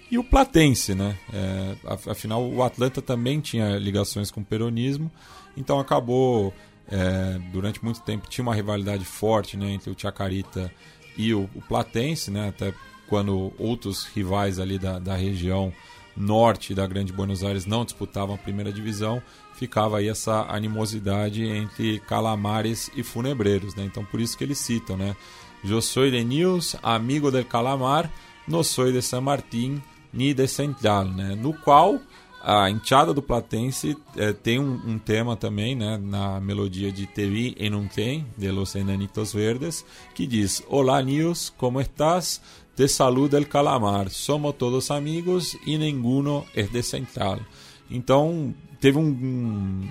e 0.10 0.18
o 0.18 0.24
Platense, 0.24 0.96
né? 0.96 1.18
É, 1.34 1.76
af- 1.86 2.08
afinal, 2.10 2.42
o 2.42 2.64
Atlanta 2.64 3.02
também 3.02 3.42
tinha 3.42 3.78
ligações 3.78 4.32
com 4.32 4.40
o 4.40 4.46
peronismo, 4.46 5.12
então 5.58 5.78
acabou 5.78 6.54
é, 6.92 7.40
durante 7.52 7.84
muito 7.84 8.02
tempo 8.02 8.28
tinha 8.28 8.44
uma 8.44 8.56
rivalidade 8.56 9.06
forte 9.06 9.56
né, 9.56 9.72
entre 9.72 9.90
o 9.92 9.96
Chacarita 9.98 10.72
e 11.18 11.34
o, 11.34 11.50
o 11.54 11.62
Platense, 11.62 12.32
né, 12.32 12.50
até 12.50 12.74
quando 13.08 13.52
outros 13.58 14.06
rivais 14.06 14.60
ali 14.60 14.78
da, 14.78 15.00
da 15.00 15.16
região 15.16 15.74
norte 16.16 16.74
da 16.74 16.86
Grande 16.86 17.14
Buenos 17.14 17.44
Aires 17.44 17.66
não 17.66 17.86
disputavam 17.86 18.36
a 18.36 18.38
primeira 18.38 18.72
divisão, 18.74 19.22
ficava 19.54 19.98
aí 19.98 20.08
essa 20.08 20.46
animosidade 20.50 21.44
entre 21.44 22.00
calamares 22.02 22.92
e 22.96 23.04
funebreiros. 23.04 23.74
Né? 23.74 23.86
Então 23.86 24.04
por 24.06 24.20
isso 24.20 24.38
que 24.38 24.44
eles 24.44 24.58
citam, 24.58 24.98
né? 24.98 25.16
Eu 25.64 25.82
sou 25.82 26.10
de 26.10 26.24
News, 26.24 26.76
amigo 26.82 27.30
del 27.30 27.44
Calamar, 27.44 28.10
não 28.48 28.64
sou 28.64 28.92
de 28.92 29.02
San 29.02 29.22
Martín 29.22 29.82
ni 30.14 30.34
de 30.34 30.48
Central, 30.48 31.06
né? 31.06 31.36
No 31.36 31.54
qual 31.54 32.00
a 32.52 32.68
enteada 32.68 33.14
do 33.14 33.22
Platense 33.22 33.96
eh, 34.18 34.34
tem 34.34 34.60
um, 34.60 34.74
um 34.74 34.98
tema 34.98 35.36
também, 35.36 35.76
né, 35.76 36.00
na 36.02 36.40
melodia 36.40 36.92
de 36.92 37.06
Te 37.06 37.30
vi 37.30 37.56
en 37.60 37.76
un 37.76 37.88
tren, 37.88 38.26
de 38.36 38.52
Los 38.52 38.76
Enanitos 38.76 39.32
Verdes, 39.34 39.86
que 40.16 40.26
diz: 40.26 40.64
Olá, 40.68 41.00
News, 41.04 41.54
como 41.56 41.80
estás? 41.80 42.42
Te 42.76 42.88
saluda 42.88 43.38
el 43.38 43.48
calamar, 43.48 44.10
somos 44.10 44.56
todos 44.56 44.90
amigos 44.90 45.56
e 45.64 45.78
nenguno 45.78 46.44
é 46.56 46.64
de 46.64 46.82
Central. 46.82 47.40
Então, 47.92 48.52
teve 48.80 48.98
um, 48.98 49.88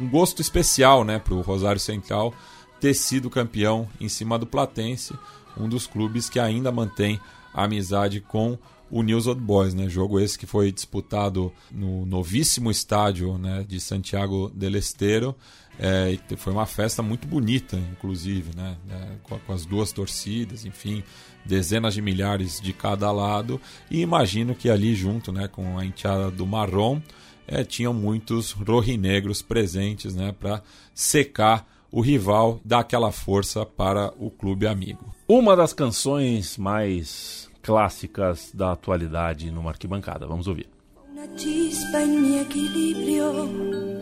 um, 0.00 0.08
gosto 0.08 0.40
especial, 0.40 1.04
né, 1.04 1.18
pro 1.18 1.42
Rosário 1.42 1.80
Central 1.80 2.32
ter 2.80 2.94
sido 2.94 3.28
campeão 3.28 3.86
em 4.00 4.08
cima 4.08 4.38
do 4.38 4.46
Platense, 4.46 5.12
um 5.54 5.68
dos 5.68 5.86
clubes 5.86 6.30
que 6.30 6.40
ainda 6.40 6.72
mantém 6.72 7.20
amizade 7.52 8.22
com 8.22 8.56
o 8.94 9.02
News 9.02 9.26
Old 9.26 9.40
Boys, 9.40 9.74
né? 9.74 9.88
Jogo 9.88 10.20
esse 10.20 10.38
que 10.38 10.46
foi 10.46 10.70
disputado 10.70 11.52
no 11.68 12.06
novíssimo 12.06 12.70
estádio 12.70 13.36
né, 13.36 13.64
de 13.66 13.80
Santiago 13.80 14.52
del 14.54 14.76
Estero. 14.76 15.34
É, 15.76 16.16
foi 16.36 16.52
uma 16.52 16.64
festa 16.64 17.02
muito 17.02 17.26
bonita, 17.26 17.76
inclusive, 17.76 18.54
né? 18.54 18.76
É, 18.88 19.16
com, 19.24 19.36
com 19.36 19.52
as 19.52 19.66
duas 19.66 19.90
torcidas, 19.90 20.64
enfim, 20.64 21.02
dezenas 21.44 21.94
de 21.94 22.00
milhares 22.00 22.60
de 22.60 22.72
cada 22.72 23.10
lado. 23.10 23.60
E 23.90 24.00
imagino 24.00 24.54
que 24.54 24.70
ali 24.70 24.94
junto, 24.94 25.32
né, 25.32 25.48
com 25.48 25.76
a 25.76 25.84
enteada 25.84 26.30
do 26.30 26.46
Marrom, 26.46 27.00
é, 27.48 27.64
tinham 27.64 27.92
muitos 27.92 28.52
rojinegros 28.52 29.42
presentes, 29.42 30.14
né, 30.14 30.32
para 30.38 30.62
secar 30.94 31.66
o 31.90 32.00
rival, 32.00 32.60
dar 32.64 32.78
aquela 32.78 33.10
força 33.10 33.66
para 33.66 34.14
o 34.20 34.30
clube 34.30 34.68
amigo. 34.68 35.12
Uma 35.26 35.56
das 35.56 35.72
canções 35.72 36.56
mais 36.56 37.43
clássicas 37.64 38.50
da 38.52 38.72
atualidade 38.72 39.50
numa 39.50 39.70
arquibancada. 39.70 40.26
Vamos 40.26 40.46
ouvir. 40.46 40.68
Una 41.10 41.26
chispa 41.34 42.02
en 42.02 42.20
mi 42.22 42.38
equilibrio, 42.40 43.26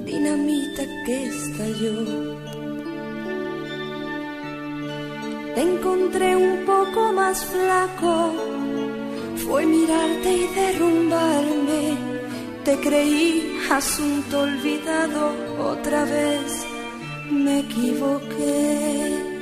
dinamita 0.05 0.85
que 1.07 1.27
estalló. 1.27 1.99
Te 5.55 5.63
encontré 5.63 6.35
un 6.35 6.65
poco 6.67 7.13
más 7.13 7.45
flaco, 7.45 8.33
fue 9.45 9.65
mirarte 9.65 10.31
y 10.43 10.47
derrumbarme. 10.61 11.83
Te 12.65 12.77
creí 12.81 13.59
asunto 13.71 14.41
olvidado, 14.41 15.23
otra 15.73 16.05
vez 16.05 16.67
me 17.31 17.61
equivoqué. 17.61 19.33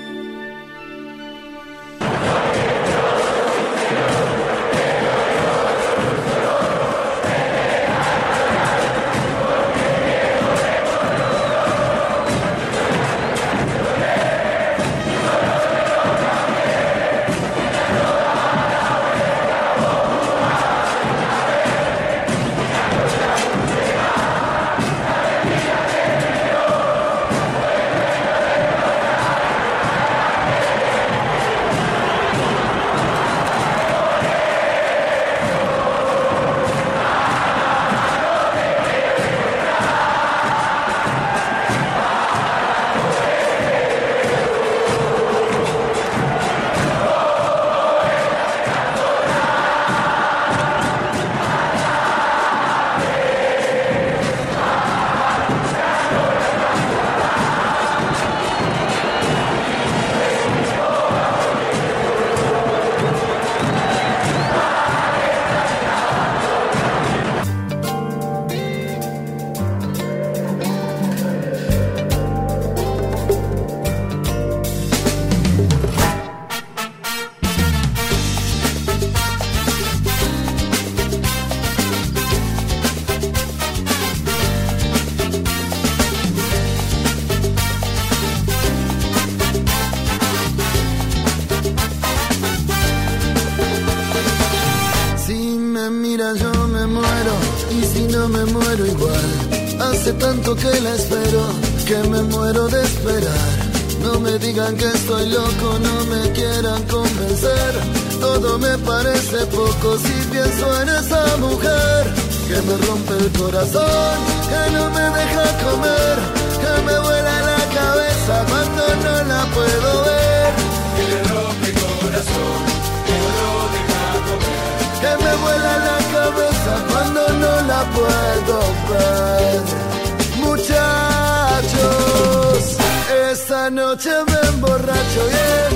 Noche 134.01 134.17
me 134.33 134.49
emborracho 134.49 135.23
bien, 135.27 135.73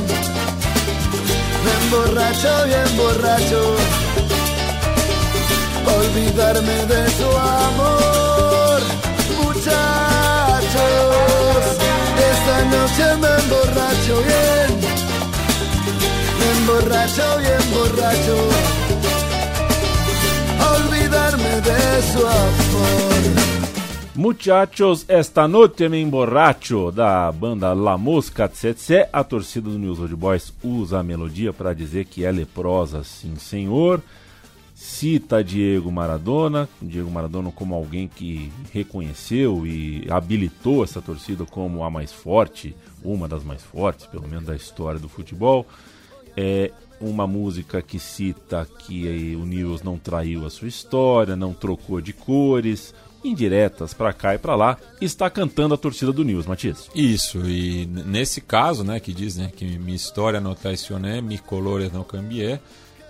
me 1.62 1.72
emborracho 1.84 2.64
bien 2.64 2.96
borracho, 2.96 3.60
olvidarme 5.98 6.86
de 6.86 7.10
su 7.10 7.28
amor. 7.36 8.80
Muchachos, 9.42 10.84
esta 12.32 12.56
noche 12.74 13.06
me 13.20 13.30
emborracho 13.42 14.14
bien, 14.28 14.70
me 16.38 16.46
emborracho 16.58 17.26
bien 17.38 17.64
borracho 17.74 18.36
olvidarme 20.76 21.60
de 21.60 22.02
su 22.12 22.20
amor. 22.26 23.43
Muchachos, 24.16 25.04
esta 25.08 25.48
noite 25.48 25.88
me 25.88 26.00
emborracho 26.00 26.92
da 26.92 27.32
banda 27.32 27.74
La 27.74 27.98
Mosca 27.98 28.48
Tsetse. 28.48 29.08
A 29.12 29.24
torcida 29.24 29.68
do 29.68 29.76
News 29.76 29.98
Old 29.98 30.14
Boys 30.14 30.54
usa 30.62 31.00
a 31.00 31.02
melodia 31.02 31.52
para 31.52 31.74
dizer 31.74 32.04
que 32.04 32.24
é 32.24 32.30
leprosa, 32.30 33.02
sim 33.02 33.34
senhor. 33.34 34.00
Cita 34.72 35.42
Diego 35.42 35.90
Maradona, 35.90 36.68
Diego 36.80 37.10
Maradona 37.10 37.50
como 37.50 37.74
alguém 37.74 38.06
que 38.06 38.52
reconheceu 38.72 39.66
e 39.66 40.06
habilitou 40.08 40.84
essa 40.84 41.02
torcida 41.02 41.44
como 41.44 41.82
a 41.82 41.90
mais 41.90 42.12
forte, 42.12 42.76
uma 43.02 43.26
das 43.26 43.42
mais 43.42 43.64
fortes, 43.64 44.06
pelo 44.06 44.28
menos 44.28 44.44
da 44.44 44.54
história 44.54 45.00
do 45.00 45.08
futebol. 45.08 45.66
É 46.36 46.70
uma 47.00 47.26
música 47.26 47.82
que 47.82 47.98
cita 47.98 48.64
que 48.78 49.36
o 49.36 49.44
News 49.44 49.82
não 49.82 49.98
traiu 49.98 50.46
a 50.46 50.50
sua 50.50 50.68
história, 50.68 51.34
não 51.34 51.52
trocou 51.52 52.00
de 52.00 52.12
cores, 52.12 52.94
indiretas 53.24 53.94
pra 53.94 54.12
cá 54.12 54.34
e 54.34 54.38
pra 54.38 54.54
lá, 54.54 54.76
está 55.00 55.30
cantando 55.30 55.74
a 55.74 55.78
torcida 55.78 56.12
do 56.12 56.22
News, 56.22 56.46
Matias. 56.46 56.88
Isso, 56.94 57.38
e 57.48 57.86
nesse 57.86 58.40
caso, 58.40 58.84
né, 58.84 59.00
que 59.00 59.12
diz 59.12 59.36
né, 59.36 59.50
que 59.54 59.64
minha 59.78 59.96
história 59.96 60.40
não 60.40 60.54
traicioné, 60.54 61.20
mis 61.20 61.40
colores 61.40 61.90
não 61.92 62.04
cambié, 62.04 62.60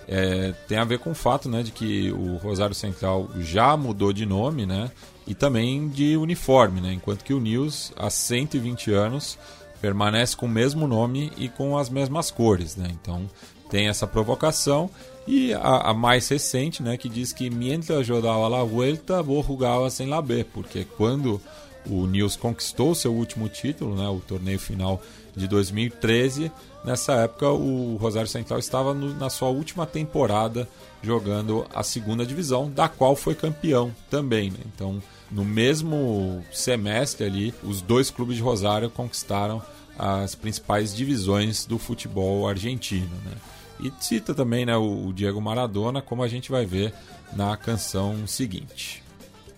é, 0.06 0.52
tem 0.68 0.78
a 0.78 0.84
ver 0.84 0.98
com 0.98 1.10
o 1.10 1.14
fato 1.14 1.48
né, 1.48 1.62
de 1.62 1.72
que 1.72 2.12
o 2.12 2.36
Rosário 2.36 2.74
Central 2.74 3.28
já 3.38 3.76
mudou 3.76 4.12
de 4.12 4.24
nome 4.24 4.64
né, 4.64 4.90
e 5.26 5.34
também 5.34 5.88
de 5.88 6.16
uniforme, 6.16 6.80
né, 6.80 6.92
enquanto 6.92 7.24
que 7.24 7.34
o 7.34 7.40
News, 7.40 7.92
há 7.96 8.08
120 8.08 8.92
anos, 8.92 9.38
permanece 9.80 10.34
com 10.34 10.46
o 10.46 10.48
mesmo 10.48 10.86
nome 10.86 11.30
e 11.36 11.46
com 11.46 11.76
as 11.76 11.90
mesmas 11.90 12.30
cores, 12.30 12.74
né? 12.74 12.88
Então 12.90 13.28
tem 13.68 13.88
essa 13.88 14.06
provocação 14.06 14.88
e 15.26 15.52
a, 15.54 15.90
a 15.90 15.94
mais 15.94 16.28
recente, 16.28 16.82
né, 16.82 16.96
que 16.96 17.08
diz 17.08 17.32
que 17.32 17.48
mientras 17.50 18.08
eu 18.08 18.20
dava 18.20 18.46
la 18.48 18.62
vuelta, 18.62 19.22
vou 19.22 19.42
jugava 19.42 19.88
sem 19.90 20.06
la 20.06 20.20
B, 20.20 20.44
porque 20.52 20.84
quando 20.96 21.40
o 21.88 22.06
Nils 22.06 22.36
conquistou 22.36 22.94
seu 22.94 23.12
último 23.14 23.48
título, 23.48 23.94
né, 23.96 24.08
o 24.08 24.20
torneio 24.20 24.58
final 24.58 25.00
de 25.36 25.46
2013, 25.48 26.50
nessa 26.84 27.14
época 27.14 27.50
o 27.50 27.96
Rosário 27.96 28.28
Central 28.28 28.58
estava 28.58 28.94
no- 28.94 29.14
na 29.14 29.28
sua 29.30 29.48
última 29.48 29.86
temporada 29.86 30.68
jogando 31.02 31.66
a 31.74 31.82
segunda 31.82 32.24
divisão, 32.24 32.70
da 32.70 32.88
qual 32.88 33.14
foi 33.16 33.34
campeão 33.34 33.94
também. 34.10 34.50
né? 34.50 34.58
Então, 34.74 35.02
no 35.30 35.44
mesmo 35.44 36.42
semestre 36.52 37.26
ali, 37.26 37.54
os 37.62 37.80
dois 37.82 38.10
clubes 38.10 38.36
de 38.36 38.42
Rosário 38.42 38.88
conquistaram 38.88 39.62
as 39.98 40.34
principais 40.34 40.94
divisões 40.94 41.66
do 41.66 41.78
futebol 41.78 42.48
argentino. 42.48 43.10
Né? 43.24 43.32
E 43.80 43.92
cita 44.00 44.34
também 44.34 44.64
né, 44.64 44.76
o 44.76 45.12
Diego 45.12 45.40
Maradona, 45.40 46.00
como 46.00 46.22
a 46.22 46.28
gente 46.28 46.50
vai 46.50 46.64
ver 46.64 46.92
na 47.34 47.56
canção 47.56 48.26
seguinte. 48.26 49.02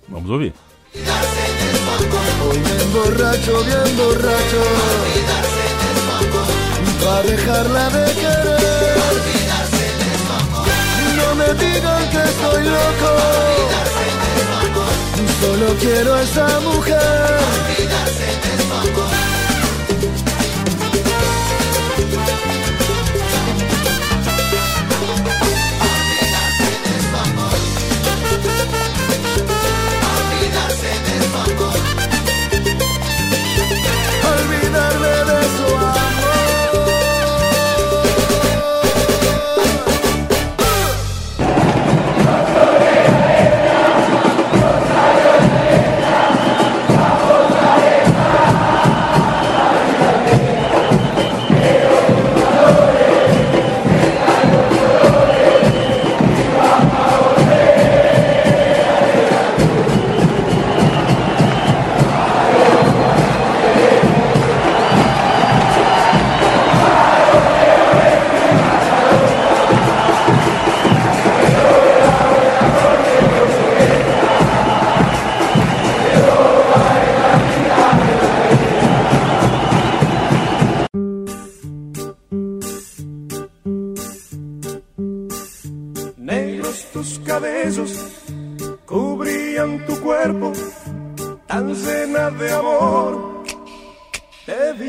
Vamos 0.09 0.31
ouvir. 0.31 0.55
Hoy 0.95 2.59
bien 2.59 2.93
borracho, 2.93 3.65
bien 3.65 3.97
borracho. 3.97 4.63
Va 7.05 7.19
a 7.19 7.23
dejarla 7.23 7.91
de 7.91 8.05
querer. 8.15 8.97
No 11.17 11.35
me 11.35 11.55
digan 11.55 12.11
que 12.11 12.23
estoy 12.23 12.65
loco. 12.65 13.11
Solo 15.41 15.69
quiero 15.81 16.15
a 16.15 16.23
esa 16.23 16.61
mujer. 16.61 17.37
Olvidarme 21.99 22.66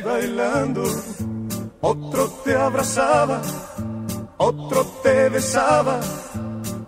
bailando, 0.01 0.83
otro 1.81 2.29
te 2.43 2.55
abrazaba, 2.55 3.41
otro 4.37 4.85
te 5.03 5.29
besaba, 5.29 5.99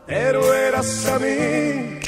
pero 0.05 0.53
eras 0.53 1.05
a 1.07 1.19
mí 1.19 1.99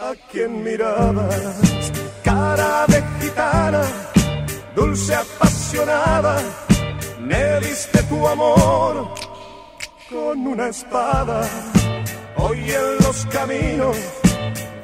a 0.00 0.14
quien 0.30 0.62
mirabas. 0.62 1.92
Cara 2.22 2.86
de 2.88 3.02
gitana, 3.20 3.82
dulce 4.74 5.14
apasionada, 5.14 6.40
me 7.20 7.60
diste 7.60 8.02
tu 8.04 8.26
amor 8.26 9.14
con 10.10 10.46
una 10.46 10.68
espada. 10.68 11.42
Hoy 12.36 12.58
en 12.70 13.04
los 13.04 13.26
caminos 13.26 13.96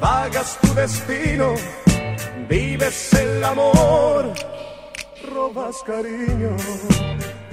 vagas 0.01 0.59
tu 0.61 0.75
destino, 0.75 1.55
vives 2.49 3.15
el 3.15 3.45
amor, 3.45 4.33
cariño. 5.85 6.57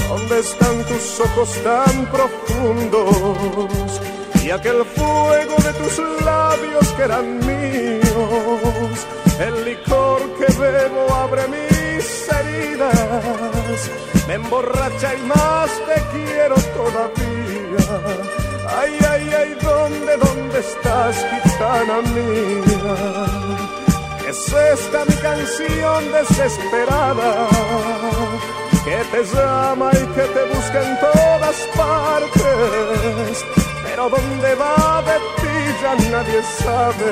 ¿Dónde 0.07 0.39
están 0.39 0.83
tus 0.85 1.19
ojos 1.19 1.49
tan 1.63 2.05
profundos? 2.05 4.01
Y 4.43 4.51
aquel 4.51 4.85
fuego 4.85 5.55
de 5.57 5.73
tus 5.73 5.99
labios 6.23 6.87
que 6.95 7.03
eran 7.03 7.39
míos. 7.39 9.07
El 9.39 9.65
licor 9.65 10.21
que 10.37 10.53
bebo 10.53 11.13
abre 11.13 11.47
mis 11.47 12.29
heridas. 12.29 13.91
Me 14.27 14.35
emborracha 14.35 15.13
y 15.15 15.21
más 15.23 15.69
te 15.87 16.01
quiero 16.13 16.55
todavía. 16.55 17.87
Ay, 18.79 18.97
ay, 19.09 19.29
ay, 19.37 19.57
¿dónde, 19.61 20.17
dónde 20.17 20.59
estás, 20.59 21.25
gitana 21.43 22.01
mía? 22.13 23.80
Es 24.31 24.47
esta 24.53 25.03
mi 25.03 25.15
canción 25.15 26.09
desesperada 26.13 27.49
que 28.85 29.03
te 29.11 29.25
llama 29.25 29.91
y 29.91 30.05
que 30.15 30.21
te 30.21 30.45
busca 30.45 30.81
en 30.81 30.97
todas 31.01 31.57
partes. 31.75 33.45
Pero 33.83 34.09
dónde 34.09 34.55
va 34.55 35.03
de 35.05 35.17
ti 35.41 35.55
ya 35.81 35.95
nadie 36.11 36.41
sabe. 36.63 37.11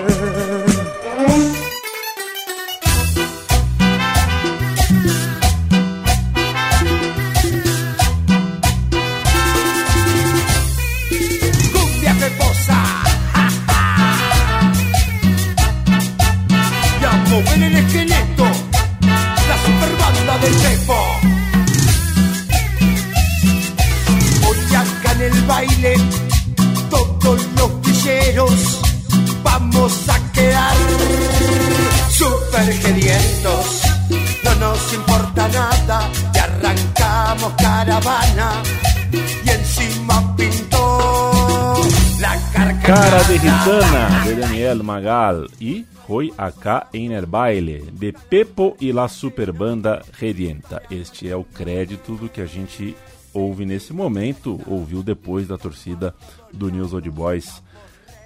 Cara 42.90 43.24
de 43.26 43.34
Gitana, 43.34 44.24
de 44.24 44.34
Daniel 44.34 44.84
Magal. 44.84 45.46
E 45.62 45.86
Foi 46.08 46.34
Acá 46.36 46.88
Baile, 47.28 47.84
de 47.94 48.12
Pepo 48.12 48.76
e 48.82 48.92
la 48.92 49.08
Superbanda 49.08 50.02
Redienta. 50.12 50.82
Este 50.90 51.30
é 51.30 51.36
o 51.36 51.44
crédito 51.44 52.16
do 52.16 52.28
que 52.28 52.42
a 52.42 52.48
gente 52.48 52.98
ouve 53.32 53.64
nesse 53.64 53.94
momento, 53.94 54.60
ouviu 54.66 55.04
depois 55.04 55.48
da 55.48 55.56
torcida 55.56 56.16
do 56.52 56.72
News 56.72 56.92
Old 56.92 57.12
Boys 57.12 57.62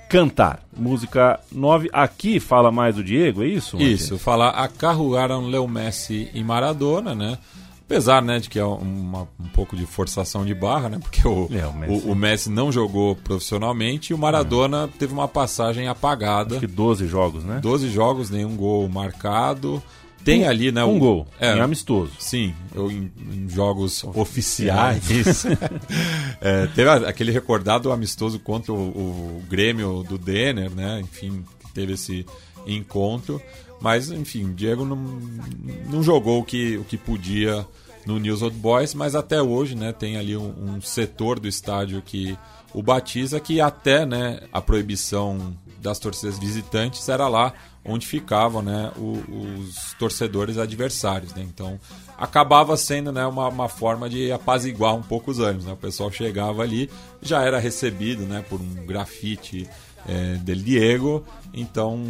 cantar. 0.07 0.63
Música 0.77 1.41
9. 1.51 1.89
Aqui 1.91 2.39
fala 2.39 2.71
mais 2.71 2.95
do 2.95 3.03
Diego, 3.03 3.43
é 3.43 3.47
isso? 3.47 3.75
Matias? 3.75 3.99
Isso, 3.99 4.17
falar 4.17 4.51
acarruaram 4.51 5.47
Leo 5.47 5.67
Messi 5.67 6.29
e 6.33 6.41
Maradona, 6.41 7.13
né? 7.13 7.37
Apesar, 7.85 8.21
né, 8.21 8.39
de 8.39 8.49
que 8.49 8.57
é 8.57 8.63
uma- 8.65 9.27
um 9.39 9.47
pouco 9.53 9.75
de 9.75 9.85
forçação 9.85 10.45
de 10.45 10.53
barra, 10.55 10.89
né? 10.89 10.99
Porque 10.99 11.27
o, 11.27 11.47
É, 11.51 11.67
o 11.67 11.73
Messi. 11.73 12.07
o, 12.07 12.11
o 12.11 12.15
Messi 12.15 12.49
não 12.49 12.71
jogou 12.71 13.15
profissionalmente 13.15 14.11
e 14.11 14.15
o 14.15 14.17
Maradona 14.17 14.89
teve 14.97 15.13
uma 15.13 15.27
passagem 15.27 15.87
apagada. 15.87 16.55
Acho 16.57 16.65
que 16.67 16.73
12 16.73 17.07
jogos, 17.07 17.43
né? 17.43 17.59
12 17.61 17.89
jogos, 17.89 18.29
nenhum 18.29 18.55
gol 18.55 18.87
marcado. 18.89 19.81
Tem 20.23 20.47
ali, 20.47 20.71
né? 20.71 20.85
Um 20.85 20.95
o- 20.95 20.99
gol, 20.99 21.27
É, 21.37 21.53
em 21.53 21.59
amistoso. 21.59 22.13
Sim, 22.17 22.55
eu, 22.73 22.89
em, 22.89 23.11
em 23.33 23.49
jogos 23.49 24.03
oficiais. 24.05 25.03
É, 26.41 26.67
teve 26.67 26.89
aquele 26.89 27.31
recordado 27.31 27.91
amistoso 27.91 28.39
contra 28.39 28.71
o, 28.73 28.77
o 28.77 29.43
Grêmio 29.49 30.03
do 30.07 30.17
Denner, 30.17 30.69
né? 30.71 31.01
Enfim, 31.01 31.43
teve 31.73 31.93
esse 31.93 32.25
encontro. 32.65 33.41
Mas, 33.83 34.09
enfim, 34.09 34.45
o 34.45 34.53
Diego 34.53 34.85
não, 34.85 34.95
não 35.89 36.01
jogou 36.01 36.39
o 36.39 36.43
que, 36.45 36.77
o 36.77 36.85
que 36.85 36.97
podia 36.97 37.67
no 38.05 38.17
News 38.17 38.41
Old 38.41 38.57
Boys, 38.57 38.93
mas 38.93 39.13
até 39.13 39.41
hoje 39.41 39.75
né, 39.75 39.91
tem 39.91 40.15
ali 40.17 40.37
um, 40.37 40.75
um 40.75 40.81
setor 40.81 41.37
do 41.37 41.47
estádio 41.49 42.01
que 42.01 42.37
o 42.73 42.81
batiza, 42.81 43.39
que 43.41 43.59
até 43.59 44.05
né, 44.05 44.39
a 44.53 44.61
proibição 44.61 45.53
das 45.81 45.99
torcidas 45.99 46.39
visitantes 46.39 47.07
era 47.09 47.27
lá 47.27 47.53
onde 47.85 48.07
ficavam 48.07 48.61
né, 48.61 48.89
o- 48.97 49.21
os 49.59 49.93
torcedores 49.99 50.57
adversários. 50.57 51.33
Né? 51.33 51.41
Então 51.43 51.77
acabava 52.17 52.77
sendo 52.77 53.11
né, 53.11 53.25
uma, 53.25 53.49
uma 53.49 53.67
forma 53.67 54.09
de 54.09 54.31
apaziguar 54.31 54.95
um 54.95 55.01
pouco 55.03 55.29
os 55.29 55.39
ânimos. 55.39 55.65
Né? 55.65 55.73
O 55.73 55.77
pessoal 55.77 56.09
chegava 56.09 56.61
ali, 56.61 56.89
já 57.21 57.41
era 57.43 57.59
recebido 57.59 58.23
né, 58.23 58.45
por 58.49 58.61
um 58.61 58.85
grafite 58.85 59.67
é, 60.07 60.35
del 60.35 60.57
Diego, 60.61 61.23
então 61.53 62.01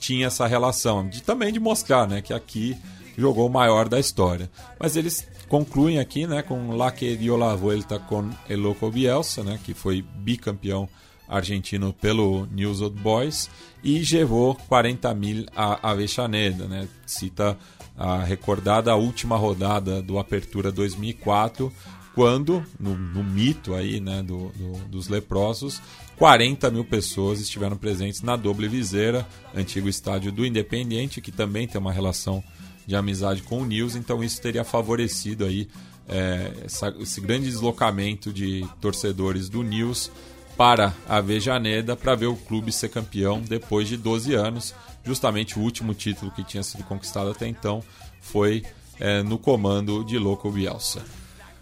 tinha 0.00 0.26
essa 0.26 0.46
relação 0.46 1.08
de 1.08 1.22
também 1.22 1.52
de 1.52 1.60
mostrar 1.60 2.06
né, 2.08 2.20
que 2.22 2.32
aqui 2.32 2.76
jogou 3.16 3.46
o 3.48 3.52
maior 3.52 3.88
da 3.88 3.98
história. 3.98 4.50
Mas 4.78 4.96
eles 4.96 5.26
concluem 5.48 5.98
aqui 5.98 6.26
né, 6.26 6.42
com 6.42 6.72
La 6.76 6.90
que 6.90 7.16
dio 7.16 7.36
la 7.36 7.54
vuelta 7.54 7.98
con 7.98 8.30
el 8.48 8.60
Loco 8.60 8.90
Bielsa, 8.90 9.42
né, 9.42 9.58
que 9.64 9.74
foi 9.74 10.02
bicampeão 10.02 10.88
argentino 11.28 11.92
pelo 11.92 12.46
News 12.46 12.80
Old 12.80 12.98
Boys, 13.00 13.50
e 13.84 13.98
levou 14.12 14.54
40 14.68 15.12
mil 15.14 15.44
a 15.54 15.90
Avellaneda. 15.90 16.66
Né, 16.66 16.88
cita 17.06 17.56
a 17.96 18.22
recordada 18.24 18.94
última 18.94 19.36
rodada 19.36 20.00
do 20.00 20.18
Apertura 20.18 20.70
2004, 20.72 21.72
quando, 22.14 22.64
no, 22.80 22.96
no 22.96 23.22
mito 23.22 23.74
aí, 23.74 24.00
né, 24.00 24.22
do, 24.22 24.48
do- 24.56 24.88
dos 24.88 25.08
leprosos, 25.08 25.80
40 26.18 26.70
mil 26.70 26.84
pessoas 26.84 27.40
estiveram 27.40 27.76
presentes 27.76 28.22
na 28.22 28.34
Doble 28.36 28.68
Viseira, 28.68 29.26
antigo 29.54 29.88
estádio 29.88 30.32
do 30.32 30.44
Independiente, 30.44 31.20
que 31.20 31.30
também 31.30 31.66
tem 31.68 31.80
uma 31.80 31.92
relação 31.92 32.42
de 32.86 32.96
amizade 32.96 33.42
com 33.42 33.60
o 33.62 33.64
News, 33.64 33.94
então 33.94 34.24
isso 34.24 34.40
teria 34.40 34.64
favorecido 34.64 35.44
aí 35.44 35.68
é, 36.10 36.52
essa- 36.64 36.88
esse 37.00 37.20
grande 37.20 37.44
deslocamento 37.50 38.32
de 38.32 38.66
torcedores 38.80 39.50
do 39.50 39.62
News 39.62 40.10
para 40.56 40.94
a 41.06 41.20
Vejaneda 41.20 41.94
para 41.94 42.14
ver 42.14 42.26
o 42.28 42.34
clube 42.34 42.72
ser 42.72 42.88
campeão 42.88 43.42
depois 43.42 43.86
de 43.86 43.98
12 43.98 44.32
anos. 44.34 44.74
Justamente 45.04 45.58
o 45.58 45.62
último 45.62 45.92
título 45.92 46.30
que 46.32 46.42
tinha 46.42 46.62
sido 46.62 46.82
conquistado 46.84 47.30
até 47.30 47.46
então 47.46 47.84
foi 48.22 48.64
é, 48.98 49.22
no 49.22 49.38
comando 49.38 50.02
de 50.02 50.16
Loco 50.18 50.50
Bielsa. 50.50 51.04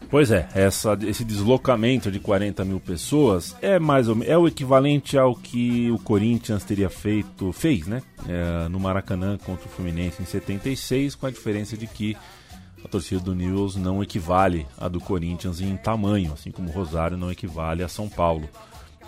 Pois 0.08 0.30
é, 0.30 0.48
essa, 0.54 0.96
esse 1.02 1.24
deslocamento 1.24 2.12
de 2.12 2.20
40 2.20 2.64
mil 2.64 2.78
pessoas 2.78 3.56
é 3.60 3.78
mais 3.78 4.08
ou 4.08 4.16
é 4.22 4.38
o 4.38 4.46
equivalente 4.46 5.18
ao 5.18 5.34
que 5.34 5.90
o 5.90 5.98
Corinthians 5.98 6.62
teria 6.62 6.88
feito, 6.88 7.52
fez, 7.52 7.86
né? 7.88 8.02
É, 8.28 8.68
no 8.68 8.78
Maracanã 8.78 9.36
contra 9.36 9.66
o 9.66 9.68
Fluminense 9.68 10.22
em 10.22 10.24
76, 10.24 11.16
com 11.16 11.26
a 11.26 11.30
diferença 11.30 11.76
de 11.76 11.88
que 11.88 12.16
a 12.84 12.88
torcida 12.88 13.20
do 13.20 13.34
News 13.34 13.74
não 13.74 14.00
equivale 14.00 14.64
à 14.78 14.86
do 14.86 15.00
Corinthians 15.00 15.60
em 15.60 15.76
tamanho, 15.76 16.32
assim 16.32 16.52
como 16.52 16.68
o 16.68 16.72
Rosário 16.72 17.16
não 17.16 17.32
equivale 17.32 17.82
a 17.82 17.88
São 17.88 18.08
Paulo 18.08 18.48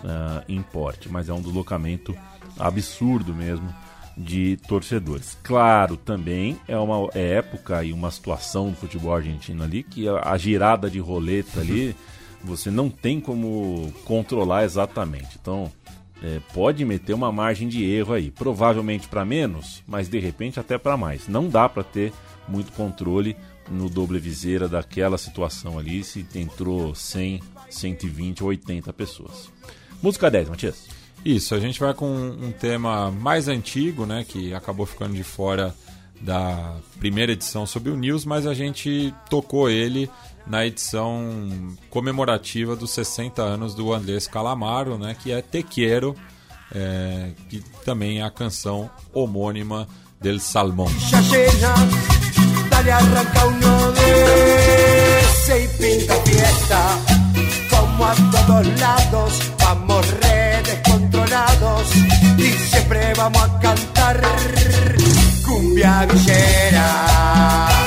ah, 0.03 0.43
em 0.49 0.61
porte, 0.61 1.09
mas 1.09 1.29
é 1.29 1.33
um 1.33 1.41
deslocamento 1.41 2.13
absurdo 2.57 3.33
mesmo 3.33 3.73
de 4.19 4.57
torcedores. 4.67 5.37
Claro, 5.41 5.95
também 5.95 6.59
é 6.67 6.77
uma 6.77 7.09
época 7.13 7.81
e 7.85 7.93
uma 7.93 8.11
situação 8.11 8.69
do 8.69 8.75
futebol 8.75 9.15
argentino 9.15 9.63
ali 9.63 9.81
que 9.81 10.07
a, 10.09 10.37
girada 10.37 10.89
de 10.89 10.99
roleta 10.99 11.61
ali 11.61 11.95
você 12.43 12.69
não 12.69 12.89
tem 12.89 13.21
como 13.21 13.93
controlar 14.03 14.65
exatamente. 14.65 15.37
Então 15.41 15.71
é, 16.21 16.41
pode 16.53 16.83
meter 16.83 17.13
uma 17.13 17.31
margem 17.31 17.69
de 17.69 17.85
erro 17.85 18.13
aí, 18.13 18.29
provavelmente 18.29 19.07
para 19.07 19.23
menos, 19.23 19.81
mas 19.87 20.09
de 20.09 20.19
repente 20.19 20.59
até 20.59 20.77
para 20.77 20.97
mais. 20.97 21.29
Não 21.29 21.47
dá 21.47 21.69
para 21.69 21.83
ter 21.83 22.11
muito 22.45 22.73
controle 22.73 23.37
no 23.71 23.89
doble 23.89 24.19
viseira 24.19 24.67
daquela 24.67 25.17
situação 25.17 25.79
ali 25.79 26.03
se 26.03 26.25
entrou 26.35 26.93
100, 26.93 27.41
120 27.69 28.43
ou 28.43 28.49
80 28.49 28.91
pessoas. 28.91 29.49
Música 30.01 30.29
10, 30.29 30.49
Matias. 30.49 30.98
Isso, 31.23 31.53
a 31.53 31.59
gente 31.59 31.79
vai 31.79 31.93
com 31.93 32.07
um 32.07 32.51
tema 32.51 33.11
mais 33.11 33.47
antigo, 33.47 34.05
né, 34.05 34.25
que 34.27 34.53
acabou 34.53 34.85
ficando 34.85 35.13
de 35.13 35.23
fora 35.23 35.75
da 36.21 36.75
primeira 36.99 37.31
edição 37.31 37.65
sobre 37.65 37.91
o 37.91 37.95
News, 37.95 38.25
mas 38.25 38.45
a 38.45 38.53
gente 38.53 39.13
tocou 39.29 39.69
ele 39.69 40.09
na 40.45 40.65
edição 40.65 41.75
comemorativa 41.89 42.75
dos 42.75 42.91
60 42.91 43.41
anos 43.41 43.75
do 43.75 43.93
Andrés 43.93 44.27
Calamaro, 44.27 44.97
né, 44.97 45.15
que 45.21 45.31
é 45.31 45.41
Tequero, 45.41 46.15
é, 46.73 47.31
que 47.49 47.63
também 47.83 48.19
é 48.19 48.23
a 48.23 48.31
canção 48.31 48.89
homônima 49.13 49.87
del 50.19 50.39
Salmón. 50.39 50.89
Siempre 62.89 63.13
vamos 63.15 63.41
a 63.41 63.59
cantar 63.59 64.21
cumbia 65.45 66.07
villera. 66.07 67.78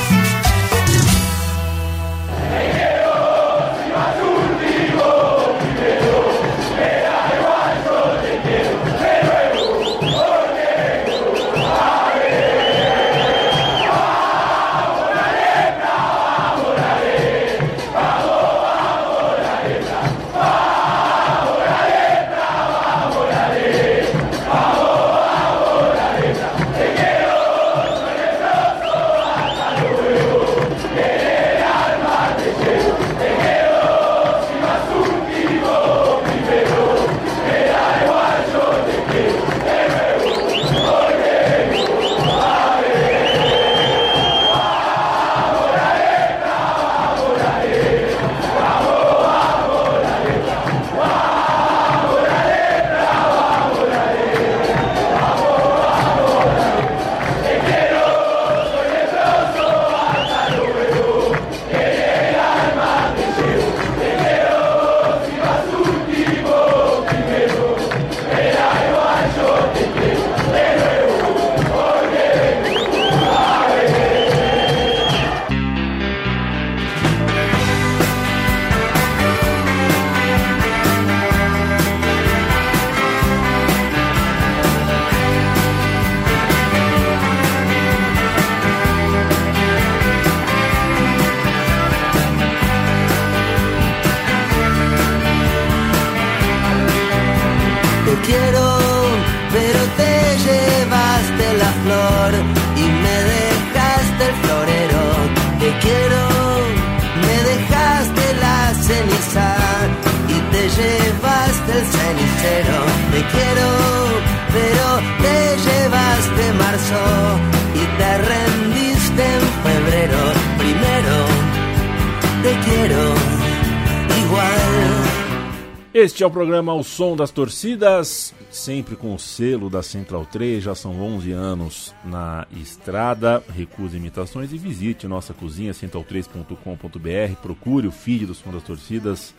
Este 126.02 126.24
é 126.24 126.26
o 126.26 126.30
programa 126.32 126.74
O 126.74 126.82
Som 126.82 127.14
das 127.14 127.30
Torcidas, 127.30 128.34
sempre 128.50 128.96
com 128.96 129.14
o 129.14 129.18
selo 129.20 129.70
da 129.70 129.84
Central 129.84 130.26
3, 130.26 130.60
já 130.60 130.74
são 130.74 131.00
11 131.00 131.30
anos 131.30 131.94
na 132.04 132.44
estrada. 132.50 133.40
Recuse 133.48 133.98
imitações 133.98 134.52
e 134.52 134.58
visite 134.58 135.06
nossa 135.06 135.32
cozinha 135.32 135.70
central3.com.br. 135.70 137.36
Procure 137.40 137.86
o 137.86 137.92
feed 137.92 138.26
do 138.26 138.34
Som 138.34 138.50
das 138.50 138.64
Torcidas. 138.64 139.32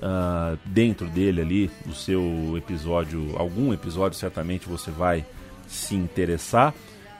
ah, 0.00 0.56
dentro 0.64 1.08
dele 1.08 1.40
ali, 1.40 1.70
o 1.84 1.92
seu 1.92 2.22
episódio, 2.56 3.36
algum 3.36 3.74
episódio 3.74 4.16
certamente 4.16 4.68
você 4.68 4.92
vai 4.92 5.26
se 5.66 5.96
interessar 5.96 6.72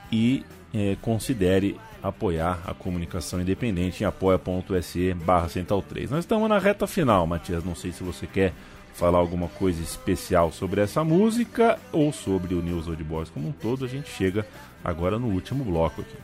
e 0.09 0.45
eh, 0.73 0.95
considere 1.01 1.77
apoiar 2.01 2.61
a 2.65 2.73
comunicação 2.73 3.41
independente 3.41 4.03
em 4.03 4.05
apoia.se 4.05 5.13
barra 5.15 5.49
central 5.49 5.81
3. 5.81 6.11
Nós 6.11 6.19
estamos 6.19 6.47
na 6.47 6.59
reta 6.59 6.87
final, 6.87 7.27
Matias. 7.27 7.63
Não 7.63 7.75
sei 7.75 7.91
se 7.91 8.01
você 8.01 8.25
quer 8.25 8.53
falar 8.95 9.19
alguma 9.19 9.49
coisa 9.49 9.81
especial 9.81 10.51
sobre 10.51 10.81
essa 10.81 11.03
música 11.03 11.77
ou 11.91 12.13
sobre 12.13 12.55
o 12.55 12.61
News 12.61 12.87
Old 12.87 13.03
Boys 13.03 13.29
como 13.29 13.49
um 13.49 13.51
todo. 13.51 13.83
A 13.83 13.87
gente 13.87 14.09
chega 14.09 14.47
agora 14.83 15.19
no 15.19 15.27
último 15.27 15.63
bloco 15.63 16.01
aqui. 16.01 16.15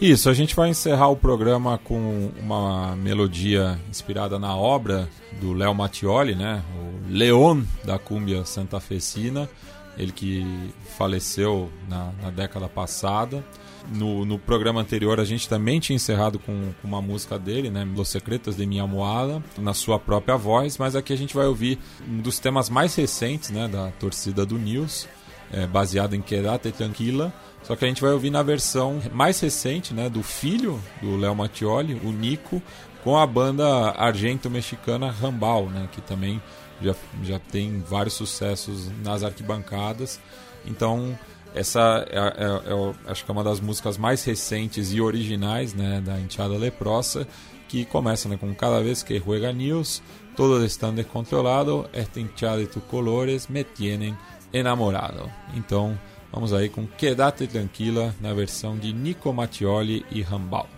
Isso, 0.00 0.28
a 0.28 0.34
gente 0.34 0.54
vai 0.54 0.68
encerrar 0.68 1.08
o 1.08 1.16
programa 1.16 1.78
com 1.78 2.30
uma 2.40 2.96
melodia 2.96 3.78
inspirada 3.88 4.38
na 4.38 4.56
obra 4.56 5.08
do 5.40 5.52
Léo 5.52 5.74
Mattioli, 5.74 6.34
né? 6.34 6.62
O 6.74 7.12
Leon 7.12 7.62
da 7.84 7.98
Cúmbia 7.98 8.44
Santafesina, 8.44 9.48
ele 9.96 10.12
que 10.12 10.72
faleceu 10.98 11.70
na, 11.88 12.10
na 12.20 12.30
década 12.30 12.68
passada. 12.68 13.44
No, 13.92 14.24
no 14.24 14.38
programa 14.38 14.80
anterior 14.80 15.20
a 15.20 15.24
gente 15.24 15.48
também 15.48 15.78
tinha 15.78 15.96
encerrado 15.96 16.38
com, 16.38 16.72
com 16.80 16.88
uma 16.88 17.00
música 17.00 17.38
dele, 17.38 17.70
né? 17.70 17.86
Los 17.94 18.08
Secretos 18.08 18.56
de 18.56 18.66
Minha 18.66 18.86
Moada, 18.86 19.42
na 19.58 19.74
sua 19.74 19.98
própria 19.98 20.36
voz, 20.36 20.76
mas 20.78 20.96
aqui 20.96 21.12
a 21.12 21.16
gente 21.16 21.34
vai 21.34 21.46
ouvir 21.46 21.78
um 22.08 22.18
dos 22.18 22.38
temas 22.38 22.68
mais 22.68 22.94
recentes, 22.94 23.50
né? 23.50 23.68
Da 23.68 23.90
torcida 23.92 24.44
do 24.44 24.58
News, 24.58 25.08
é, 25.52 25.66
baseado 25.66 26.14
em 26.14 26.20
Quedate 26.20 26.72
Tranquila, 26.72 27.32
só 27.62 27.74
que 27.74 27.84
a 27.84 27.88
gente 27.88 28.00
vai 28.00 28.12
ouvir 28.12 28.30
na 28.30 28.44
versão 28.44 29.02
mais 29.12 29.40
recente, 29.40 29.92
né, 29.92 30.08
do 30.08 30.22
filho 30.22 30.80
do 31.02 31.16
Léo 31.16 31.34
Mattioli, 31.34 32.00
o 32.04 32.12
Nico, 32.12 32.62
com 33.02 33.18
a 33.18 33.26
banda 33.26 33.90
argento-mexicana 33.90 35.10
Rambal, 35.10 35.66
né, 35.66 35.88
que 35.90 36.00
também 36.00 36.40
já, 36.80 36.94
já 37.24 37.38
tem 37.40 37.80
vários 37.80 38.14
sucessos 38.14 38.88
nas 39.02 39.24
arquibancadas. 39.24 40.20
Então, 40.64 41.18
essa 41.56 42.06
é, 42.10 42.18
é- 42.18 42.72
é 42.72 43.10
acho 43.10 43.24
que 43.24 43.30
é 43.30 43.32
uma 43.32 43.42
das 43.42 43.60
músicas 43.60 43.98
mais 43.98 44.22
recentes 44.24 44.92
e 44.92 45.00
originais 45.00 45.74
né, 45.74 46.00
da 46.04 46.18
Enteada 46.20 46.56
Leprosa, 46.56 47.26
que 47.68 47.84
começa 47.84 48.28
né, 48.28 48.36
com 48.36 48.54
Cada 48.54 48.80
vez 48.80 49.02
que 49.02 49.18
juega 49.18 49.52
News, 49.52 50.02
todos 50.36 50.62
están 50.62 50.94
descontrolados, 50.94 51.86
esta 51.92 52.20
hinchada 52.20 52.58
de 52.58 52.66
tus 52.66 52.82
colores 52.84 53.48
me 53.48 53.64
tienen 53.64 54.16
enamorado. 54.52 55.30
Então, 55.54 55.98
vamos 56.32 56.52
aí 56.52 56.68
com 56.68 56.86
Quedate 56.86 57.46
Tranquila 57.46 58.14
na 58.20 58.32
versão 58.32 58.76
de 58.78 58.92
Nico 58.92 59.32
Mattioli 59.32 60.04
e 60.10 60.22
Rambal. 60.22 60.68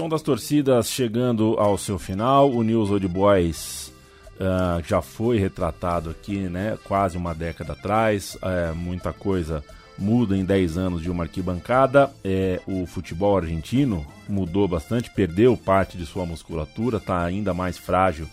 Som 0.00 0.08
das 0.08 0.22
torcidas 0.22 0.88
chegando 0.88 1.56
ao 1.58 1.76
seu 1.76 1.98
final. 1.98 2.50
O 2.50 2.62
News 2.62 2.90
Old 2.90 3.06
Boys 3.06 3.92
ah, 4.40 4.80
já 4.82 5.02
foi 5.02 5.38
retratado 5.38 6.08
aqui, 6.08 6.38
né? 6.38 6.78
Quase 6.84 7.18
uma 7.18 7.34
década 7.34 7.74
atrás. 7.74 8.34
É, 8.40 8.72
muita 8.72 9.12
coisa 9.12 9.62
muda 9.98 10.34
em 10.34 10.42
10 10.42 10.78
anos 10.78 11.02
de 11.02 11.10
uma 11.10 11.24
arquibancada. 11.24 12.10
É, 12.24 12.62
o 12.66 12.86
futebol 12.86 13.36
argentino 13.36 14.06
mudou 14.26 14.66
bastante, 14.66 15.10
perdeu 15.10 15.54
parte 15.54 15.98
de 15.98 16.06
sua 16.06 16.24
musculatura, 16.24 16.96
está 16.96 17.22
ainda 17.22 17.52
mais 17.52 17.76
frágil 17.76 18.26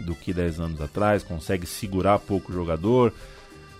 do 0.00 0.14
que 0.14 0.30
10 0.30 0.60
anos 0.60 0.80
atrás, 0.82 1.22
consegue 1.22 1.66
segurar 1.66 2.18
pouco 2.18 2.52
jogador, 2.52 3.14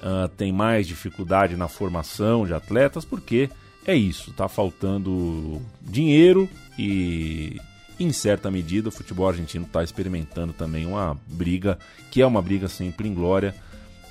ah, 0.02 0.30
tem 0.34 0.50
mais 0.50 0.86
dificuldade 0.86 1.58
na 1.58 1.68
formação 1.68 2.46
de 2.46 2.54
atletas, 2.54 3.04
porque 3.04 3.50
é 3.86 3.94
isso, 3.94 4.32
tá 4.32 4.48
faltando 4.48 5.60
dinheiro 5.80 6.48
e 6.78 7.60
em 7.98 8.12
certa 8.12 8.50
medida 8.50 8.88
o 8.88 8.92
futebol 8.92 9.28
argentino 9.28 9.64
está 9.64 9.82
experimentando 9.82 10.52
também 10.52 10.86
uma 10.86 11.18
briga, 11.26 11.78
que 12.10 12.20
é 12.20 12.26
uma 12.26 12.42
briga 12.42 12.68
sempre 12.68 13.08
em 13.08 13.14
glória, 13.14 13.54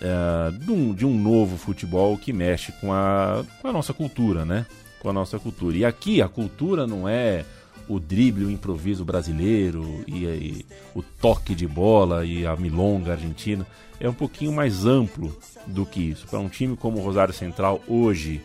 eh, 0.01 0.51
de, 0.51 0.71
um, 0.71 0.93
de 0.93 1.05
um 1.05 1.17
novo 1.17 1.57
futebol 1.57 2.17
que 2.17 2.31
mexe 2.31 2.71
com 2.73 2.93
a, 2.93 3.43
com 3.61 3.67
a 3.67 3.71
nossa 3.71 3.93
cultura, 3.93 4.45
né? 4.45 4.65
Com 4.99 5.09
a 5.09 5.13
nossa 5.13 5.37
cultura. 5.37 5.77
E 5.77 5.85
aqui 5.85 6.21
a 6.21 6.29
cultura 6.29 6.87
não 6.87 7.07
é 7.07 7.45
o 7.87 7.99
drible, 7.99 8.45
o 8.45 8.51
improviso 8.51 9.03
brasileiro 9.03 10.03
e, 10.07 10.25
e 10.25 10.65
o 10.95 11.01
toque 11.01 11.53
de 11.53 11.67
bola 11.67 12.25
e 12.25 12.45
a 12.45 12.55
milonga 12.55 13.11
argentina. 13.13 13.67
É 13.99 14.09
um 14.09 14.13
pouquinho 14.13 14.51
mais 14.51 14.85
amplo 14.85 15.37
do 15.67 15.85
que 15.85 16.01
isso. 16.01 16.27
Para 16.27 16.39
um 16.39 16.49
time 16.49 16.75
como 16.75 16.99
o 16.99 17.01
Rosário 17.01 17.33
Central 17.33 17.81
hoje, 17.87 18.41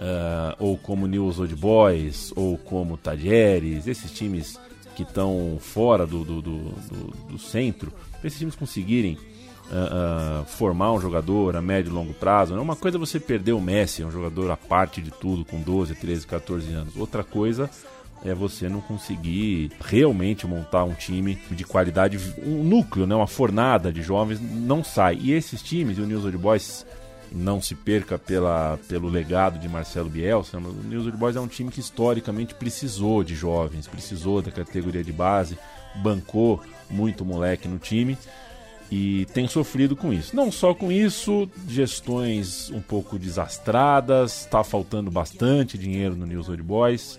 ah, 0.00 0.56
ou 0.58 0.76
como 0.76 1.06
News 1.06 1.38
Old 1.38 1.54
Boys, 1.56 2.32
ou 2.36 2.56
como 2.58 2.96
Tajeres, 2.96 3.86
esses 3.86 4.10
times 4.10 4.58
que 4.94 5.02
estão 5.02 5.58
fora 5.60 6.06
do, 6.06 6.24
do, 6.24 6.40
do, 6.42 6.58
do- 7.28 7.38
centro, 7.38 7.92
para 8.18 8.26
esses 8.28 8.38
times 8.38 8.54
conseguirem 8.54 9.18
ah, 9.70 10.40
ah, 10.42 10.44
formar 10.46 10.92
um 10.92 11.00
jogador 11.00 11.54
a 11.56 11.60
médio 11.60 11.90
e 11.90 11.92
longo 11.92 12.14
prazo, 12.14 12.52
não 12.54 12.60
é 12.60 12.62
uma 12.62 12.76
coisa 12.76 12.98
você 12.98 13.20
perder 13.20 13.52
o 13.52 13.60
Messi, 13.60 14.02
é 14.02 14.06
um 14.06 14.10
jogador 14.10 14.50
à 14.50 14.56
parte 14.56 15.02
de 15.02 15.10
tudo, 15.10 15.44
com 15.44 15.60
12, 15.60 15.94
13, 15.94 16.26
14 16.26 16.72
anos. 16.72 16.96
Outra 16.96 17.22
coisa 17.22 17.68
é 18.24 18.34
você 18.34 18.68
não 18.70 18.80
conseguir 18.80 19.70
realmente 19.80 20.46
montar 20.46 20.84
um 20.84 20.94
time 20.94 21.38
de 21.50 21.62
qualidade, 21.64 22.18
um 22.42 22.64
núcleo, 22.64 23.06
né, 23.06 23.14
uma 23.14 23.26
fornada 23.26 23.92
de 23.92 24.02
jovens, 24.02 24.40
não 24.40 24.82
sai. 24.82 25.18
E 25.20 25.32
esses 25.32 25.62
times, 25.62 25.98
o 25.98 26.06
News 26.06 26.24
Old 26.24 26.38
Boys 26.38 26.86
não 27.32 27.60
se 27.60 27.74
perca 27.74 28.18
pela, 28.18 28.78
pelo 28.88 29.08
legado 29.08 29.58
de 29.58 29.68
Marcelo 29.68 30.08
Bielsa, 30.08 30.58
o 30.58 30.60
News 30.60 31.06
Old 31.06 31.16
Boys 31.16 31.36
é 31.36 31.40
um 31.40 31.48
time 31.48 31.70
que 31.70 31.80
historicamente 31.80 32.54
precisou 32.54 33.22
de 33.24 33.34
jovens, 33.34 33.86
precisou 33.86 34.40
da 34.40 34.50
categoria 34.50 35.02
de 35.02 35.12
base, 35.12 35.58
bancou 35.96 36.62
muito 36.88 37.24
moleque 37.24 37.68
no 37.68 37.78
time 37.78 38.16
e 38.90 39.26
tem 39.32 39.48
sofrido 39.48 39.96
com 39.96 40.12
isso. 40.12 40.34
Não 40.34 40.52
só 40.52 40.72
com 40.72 40.92
isso, 40.92 41.48
gestões 41.68 42.70
um 42.70 42.80
pouco 42.80 43.18
desastradas, 43.18 44.42
está 44.42 44.62
faltando 44.62 45.10
bastante 45.10 45.76
dinheiro 45.76 46.14
no 46.14 46.26
News 46.26 46.48
Old 46.48 46.62
Boys, 46.62 47.18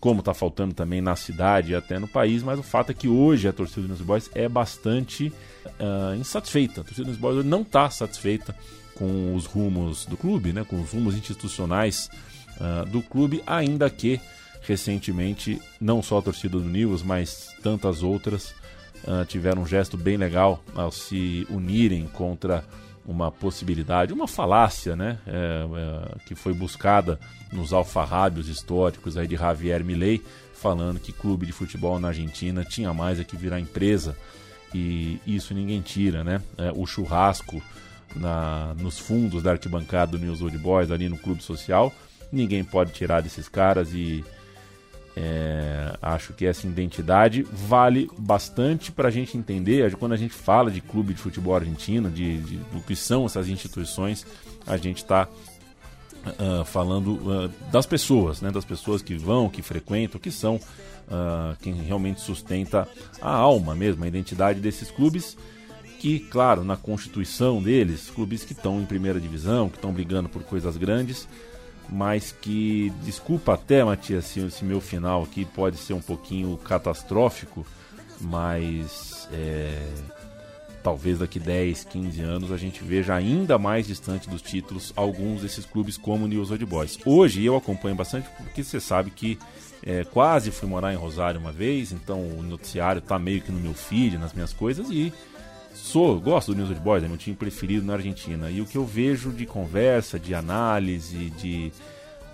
como 0.00 0.20
está 0.20 0.34
faltando 0.34 0.74
também 0.74 1.00
na 1.00 1.16
cidade 1.16 1.72
e 1.72 1.74
até 1.74 1.98
no 1.98 2.08
país, 2.08 2.42
mas 2.42 2.58
o 2.58 2.62
fato 2.62 2.90
é 2.90 2.94
que 2.94 3.08
hoje 3.08 3.48
a 3.48 3.52
torcida 3.52 3.82
do 3.82 3.88
News 3.88 4.00
Boys 4.00 4.30
é 4.34 4.48
bastante 4.48 5.32
uh, 5.66 6.14
insatisfeita. 6.14 6.80
A 6.80 6.84
torcida 6.84 7.04
do 7.04 7.08
News 7.08 7.20
Boys 7.20 7.44
não 7.44 7.62
está 7.62 7.88
satisfeita 7.90 8.54
com 8.94 9.34
os 9.34 9.46
rumos 9.46 10.06
do 10.06 10.16
clube, 10.16 10.52
né, 10.52 10.64
com 10.64 10.80
os 10.80 10.90
rumos 10.92 11.14
institucionais 11.14 12.08
uh, 12.60 12.88
do 12.88 13.02
clube, 13.02 13.42
ainda 13.46 13.88
que 13.90 14.20
recentemente 14.62 15.60
não 15.80 16.02
só 16.02 16.18
a 16.18 16.22
torcida 16.22 16.58
do 16.58 16.64
News, 16.64 17.02
mas 17.02 17.54
tantas 17.62 18.02
outras 18.02 18.54
uh, 19.04 19.24
tiveram 19.26 19.62
um 19.62 19.66
gesto 19.66 19.96
bem 19.96 20.16
legal 20.16 20.62
ao 20.74 20.90
se 20.90 21.46
unirem 21.50 22.06
contra 22.06 22.64
uma 23.06 23.30
possibilidade, 23.30 24.12
uma 24.12 24.26
falácia, 24.26 24.96
né, 24.96 25.18
é, 25.26 25.30
é, 25.30 26.18
que 26.26 26.34
foi 26.34 26.54
buscada 26.54 27.18
nos 27.52 27.72
alfarrábios 27.72 28.48
históricos 28.48 29.18
aí 29.18 29.26
de 29.26 29.36
Javier 29.36 29.84
Milei, 29.84 30.22
falando 30.54 30.98
que 30.98 31.12
clube 31.12 31.44
de 31.44 31.52
futebol 31.52 32.00
na 32.00 32.08
Argentina 32.08 32.64
tinha 32.64 32.94
mais 32.94 33.20
é 33.20 33.24
que 33.24 33.36
virar 33.36 33.60
empresa 33.60 34.16
e 34.74 35.20
isso 35.26 35.54
ninguém 35.54 35.80
tira, 35.80 36.24
né? 36.24 36.42
É, 36.56 36.72
o 36.74 36.86
churrasco 36.86 37.62
na, 38.14 38.74
nos 38.78 38.98
fundos 38.98 39.42
da 39.42 39.52
arquibancada 39.52 40.12
do 40.12 40.18
News 40.18 40.40
Old 40.40 40.56
Boys 40.58 40.90
ali 40.90 41.08
no 41.08 41.18
clube 41.18 41.42
social, 41.42 41.92
ninguém 42.32 42.64
pode 42.64 42.92
tirar 42.92 43.20
desses 43.20 43.48
caras 43.48 43.92
e 43.92 44.24
é, 45.16 45.96
acho 46.02 46.32
que 46.32 46.44
essa 46.44 46.66
identidade 46.66 47.46
vale 47.52 48.10
bastante 48.18 48.90
para 48.90 49.08
a 49.08 49.10
gente 49.10 49.38
entender. 49.38 49.94
Quando 49.96 50.12
a 50.12 50.16
gente 50.16 50.34
fala 50.34 50.70
de 50.70 50.80
clube 50.80 51.14
de 51.14 51.20
futebol 51.20 51.54
argentino, 51.54 52.10
de, 52.10 52.38
de 52.38 52.56
do 52.56 52.80
que 52.80 52.96
são 52.96 53.24
essas 53.24 53.48
instituições, 53.48 54.26
a 54.66 54.76
gente 54.76 54.98
está 54.98 55.28
uh, 55.28 56.60
ah, 56.60 56.64
falando 56.64 57.12
uh, 57.12 57.48
das 57.70 57.86
pessoas, 57.86 58.40
né, 58.40 58.50
das 58.50 58.64
pessoas 58.64 59.02
que 59.02 59.14
vão, 59.16 59.48
que 59.48 59.62
frequentam, 59.62 60.20
que 60.20 60.32
são 60.32 60.56
uh, 60.56 61.56
quem 61.62 61.74
realmente 61.74 62.20
sustenta 62.20 62.88
a 63.20 63.30
alma 63.30 63.74
mesmo, 63.74 64.02
a 64.02 64.08
identidade 64.08 64.58
desses 64.60 64.90
clubes. 64.90 65.36
Claro, 66.30 66.64
na 66.64 66.76
constituição 66.76 67.62
deles, 67.62 68.10
clubes 68.10 68.44
que 68.44 68.52
estão 68.52 68.80
em 68.80 68.84
primeira 68.84 69.20
divisão, 69.20 69.68
que 69.68 69.76
estão 69.76 69.92
brigando 69.92 70.28
por 70.28 70.42
coisas 70.42 70.76
grandes, 70.76 71.28
mas 71.88 72.32
que, 72.32 72.92
desculpa 73.04 73.54
até, 73.54 73.82
Matias, 73.84 74.24
se 74.26 74.40
esse 74.40 74.64
meu 74.64 74.80
final 74.80 75.22
aqui 75.22 75.44
pode 75.44 75.76
ser 75.76 75.94
um 75.94 76.00
pouquinho 76.00 76.56
catastrófico, 76.58 77.66
mas 78.20 79.28
é, 79.32 79.82
talvez 80.82 81.18
daqui 81.18 81.40
10, 81.40 81.84
15 81.84 82.20
anos 82.20 82.52
a 82.52 82.56
gente 82.58 82.84
veja 82.84 83.14
ainda 83.14 83.58
mais 83.58 83.86
distante 83.86 84.28
dos 84.28 84.42
títulos 84.42 84.92
alguns 84.94 85.40
desses 85.40 85.64
clubes 85.64 85.96
como 85.96 86.26
o 86.26 86.28
News 86.28 86.50
Old 86.50 86.66
Boys. 86.66 86.98
Hoje 87.04 87.42
eu 87.44 87.56
acompanho 87.56 87.96
bastante 87.96 88.28
porque 88.36 88.62
você 88.62 88.78
sabe 88.78 89.10
que 89.10 89.38
é, 89.82 90.04
quase 90.04 90.50
fui 90.50 90.68
morar 90.68 90.92
em 90.92 90.96
Rosário 90.96 91.40
uma 91.40 91.52
vez, 91.52 91.92
então 91.92 92.20
o 92.20 92.42
noticiário 92.42 92.98
está 93.00 93.18
meio 93.18 93.40
que 93.40 93.50
no 93.50 93.60
meu 93.60 93.74
feed, 93.74 94.18
nas 94.18 94.32
minhas 94.32 94.52
coisas, 94.52 94.88
e 94.90 95.12
sou, 95.74 96.18
gosto 96.20 96.52
do 96.52 96.58
News 96.58 96.70
Old 96.70 96.80
Boys, 96.80 97.04
é 97.04 97.08
meu 97.08 97.18
time 97.18 97.36
preferido 97.36 97.84
na 97.84 97.94
Argentina. 97.94 98.50
E 98.50 98.60
o 98.60 98.66
que 98.66 98.78
eu 98.78 98.86
vejo 98.86 99.30
de 99.30 99.44
conversa, 99.44 100.18
de 100.18 100.34
análise, 100.34 101.30
de, 101.30 101.72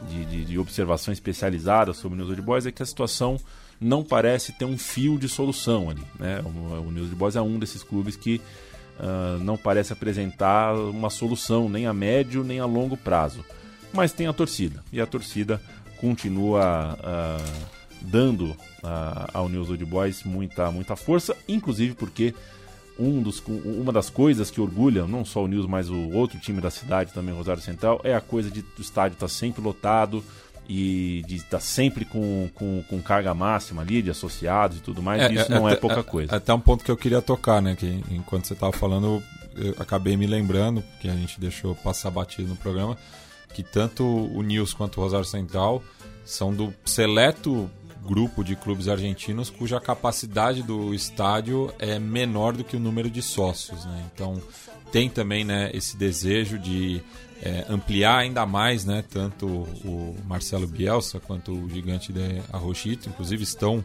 de, 0.09 0.25
de, 0.27 0.45
de 0.45 0.59
observação 0.59 1.13
especializada 1.13 1.93
sobre 1.93 2.15
o 2.15 2.19
News 2.19 2.31
Old 2.31 2.43
Boys 2.43 2.67
é 2.67 2.73
que 2.73 2.83
a 2.83 2.87
situação 2.87 3.39
não 3.81 4.05
parece 4.05 4.53
ter 4.53 4.67
um 4.67 4.77
fio 4.77 5.19
de 5.19 5.29
solução 5.29 5.89
ali. 5.89 6.03
Né? 6.19 6.43
O, 6.45 6.89
o 6.89 6.91
News 6.91 7.07
Old 7.07 7.17
Boys 7.17 7.37
é 7.37 7.43
um 7.43 7.59
desses 7.59 7.83
clubes 7.83 8.15
que 8.15 8.41
uh, 8.99 9.43
não 9.43 9.57
parece 9.57 9.93
apresentar 9.93 10.75
uma 10.75 11.09
solução 11.09 11.69
nem 11.69 11.87
a 11.87 11.95
médio 11.95 12.45
nem 12.45 12.61
a 12.61 12.67
longo 12.67 12.97
prazo. 12.97 13.45
Mas 13.93 14.13
tem 14.13 14.29
a 14.29 14.33
torcida, 14.33 14.85
e 14.93 15.01
a 15.01 15.07
torcida 15.07 15.61
continua 16.01 16.97
uh, 17.01 17.67
dando 18.03 18.51
uh, 18.51 18.57
ao 19.35 19.49
News 19.49 19.69
Old 19.69 19.85
Boys 19.85 20.23
muita, 20.23 20.71
muita 20.71 20.95
força, 20.95 21.37
inclusive 21.49 21.95
porque 21.95 22.33
um 23.01 23.23
dos, 23.23 23.43
uma 23.47 23.93
das 23.93 24.11
coisas 24.11 24.51
que 24.51 24.61
orgulha 24.61 25.07
não 25.07 25.25
só 25.25 25.43
o 25.43 25.49
News, 25.49 25.67
mas 25.67 25.89
o 25.89 26.11
outro 26.13 26.39
time 26.39 26.61
da 26.61 26.71
cidade 26.71 27.13
também, 27.13 27.35
Rosário 27.35 27.63
Central, 27.63 28.01
é 28.05 28.15
a 28.15 28.21
coisa 28.21 28.51
de 28.51 28.61
o 28.61 28.81
estádio 28.81 29.15
estar 29.15 29.27
tá 29.27 29.33
sempre 29.33 29.63
lotado 29.63 30.23
e 30.69 31.25
de 31.27 31.37
estar 31.37 31.51
tá 31.53 31.61
sempre 31.61 32.05
com, 32.05 32.49
com, 32.55 32.85
com, 32.89 33.03
carga 33.03 33.35
máxima 33.35 33.83
ali, 33.83 34.03
de 34.03 34.11
associados 34.11 34.79
e 34.79 34.81
tudo 34.81 35.03
mais, 35.03 35.23
é, 35.23 35.33
isso 35.33 35.51
é, 35.51 35.55
não 35.55 35.69
é, 35.69 35.73
é 35.73 35.77
pouca 35.77 36.03
coisa. 36.05 36.33
É, 36.33 36.37
até 36.37 36.53
um 36.53 36.61
ponto 36.61 36.85
que 36.85 36.91
eu 36.91 36.97
queria 36.97 37.23
tocar, 37.23 37.61
né? 37.63 37.75
Que 37.75 38.05
enquanto 38.11 38.47
você 38.47 38.53
estava 38.53 38.73
falando, 38.73 39.23
eu 39.57 39.75
acabei 39.79 40.17
me 40.17 40.27
lembrando, 40.27 40.83
porque 40.83 41.09
a 41.09 41.15
gente 41.15 41.41
deixou 41.41 41.75
passar 41.75 42.11
batido 42.11 42.49
no 42.49 42.57
programa, 42.57 42.97
que 43.55 43.63
tanto 43.63 44.05
o 44.05 44.43
News 44.43 44.75
quanto 44.75 44.99
o 44.99 45.03
Rosário 45.03 45.27
Central 45.27 45.83
são 46.25 46.55
do 46.55 46.73
seleto 46.85 47.69
grupo 48.05 48.43
de 48.43 48.57
clubes 48.57 48.89
argentinos 48.89 49.51
cuja 49.51 49.81
capacidade 49.81 50.63
do 50.63 50.95
estádio 50.95 51.73
é 51.79 51.99
menor 51.99 52.57
do 52.57 52.65
que 52.65 52.77
o 52.77 52.81
número 52.81 53.11
de 53.11 53.23
sócios. 53.23 53.85
Né? 53.85 54.05
Então 54.13 54.41
tem 54.91 55.09
também 55.09 55.45
né, 55.45 55.71
esse 55.73 55.97
desejo 55.97 56.59
de 56.59 57.03
é, 57.43 57.65
ampliar 57.69 58.19
ainda 58.19 58.45
mais, 58.45 58.85
né, 58.85 59.05
tanto 59.09 59.47
o 59.47 60.17
Marcelo 60.27 60.67
Bielsa 60.67 61.21
quanto 61.21 61.53
o 61.53 61.71
gigante 61.71 62.13
de 62.13 62.43
Arrochito, 62.53 63.09
inclusive 63.09 63.43
estão 63.43 63.85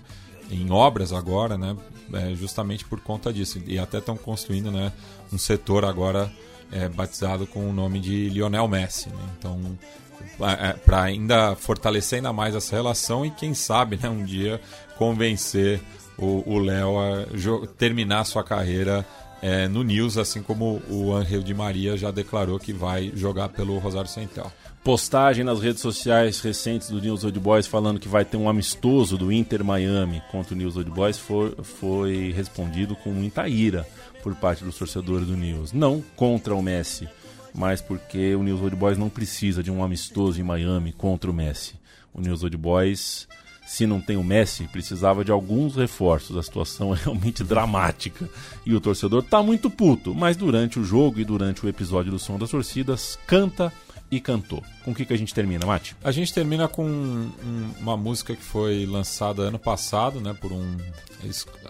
em 0.50 0.70
obras 0.72 1.14
agora, 1.14 1.58
né, 1.58 1.76
é, 2.14 2.36
justamente 2.36 2.84
por 2.86 3.00
conta 3.00 3.32
disso. 3.32 3.62
E 3.66 3.80
até 3.80 4.00
estão 4.00 4.18
construindo 4.18 4.72
né, 4.72 4.92
um 5.32 5.38
setor 5.38 5.86
agora 5.86 6.32
é, 6.72 6.90
batizado 6.90 7.48
com 7.48 7.70
o 7.70 7.74
nome 7.74 8.00
de 8.00 8.30
Lionel 8.30 8.68
Messi. 8.68 9.10
Né? 9.10 9.30
Então 9.38 9.78
para 10.86 11.04
ainda 11.04 11.56
fortalecer 11.56 12.18
ainda 12.18 12.34
mais 12.34 12.56
essa 12.56 12.76
relação 12.76 13.26
e 13.26 13.32
quem 13.32 13.54
sabe 13.54 13.98
né, 14.02 14.10
um 14.10 14.24
dia 14.24 14.60
convencer 14.98 15.82
o 16.18 16.58
Léo 16.60 16.98
a 16.98 17.68
terminar 17.78 18.24
sua 18.24 18.44
carreira 18.44 19.06
é, 19.42 19.68
no 19.68 19.84
News, 19.84 20.18
assim 20.18 20.42
como 20.42 20.82
o 20.90 21.14
Angel 21.14 21.42
de 21.42 21.54
Maria 21.54 21.98
já 21.98 22.10
declarou 22.10 22.58
que 22.58 22.74
vai 22.74 23.12
jogar 23.14 23.50
pelo 23.50 23.78
Rosário 23.78 24.10
Central. 24.10 24.52
Postagem 24.84 25.44
nas 25.44 25.60
redes 25.62 25.82
sociais 25.82 26.40
recentes 26.42 26.90
do 26.90 27.02
News 27.02 27.24
Old 27.24 27.40
Boys 27.40 27.66
falando 27.66 28.00
que 28.00 28.08
vai 28.08 28.24
ter 28.24 28.38
um 28.38 28.48
amistoso 28.48 29.18
do 29.18 29.32
Inter 29.32 29.64
Miami 29.64 30.22
contra 30.32 30.54
o 30.54 30.58
News 30.58 30.78
Old 30.78 30.92
Boys 30.92 31.18
foi, 31.18 31.56
foi 31.64 32.34
respondido 32.36 32.96
com 32.96 33.12
muita 33.12 33.48
ira 33.48 33.86
por 34.22 34.36
parte 34.36 34.64
dos 34.64 34.78
torcedores 34.78 35.28
do 35.28 35.36
News. 35.36 35.74
Não 35.74 36.04
contra 36.16 36.56
o 36.56 36.62
Messi, 36.62 37.08
mas 37.56 37.82
porque 37.82 38.36
o 38.36 38.44
News 38.44 38.62
Old 38.62 38.76
Boys 38.76 38.98
não 38.98 39.10
precisa 39.10 39.64
de 39.64 39.72
um 39.72 39.84
amistoso 39.84 40.40
em 40.40 40.44
Miami 40.44 40.92
contra 40.92 41.32
o 41.32 41.34
Messi. 41.34 41.76
O 42.14 42.22
News 42.22 42.44
Old 42.44 42.58
Boys, 42.58 43.28
se 43.66 43.88
não 43.88 44.02
tem 44.02 44.18
o 44.18 44.24
Messi, 44.24 44.68
precisava 44.68 45.24
de 45.24 45.32
alguns 45.32 45.76
reforços. 45.76 46.36
A 46.36 46.44
situação 46.44 46.94
é 46.96 46.98
realmente 46.98 47.44
dramática. 47.44 48.30
E 48.66 48.76
o 48.76 48.82
torcedor 48.82 49.24
está 49.24 49.42
muito 49.42 49.70
puto, 49.70 50.14
mas 50.14 50.36
durante 50.36 50.80
o 50.80 50.84
jogo 50.84 51.20
e 51.20 51.26
durante 51.26 51.66
o 51.66 51.70
episódio 51.70 52.12
do 52.12 52.20
Som 52.20 52.38
das 52.38 52.52
Torcidas, 52.52 53.18
canta 53.26 53.72
e 54.12 54.20
cantou. 54.20 54.64
Com 54.84 54.92
o 54.92 54.96
que, 54.96 55.06
que 55.06 55.14
a 55.14 55.18
gente 55.18 55.34
termina, 55.34 55.66
Mate? 55.66 55.96
A 56.04 56.12
gente 56.12 56.34
termina 56.34 56.68
com 56.68 56.86
um, 56.86 57.72
uma 57.80 57.98
música 57.98 58.36
que 58.36 58.44
foi 58.44 58.86
lançada 58.86 59.44
ano 59.44 59.58
passado, 59.58 60.22
né, 60.22 60.34
por 60.34 60.52
um 60.52 60.78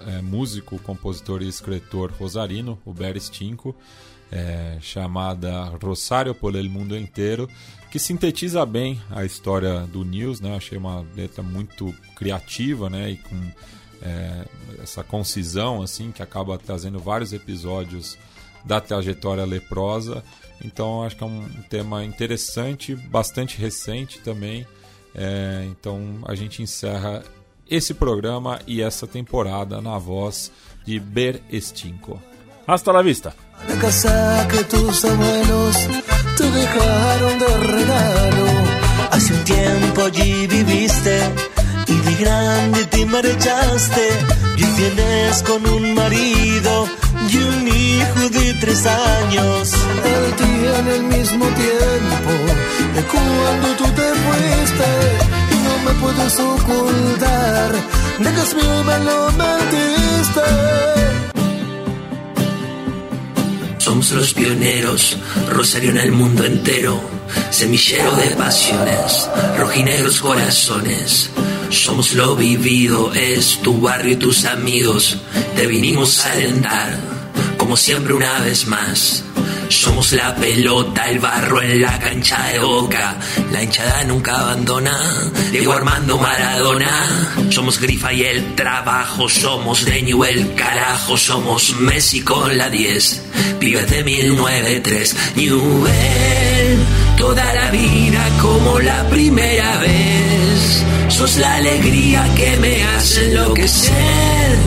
é, 0.08 0.22
músico, 0.22 0.78
compositor 0.80 1.42
e 1.42 1.48
escritor 1.48 2.12
rosarino, 2.12 2.78
o 2.84 2.94
Beres 2.94 3.30
Tinco 3.30 3.76
é, 4.32 4.78
chamada 4.82 5.66
Rosário 5.82 6.34
por 6.34 6.56
el 6.56 6.70
Mundo 6.70 6.98
Inteiro, 6.98 7.50
que 7.92 8.00
sintetiza 8.00 8.66
bem 8.66 9.02
a 9.10 9.24
história 9.24 9.82
do 9.88 10.04
News, 10.04 10.42
né? 10.42 10.56
Achei 10.56 10.78
uma 10.78 11.06
letra 11.16 11.42
muito 11.42 11.94
criativa, 12.16 12.90
né? 12.90 13.12
E 13.12 13.18
com 13.18 13.52
é, 14.02 14.46
essa 14.84 15.04
concisão, 15.04 15.82
assim, 15.82 16.12
que 16.12 16.22
acaba 16.22 16.58
trazendo 16.58 17.00
vários 17.00 17.34
episódios 17.34 18.18
da 18.66 18.82
trajetória 18.82 19.46
leprosa. 19.46 20.24
Então, 20.64 21.04
acho 21.04 21.16
que 21.16 21.24
é 21.24 21.28
um 21.28 21.48
tema 21.70 22.04
interessante, 22.04 22.96
bastante 22.96 23.58
recente 23.58 24.20
também. 24.20 24.66
É, 25.14 25.66
então, 25.70 26.20
a 26.26 26.36
gente 26.36 26.62
encerra 26.62 27.24
esse 27.70 27.94
programa 27.94 28.60
e 28.68 28.82
essa 28.82 29.08
temporada 29.08 29.82
na 29.82 29.98
voz 29.98 30.52
de 30.86 31.00
Ber 31.00 31.42
Estinco. 31.50 32.22
Hasta 32.68 32.92
la 32.92 33.02
vista. 33.02 33.45
La 33.68 33.76
casa 33.80 34.48
que 34.50 34.64
tus 34.66 35.06
abuelos 35.06 35.76
te 36.38 36.44
dejaron 36.44 37.40
de 37.40 37.58
regalo. 37.76 38.46
Hace 39.12 39.34
un 39.34 39.44
tiempo 39.44 40.02
allí 40.04 40.48
viviste 40.48 41.22
y 41.88 42.24
grande 42.24 42.86
te 42.86 43.06
marchaste 43.06 44.10
y 44.58 44.64
tienes 44.64 45.44
con 45.44 45.66
un 45.68 45.94
marido 45.96 46.88
y 47.30 47.38
un 47.38 47.68
hijo 47.68 48.30
de 48.30 48.54
tres 48.62 48.86
años. 48.86 49.74
Él 50.14 50.36
tiene 50.38 50.96
el 50.96 51.04
mismo 51.04 51.46
tiempo 51.46 52.32
de 52.96 53.02
cuando 53.04 53.68
tú 53.78 53.84
te 54.00 54.08
fuiste 54.24 54.90
y 55.52 55.56
no 55.66 55.74
me 55.86 55.94
puedes 56.02 56.40
ocultar 56.40 57.72
de 58.20 58.32
que 58.32 58.56
me 58.84 59.00
lo 59.06 59.32
mentiste. 59.32 61.25
Somos 63.86 64.10
los 64.14 64.34
pioneros, 64.34 65.16
Rosario 65.48 65.92
en 65.92 65.98
el 65.98 66.12
mundo 66.12 66.44
entero, 66.44 67.00
semillero 67.52 68.16
de 68.16 68.32
pasiones, 68.32 69.30
rojinegros 69.60 70.22
corazones. 70.22 71.30
Somos 71.70 72.14
lo 72.14 72.36
vivido, 72.36 73.14
es 73.14 73.60
tu 73.62 73.80
barrio 73.80 74.14
y 74.14 74.16
tus 74.16 74.46
amigos. 74.46 75.18
Te 75.56 75.68
vinimos 75.68 76.26
a 76.26 76.32
alentar, 76.32 76.98
como 77.60 77.78
siempre 77.78 78.16
una 78.16 78.40
vez 78.40 78.66
más. 78.66 79.24
Somos 79.70 80.12
la 80.14 80.36
pelota, 80.36 81.10
el 81.10 81.20
barro 81.20 81.62
en 81.62 81.82
la 81.82 81.98
cancha 82.00 82.44
de 82.50 82.60
boca. 82.60 83.18
La 83.52 83.64
hinchada 83.64 84.04
nunca 84.04 84.40
abandona. 84.40 84.98
Diego 85.52 85.74
Armando 85.74 86.18
Maradona. 86.18 86.90
Somos 87.50 87.80
Grifa 87.80 88.14
y 88.14 88.24
el 88.24 88.56
trabajo. 88.56 89.28
Somos 89.28 89.86
de 89.86 90.02
Newell, 90.04 90.54
carajo. 90.56 91.18
Somos 91.18 91.76
Messi 91.80 92.22
con 92.22 92.58
la 92.58 92.70
10. 92.70 93.22
Pibes 93.60 93.90
de 93.90 94.04
1093. 94.04 95.16
Newell, 95.36 96.80
toda 97.18 97.54
la 97.54 97.72
vida 97.72 98.30
como 98.42 98.80
la 98.80 99.08
primera 99.10 99.78
vez. 99.78 100.84
Sos 101.10 101.38
la 101.38 101.56
alegría 101.56 102.28
que 102.36 102.58
me 102.58 102.84
hace 102.84 103.26
enloquecer. 103.26 104.58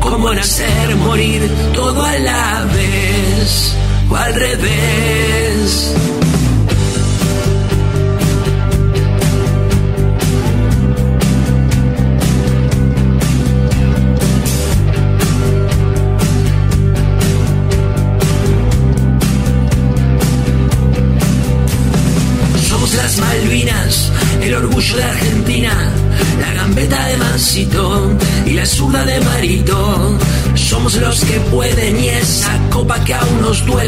Como 0.00 0.32
nacer, 0.34 0.96
morir, 0.96 1.48
todo 1.72 2.04
a 2.04 2.18
la 2.18 2.64
vez 2.72 3.76
o 4.10 4.16
al 4.16 4.34
revés. 4.34 5.94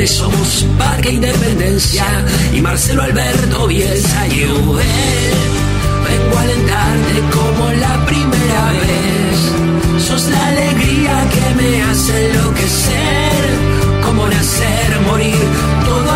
Somos 0.07 0.67
Parque 0.79 1.11
Independencia 1.11 2.05
y 2.53 2.61
Marcelo 2.61 3.03
Alberto 3.03 3.67
Bielsa 3.67 4.27
y 4.29 4.45
Vengo 4.45 6.37
a 6.37 6.43
alentarte 6.43 7.21
como 7.33 7.71
la 7.73 8.05
primera 8.05 8.73
vez. 8.73 10.03
Sos 10.05 10.29
la 10.29 10.47
alegría 10.49 11.29
que 11.31 11.63
me 11.63 11.83
hace 11.83 12.31
enloquecer, 12.31 13.45
como 14.05 14.29
nacer, 14.29 15.01
morir, 15.07 15.37
todo 15.85 16.12